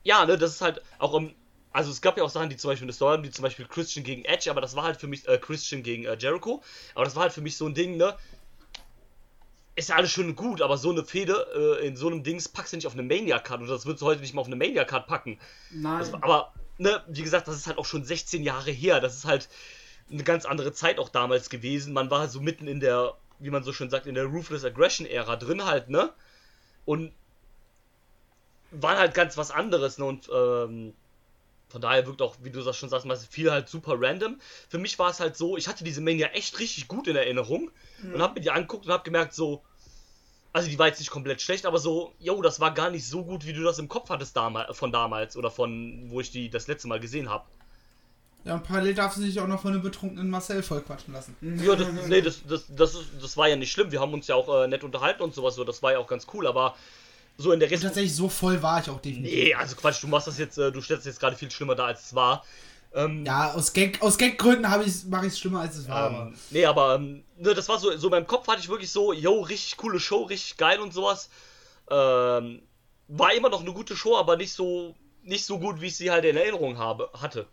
ja, 0.03 0.25
ne, 0.27 0.37
das 0.37 0.53
ist 0.53 0.61
halt 0.61 0.83
auch 0.99 1.15
im, 1.15 1.33
also 1.73 1.91
es 1.91 2.01
gab 2.01 2.17
ja 2.19 2.25
auch 2.25 2.31
Sachen, 2.31 2.51
die 2.51 2.57
zum 2.57 2.71
Beispiel 2.71 2.87
eine 2.87 2.93
Story 2.93 3.17
haben, 3.17 3.25
wie 3.25 3.31
zum 3.31 3.43
Beispiel 3.43 3.67
Christian 3.67 4.05
gegen 4.05 4.25
Edge, 4.25 4.51
aber 4.51 4.61
das 4.61 4.77
war 4.77 4.85
halt 4.85 4.99
für 4.99 5.07
mich, 5.07 5.27
äh, 5.29 5.39
Christian 5.39 5.83
gegen 5.83 6.05
äh, 6.05 6.17
Jericho, 6.19 6.63
aber 6.95 7.05
das 7.05 7.17
war 7.17 7.25
halt 7.25 7.33
für 7.33 7.41
mich 7.41 7.57
so 7.57 7.67
ein 7.67 7.75
Ding, 7.75 7.97
ne, 7.97 8.17
ist 9.75 9.89
ja 9.89 9.97
alles 9.97 10.11
schön 10.11 10.29
und 10.29 10.37
gut, 10.37 10.61
aber 10.61 10.77
so 10.77 10.91
eine 10.91 11.05
Fehde 11.05 11.79
äh, 11.81 11.87
in 11.87 11.97
so 11.97 12.09
einem 12.09 12.23
Dings 12.23 12.49
packst 12.49 12.73
du 12.73 12.77
nicht 12.77 12.87
auf 12.87 12.93
eine 12.93 13.03
Mania-Card 13.03 13.63
und 13.63 13.69
das 13.69 13.87
würdest 13.87 14.03
du 14.03 14.07
heute 14.07 14.21
nicht 14.21 14.35
mal 14.35 14.43
auf 14.43 14.47
eine 14.47 14.57
Mania-Card 14.57 15.07
packen. 15.07 15.39
Nein. 15.71 15.99
Das, 15.99 16.13
aber, 16.15 16.53
ne, 16.79 17.03
wie 17.09 17.23
gesagt, 17.23 17.49
das 17.49 17.57
ist 17.57 17.67
halt 17.67 17.79
auch 17.79 17.87
schon 17.87 18.05
16 18.05 18.43
Jahre 18.43 18.71
her. 18.71 19.01
Das 19.01 19.17
ist 19.17 19.25
halt 19.25 19.49
eine 20.11 20.25
ganz 20.25 20.45
andere 20.45 20.73
Zeit 20.73 20.99
auch 20.99 21.09
damals 21.09 21.49
gewesen. 21.49 21.95
Man 21.95 22.11
war 22.11 22.29
so 22.29 22.41
mitten 22.41 22.69
in 22.69 22.81
der, 22.81 23.15
wie 23.39 23.49
man 23.49 23.63
so 23.63 23.73
schön 23.73 23.89
sagt, 23.89 24.07
in 24.07 24.15
der 24.15 24.27
Ruthless 24.27 24.65
Aggression-Ära 24.65 25.37
drin 25.37 25.65
halt, 25.65 25.89
ne? 25.89 26.13
Und 26.85 27.13
war 28.73 28.99
halt 28.99 29.15
ganz 29.15 29.39
was 29.39 29.51
anderes, 29.51 29.97
ne? 29.97 30.05
Und 30.05 30.29
ähm, 30.35 30.93
von 31.73 31.81
daher 31.81 32.07
wirkt 32.07 32.21
auch, 32.21 32.37
wie 32.43 32.51
du 32.51 32.63
das 32.63 32.77
schon 32.77 32.91
sagst, 32.91 33.07
mal 33.07 33.17
viel 33.17 33.51
halt 33.51 33.69
super 33.69 33.95
random. 33.99 34.39
Für 34.69 34.79
mich 34.79 34.99
war 34.99 35.11
es 35.11 35.21
halt 35.21 35.39
so, 35.39 35.57
ich 35.57 35.69
hatte 35.69 35.85
diese 35.85 36.03
Mania 36.03 36.29
echt 36.29 36.59
richtig 36.61 36.87
gut 36.87 37.09
in 37.09 37.17
Erinnerung 37.17 37.71
und 38.13 38.21
habe 38.21 38.35
mir 38.35 38.41
die 38.43 38.51
angeguckt 38.51 38.85
und 38.85 38.93
habe 38.93 39.05
gemerkt, 39.05 39.33
so, 39.33 39.63
also 40.53 40.69
die 40.69 40.79
war 40.79 40.89
jetzt 40.89 40.99
nicht 40.99 41.11
komplett 41.11 41.41
schlecht, 41.41 41.65
aber 41.65 41.79
so, 41.79 42.13
yo, 42.19 42.43
das 42.43 42.61
war 42.61 42.75
gar 42.75 42.91
nicht 42.91 43.09
so 43.09 43.25
gut, 43.25 43.47
wie 43.47 43.55
du 43.55 43.63
das 43.63 43.79
im 43.79 43.89
Kopf 43.89 44.11
hattest 44.11 44.37
damals, 44.37 44.77
von 44.77 44.93
damals 44.93 45.35
oder 45.35 45.51
von, 45.51 46.11
wo 46.11 46.21
ich 46.21 46.31
die 46.31 46.51
das 46.51 46.67
letzte 46.69 46.89
Mal 46.89 47.01
gesehen 47.01 47.31
habe. 47.31 47.45
Ja, 48.45 48.55
und 48.55 48.65
parallel 48.65 48.95
darf 48.95 49.15
sie 49.15 49.23
sich 49.23 49.41
auch 49.41 49.47
noch 49.47 49.63
von 49.63 49.73
einem 49.73 49.83
betrunkenen 49.83 50.29
Marcel 50.29 50.63
vollquatschen 50.63 51.15
lassen. 51.15 51.37
Ja, 51.41 51.75
das, 51.75 51.89
nee, 52.09 52.21
das, 52.21 52.43
das, 52.47 52.67
das, 52.69 52.95
ist, 52.95 53.11
das 53.19 53.37
war 53.39 53.49
ja 53.49 53.57
nicht 53.57 53.73
schlimm. 53.73 53.93
Wir 53.93 54.01
haben 54.01 54.13
uns 54.13 54.27
ja 54.27 54.35
auch 54.35 54.63
äh, 54.63 54.69
nett 54.69 54.85
unterhalten 54.85 55.23
und 55.23 55.35
sowas, 55.35 55.55
so, 55.55 55.65
das 55.65 55.83
war 55.83 55.93
ja 55.93 55.99
auch 55.99 56.09
ganz 56.09 56.27
cool, 56.35 56.47
aber 56.47 56.75
so 57.39 57.53
in 57.53 57.61
der 57.61 57.69
Und 57.69 57.73
Rest. 57.73 57.83
tatsächlich 57.85 58.15
so 58.15 58.29
voll 58.29 58.63
war 58.63 58.81
ich 58.81 58.89
auch 58.91 59.01
definitiv. 59.01 59.33
Nee, 59.35 59.55
also 59.55 59.75
Quatsch, 59.77 60.03
du 60.03 60.07
machst 60.09 60.27
das 60.27 60.39
jetzt, 60.39 60.59
äh, 60.59 60.71
du 60.71 60.81
stellst 60.81 61.01
es 61.07 61.15
jetzt 61.15 61.21
gerade 61.21 61.37
viel 61.37 61.51
schlimmer 61.51 61.75
da, 61.75 61.87
als 61.87 62.07
es 62.07 62.15
war. 62.15 62.45
Ähm, 62.95 63.25
Ja, 63.25 63.53
aus, 63.55 63.73
Gag, 63.73 64.03
aus 64.03 64.19
Gaggründen 64.19 64.63
mache 64.63 64.83
ich 65.27 65.33
es 65.33 65.39
schlimmer, 65.39 65.61
als 65.61 65.77
es 65.77 65.89
war. 65.89 65.97
aber- 65.97 66.19
Ähm, 66.29 66.35
nee, 66.51 66.65
aber 66.67 66.97
ähm, 66.97 67.25
ne, 67.39 67.55
das 67.55 67.69
war 67.69 67.79
so, 67.79 67.97
so 67.97 68.07
in 68.09 68.11
meinem 68.11 68.27
Kopf 68.27 68.47
hatte 68.49 68.61
ich 68.61 68.69
wirklich 68.69 68.91
so, 68.91 69.13
yo, 69.13 69.41
richtig 69.41 69.77
coole 69.79 69.99
Show, 69.99 70.25
richtig 70.25 70.57
geil 70.59 70.79
und 70.81 70.93
sowas. 70.93 71.31
Ähm, 71.91 72.63
war 73.09 73.33
immer 73.35 73.49
noch 73.49 73.61
eine 73.63 73.73
gute 73.73 73.97
Show, 73.97 74.17
aber 74.17 74.37
nicht 74.37 74.53
so, 74.53 74.95
nicht 75.23 75.45
so 75.47 75.59
gut, 75.59 75.81
wie 75.81 75.87
ich 75.87 75.97
sie 75.97 76.11
halt 76.11 76.25
in 76.25 76.37
Erinnerung 76.37 76.79
habe, 76.79 77.11
hatte. 77.21 77.47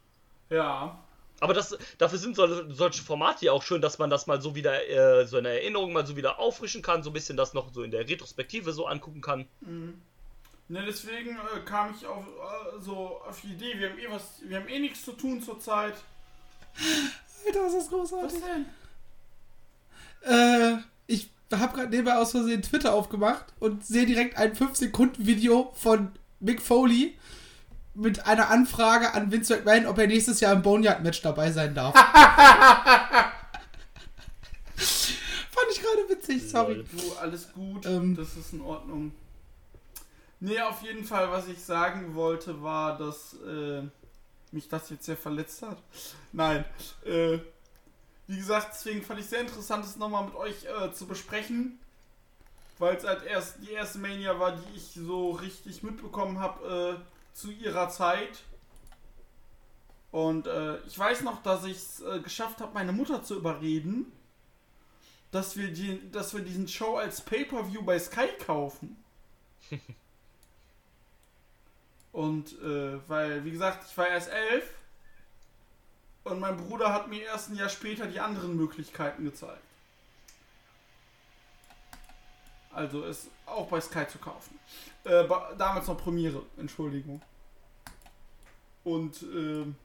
Ja. 0.50 1.00
Aber 1.40 1.54
das, 1.54 1.78
dafür 1.98 2.20
sind 2.20 2.36
so, 2.36 2.72
solche 2.72 3.02
Formate 3.02 3.46
ja 3.46 3.52
auch 3.52 3.64
schön, 3.64 3.82
dass 3.82 3.98
man 3.98 4.10
das 4.10 4.28
mal 4.28 4.42
so 4.42 4.56
wieder, 4.56 4.88
äh, 4.90 5.26
so 5.26 5.38
in 5.38 5.46
der 5.46 5.62
Erinnerung 5.62 5.94
mal 5.94 6.06
so 6.06 6.16
wieder 6.16 6.40
auffrischen 6.40 6.82
kann, 6.82 7.04
so 7.04 7.10
ein 7.10 7.14
bisschen 7.14 7.38
das 7.38 7.54
noch 7.54 7.74
so 7.74 7.84
in 7.84 7.92
der 7.92 8.08
Retrospektive 8.08 8.74
so 8.74 8.86
angucken 8.86 9.22
kann. 9.22 9.48
Ne, 10.68 10.84
deswegen 10.86 11.32
äh, 11.32 11.60
kam 11.66 11.96
ich 11.96 12.06
auf 12.06 12.24
äh, 12.24 12.80
so 12.80 13.22
auf 13.28 13.42
die 13.42 13.54
Idee, 13.54 13.80
wir 13.80 13.90
haben 13.90 14.00
eh 14.00 14.10
was, 14.10 14.42
wir 14.44 14.58
haben 14.58 14.68
eh 14.68 14.80
nichts 14.80 15.04
zu 15.04 15.14
tun 15.14 15.42
zurzeit. 15.42 15.96
Alter, 17.48 17.66
was 17.66 17.74
ist 17.74 17.90
großartig. 17.90 18.40
denn? 18.42 18.66
Äh, 20.22 20.78
ich 21.08 21.30
habe 21.52 21.76
gerade 21.76 21.90
nebenbei 21.90 22.18
aus 22.18 22.32
Versehen 22.32 22.62
Twitter 22.62 22.94
aufgemacht 22.94 23.46
und 23.60 23.86
sehe 23.86 24.06
direkt 24.06 24.38
ein 24.38 24.54
5-Sekunden-Video 24.54 25.74
von 25.76 26.12
Mick 26.40 26.62
Foley 26.62 27.18
mit 27.94 28.26
einer 28.26 28.50
Anfrage 28.50 29.14
an 29.14 29.32
Vince 29.32 29.56
McMahon, 29.56 29.88
ob 29.88 29.98
er 29.98 30.08
nächstes 30.08 30.40
Jahr 30.40 30.54
im 30.54 30.62
Boneyard-Match 30.62 31.22
dabei 31.22 31.52
sein 31.52 31.74
darf. 31.76 31.94
Fand 34.76 35.68
ich 35.72 35.82
gerade 35.82 36.10
witzig, 36.10 36.50
sorry. 36.50 36.86
Du, 36.92 37.14
alles 37.20 37.52
gut, 37.54 37.86
Ähm. 37.86 38.16
das 38.16 38.36
ist 38.38 38.54
in 38.54 38.62
Ordnung. 38.62 39.12
Nee, 40.40 40.60
auf 40.62 40.82
jeden 40.84 41.04
Fall, 41.04 41.30
was 41.32 41.48
ich 41.50 41.62
sagen 41.62 42.16
wollte, 42.16 42.64
war, 42.64 42.98
dass 42.98 43.36
äh, 43.46 43.82
mich 44.52 44.70
das 44.70 44.90
jetzt 44.90 45.06
sehr 45.06 45.18
verletzt 45.18 45.62
hat. 45.64 45.78
Nein, 46.32 46.64
äh, 47.06 47.40
wie 48.28 48.38
gesagt, 48.38 48.70
deswegen 48.74 49.02
fand 49.04 49.20
ich 49.20 49.26
sehr 49.26 49.42
interessant, 49.42 49.84
es 49.84 49.98
nochmal 49.98 50.24
mit 50.26 50.36
euch 50.36 50.66
äh, 50.66 50.94
zu 50.94 51.08
besprechen. 51.08 51.80
Weil 52.78 52.96
es 52.96 53.04
halt 53.04 53.26
erst 53.26 53.56
die 53.62 53.72
erste 53.72 54.00
Mania 54.00 54.40
war, 54.40 54.54
die 54.54 54.78
ich 54.78 54.92
so 54.94 55.32
richtig 55.32 55.84
mitbekommen 55.84 56.40
habe 56.40 56.98
äh, 56.98 57.02
zu 57.34 57.52
ihrer 57.52 57.90
Zeit. 57.90 58.44
Und 60.12 60.48
äh, 60.48 60.80
ich 60.88 60.98
weiß 60.98 61.22
noch, 61.22 61.44
dass 61.44 61.66
ich 61.66 61.78
es 61.78 62.02
äh, 62.02 62.20
geschafft 62.20 62.62
habe, 62.62 62.74
meine 62.74 62.92
Mutter 62.92 63.24
zu 63.24 63.36
überreden, 63.36 64.12
dass 65.32 65.56
wir, 65.56 65.72
die, 65.72 66.12
dass 66.12 66.34
wir 66.34 66.42
diesen 66.42 66.68
Show 66.68 66.98
als 66.98 67.22
Pay-Per-View 67.22 67.84
bei 67.84 68.00
Sky 68.00 68.28
kaufen. 68.44 68.98
Und 72.12 72.60
äh, 72.62 73.08
weil, 73.08 73.46
wie 73.46 73.52
gesagt, 73.52 73.86
ich 73.88 73.98
war 73.98 74.08
erst 74.08 74.30
elf 74.30 74.74
und 76.24 76.40
mein 76.40 76.58
Bruder 76.58 76.94
hat 76.94 77.08
mir 77.08 77.24
erst 77.24 77.50
ein 77.50 77.56
Jahr 77.56 77.70
später 77.70 78.08
die 78.08 78.20
anderen 78.20 78.56
Möglichkeiten 78.56 79.24
gezeigt. 79.24 79.64
Also 82.72 83.04
es 83.06 83.28
auch 83.46 83.68
bei 83.68 83.82
Sky 83.82 84.08
zu 84.08 84.20
kaufen. 84.20 84.60
Äh, 85.04 85.28
damals 85.58 85.88
noch 85.88 85.98
Premiere, 85.98 86.44
Entschuldigung. 86.58 87.22
Und 88.84 89.22
ähm, 89.24 89.76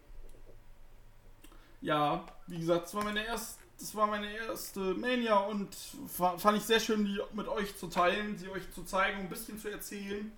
ja, 1.80 2.24
wie 2.47 2.59
gesagt, 2.59 2.85
das 2.87 2.95
war 2.95 3.05
meine 3.05 3.24
erste, 3.24 3.62
das 3.78 3.95
war 3.95 4.07
meine 4.07 4.32
erste 4.32 4.80
Mania 4.95 5.37
und 5.37 5.74
fa- 5.74 6.39
fand 6.39 6.59
ich 6.59 6.64
sehr 6.64 6.80
schön, 6.80 7.05
die 7.05 7.20
mit 7.32 7.49
euch 7.49 7.76
zu 7.76 7.89
teilen, 7.89 8.39
sie 8.39 8.49
euch 8.49 8.70
zu 8.72 8.85
zeigen, 8.85 9.20
ein 9.20 9.28
bisschen 9.28 9.59
zu 9.59 9.70
erzählen. 9.70 10.30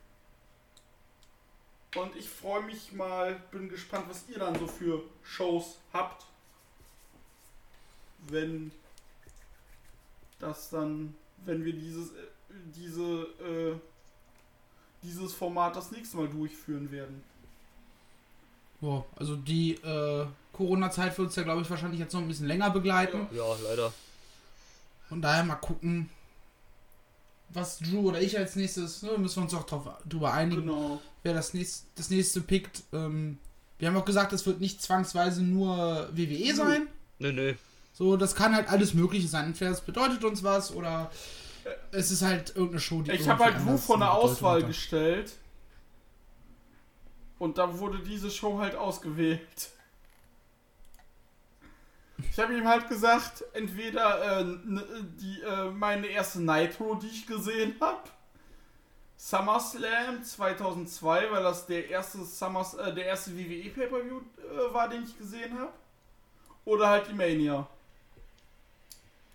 Und 1.94 2.14
ich 2.16 2.28
freue 2.28 2.62
mich 2.62 2.92
mal, 2.92 3.40
bin 3.50 3.68
gespannt, 3.68 4.06
was 4.08 4.28
ihr 4.28 4.38
dann 4.38 4.58
so 4.58 4.66
für 4.66 5.02
Shows 5.22 5.78
habt. 5.92 6.26
Wenn 8.28 8.70
das 10.38 10.70
dann, 10.70 11.14
wenn 11.44 11.64
wir 11.64 11.72
dieses, 11.72 12.10
äh, 12.10 12.26
diese, 12.74 13.02
äh, 13.02 13.74
dieses 15.02 15.32
Format 15.32 15.76
das 15.76 15.90
nächste 15.90 16.16
Mal 16.16 16.28
durchführen 16.28 16.90
werden. 16.90 17.22
Ja, 18.80 19.04
also 19.16 19.36
die 19.36 19.72
äh, 19.74 20.26
Corona-Zeit 20.52 21.16
wird 21.16 21.28
uns 21.28 21.36
ja, 21.36 21.42
glaube 21.44 21.62
ich, 21.62 21.70
wahrscheinlich 21.70 22.00
jetzt 22.00 22.12
noch 22.12 22.20
ein 22.20 22.28
bisschen 22.28 22.46
länger 22.46 22.70
begleiten. 22.70 23.26
Ja, 23.34 23.44
leider. 23.64 23.92
Von 25.08 25.22
daher 25.22 25.44
mal 25.44 25.54
gucken, 25.56 26.10
was 27.50 27.78
Drew 27.78 28.08
oder 28.08 28.20
ich 28.20 28.36
als 28.36 28.56
nächstes, 28.56 29.02
ne, 29.02 29.16
müssen 29.18 29.36
wir 29.36 29.42
uns 29.44 29.54
auch 29.54 29.64
drauf, 29.64 29.88
drüber 30.04 30.32
einigen, 30.34 30.62
Genau. 30.62 31.00
wer 31.22 31.32
das 31.32 31.54
nächste, 31.54 31.86
das 31.94 32.10
nächste 32.10 32.40
pickt. 32.40 32.82
Ähm, 32.92 33.38
wir 33.78 33.88
haben 33.88 33.96
auch 33.96 34.04
gesagt, 34.04 34.32
es 34.32 34.46
wird 34.46 34.60
nicht 34.60 34.82
zwangsweise 34.82 35.42
nur 35.42 36.08
WWE 36.12 36.54
sein. 36.54 36.88
Nö, 37.18 37.32
nö. 37.32 37.54
So, 37.92 38.16
das 38.16 38.34
kann 38.34 38.54
halt 38.54 38.68
alles 38.68 38.92
Mögliche 38.94 39.28
sein. 39.28 39.46
Entweder 39.46 39.70
es 39.70 39.80
bedeutet 39.80 40.24
uns 40.24 40.42
was 40.42 40.70
oder 40.72 41.10
es 41.92 42.10
ist 42.10 42.22
halt 42.22 42.50
irgendeine 42.50 42.80
Show, 42.80 43.02
die 43.02 43.12
Ich 43.12 43.28
habe 43.28 43.44
halt 43.44 43.56
vor 43.56 43.96
eine 43.96 44.04
eine 44.06 44.14
Bedeutung 44.14 44.30
Auswahl 44.32 44.60
hat. 44.60 44.66
gestellt. 44.68 45.32
Und 47.38 47.58
da 47.58 47.78
wurde 47.78 47.98
diese 47.98 48.30
Show 48.30 48.58
halt 48.58 48.74
ausgewählt. 48.76 49.70
Ich 52.30 52.38
habe 52.38 52.56
ihm 52.56 52.66
halt 52.66 52.88
gesagt, 52.88 53.44
entweder 53.52 54.38
äh, 54.38 54.40
n- 54.40 55.14
die, 55.20 55.42
äh, 55.42 55.70
meine 55.70 56.06
erste 56.06 56.40
Nitro, 56.40 56.94
die 56.94 57.08
ich 57.08 57.26
gesehen 57.26 57.74
habe, 57.80 58.00
SummerSlam 59.18 60.22
2002, 60.22 61.30
weil 61.30 61.42
das 61.42 61.66
der 61.66 61.88
erste 61.90 62.24
Summers, 62.24 62.74
äh, 62.74 62.94
der 62.94 63.04
erste 63.06 63.36
WWE 63.36 63.68
Pay-per-View 63.70 64.18
äh, 64.20 64.72
war, 64.74 64.88
den 64.88 65.04
ich 65.04 65.16
gesehen 65.18 65.58
habe, 65.58 65.72
oder 66.64 66.88
halt 66.88 67.08
die 67.08 67.14
Mania. 67.14 67.66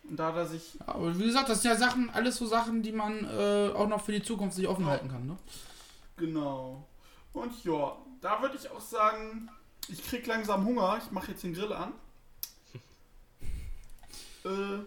Und 0.04 0.18
da 0.18 0.28
hat 0.28 0.36
er 0.36 0.47
sich 0.47 0.76
Ja, 0.80 0.88
Aber 0.88 1.18
wie 1.18 1.26
gesagt, 1.26 1.49
das 1.49 1.62
sind 1.62 1.72
ja 1.72 1.78
Sachen, 1.78 2.10
alles 2.10 2.38
so 2.38 2.45
Sachen, 2.45 2.82
die 2.84 2.91
man 2.91 3.26
äh, 3.26 3.72
auch 3.74 3.88
noch 3.88 4.04
für 4.04 4.12
die 4.12 4.24
Zukunft 4.24 4.56
sich 4.56 4.68
offen 4.68 4.86
halten 4.86 5.10
kann. 5.10 5.26
Ne? 5.28 5.38
Genau. 6.18 6.86
Und 7.34 7.64
ja, 7.64 7.95
da 8.20 8.41
würde 8.41 8.58
ich 8.58 8.70
auch 8.70 8.82
sagen, 8.82 9.49
ich 9.88 10.04
krieg 10.04 10.26
langsam 10.28 10.66
Hunger. 10.66 10.99
Ich 11.04 11.12
mache 11.12 11.32
jetzt 11.32 11.43
den 11.43 11.54
Grill 11.54 11.74
an. 11.74 11.93
äh, 14.45 14.80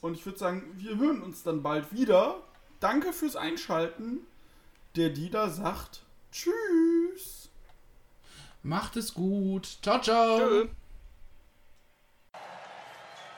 und 0.00 0.14
ich 0.14 0.24
würde 0.24 0.38
sagen, 0.38 0.62
wir 0.76 0.96
hören 0.96 1.22
uns 1.22 1.42
dann 1.42 1.62
bald 1.62 1.92
wieder. 1.92 2.36
Danke 2.80 3.12
fürs 3.12 3.36
Einschalten. 3.36 4.20
Der 4.96 5.10
Dieter 5.10 5.50
sagt 5.50 6.02
Tschüss. 6.32 7.48
Macht 8.62 8.96
es 8.96 9.14
gut. 9.14 9.78
Ciao, 9.82 10.00
ciao. 10.00 10.38
Tschö. 10.38 10.68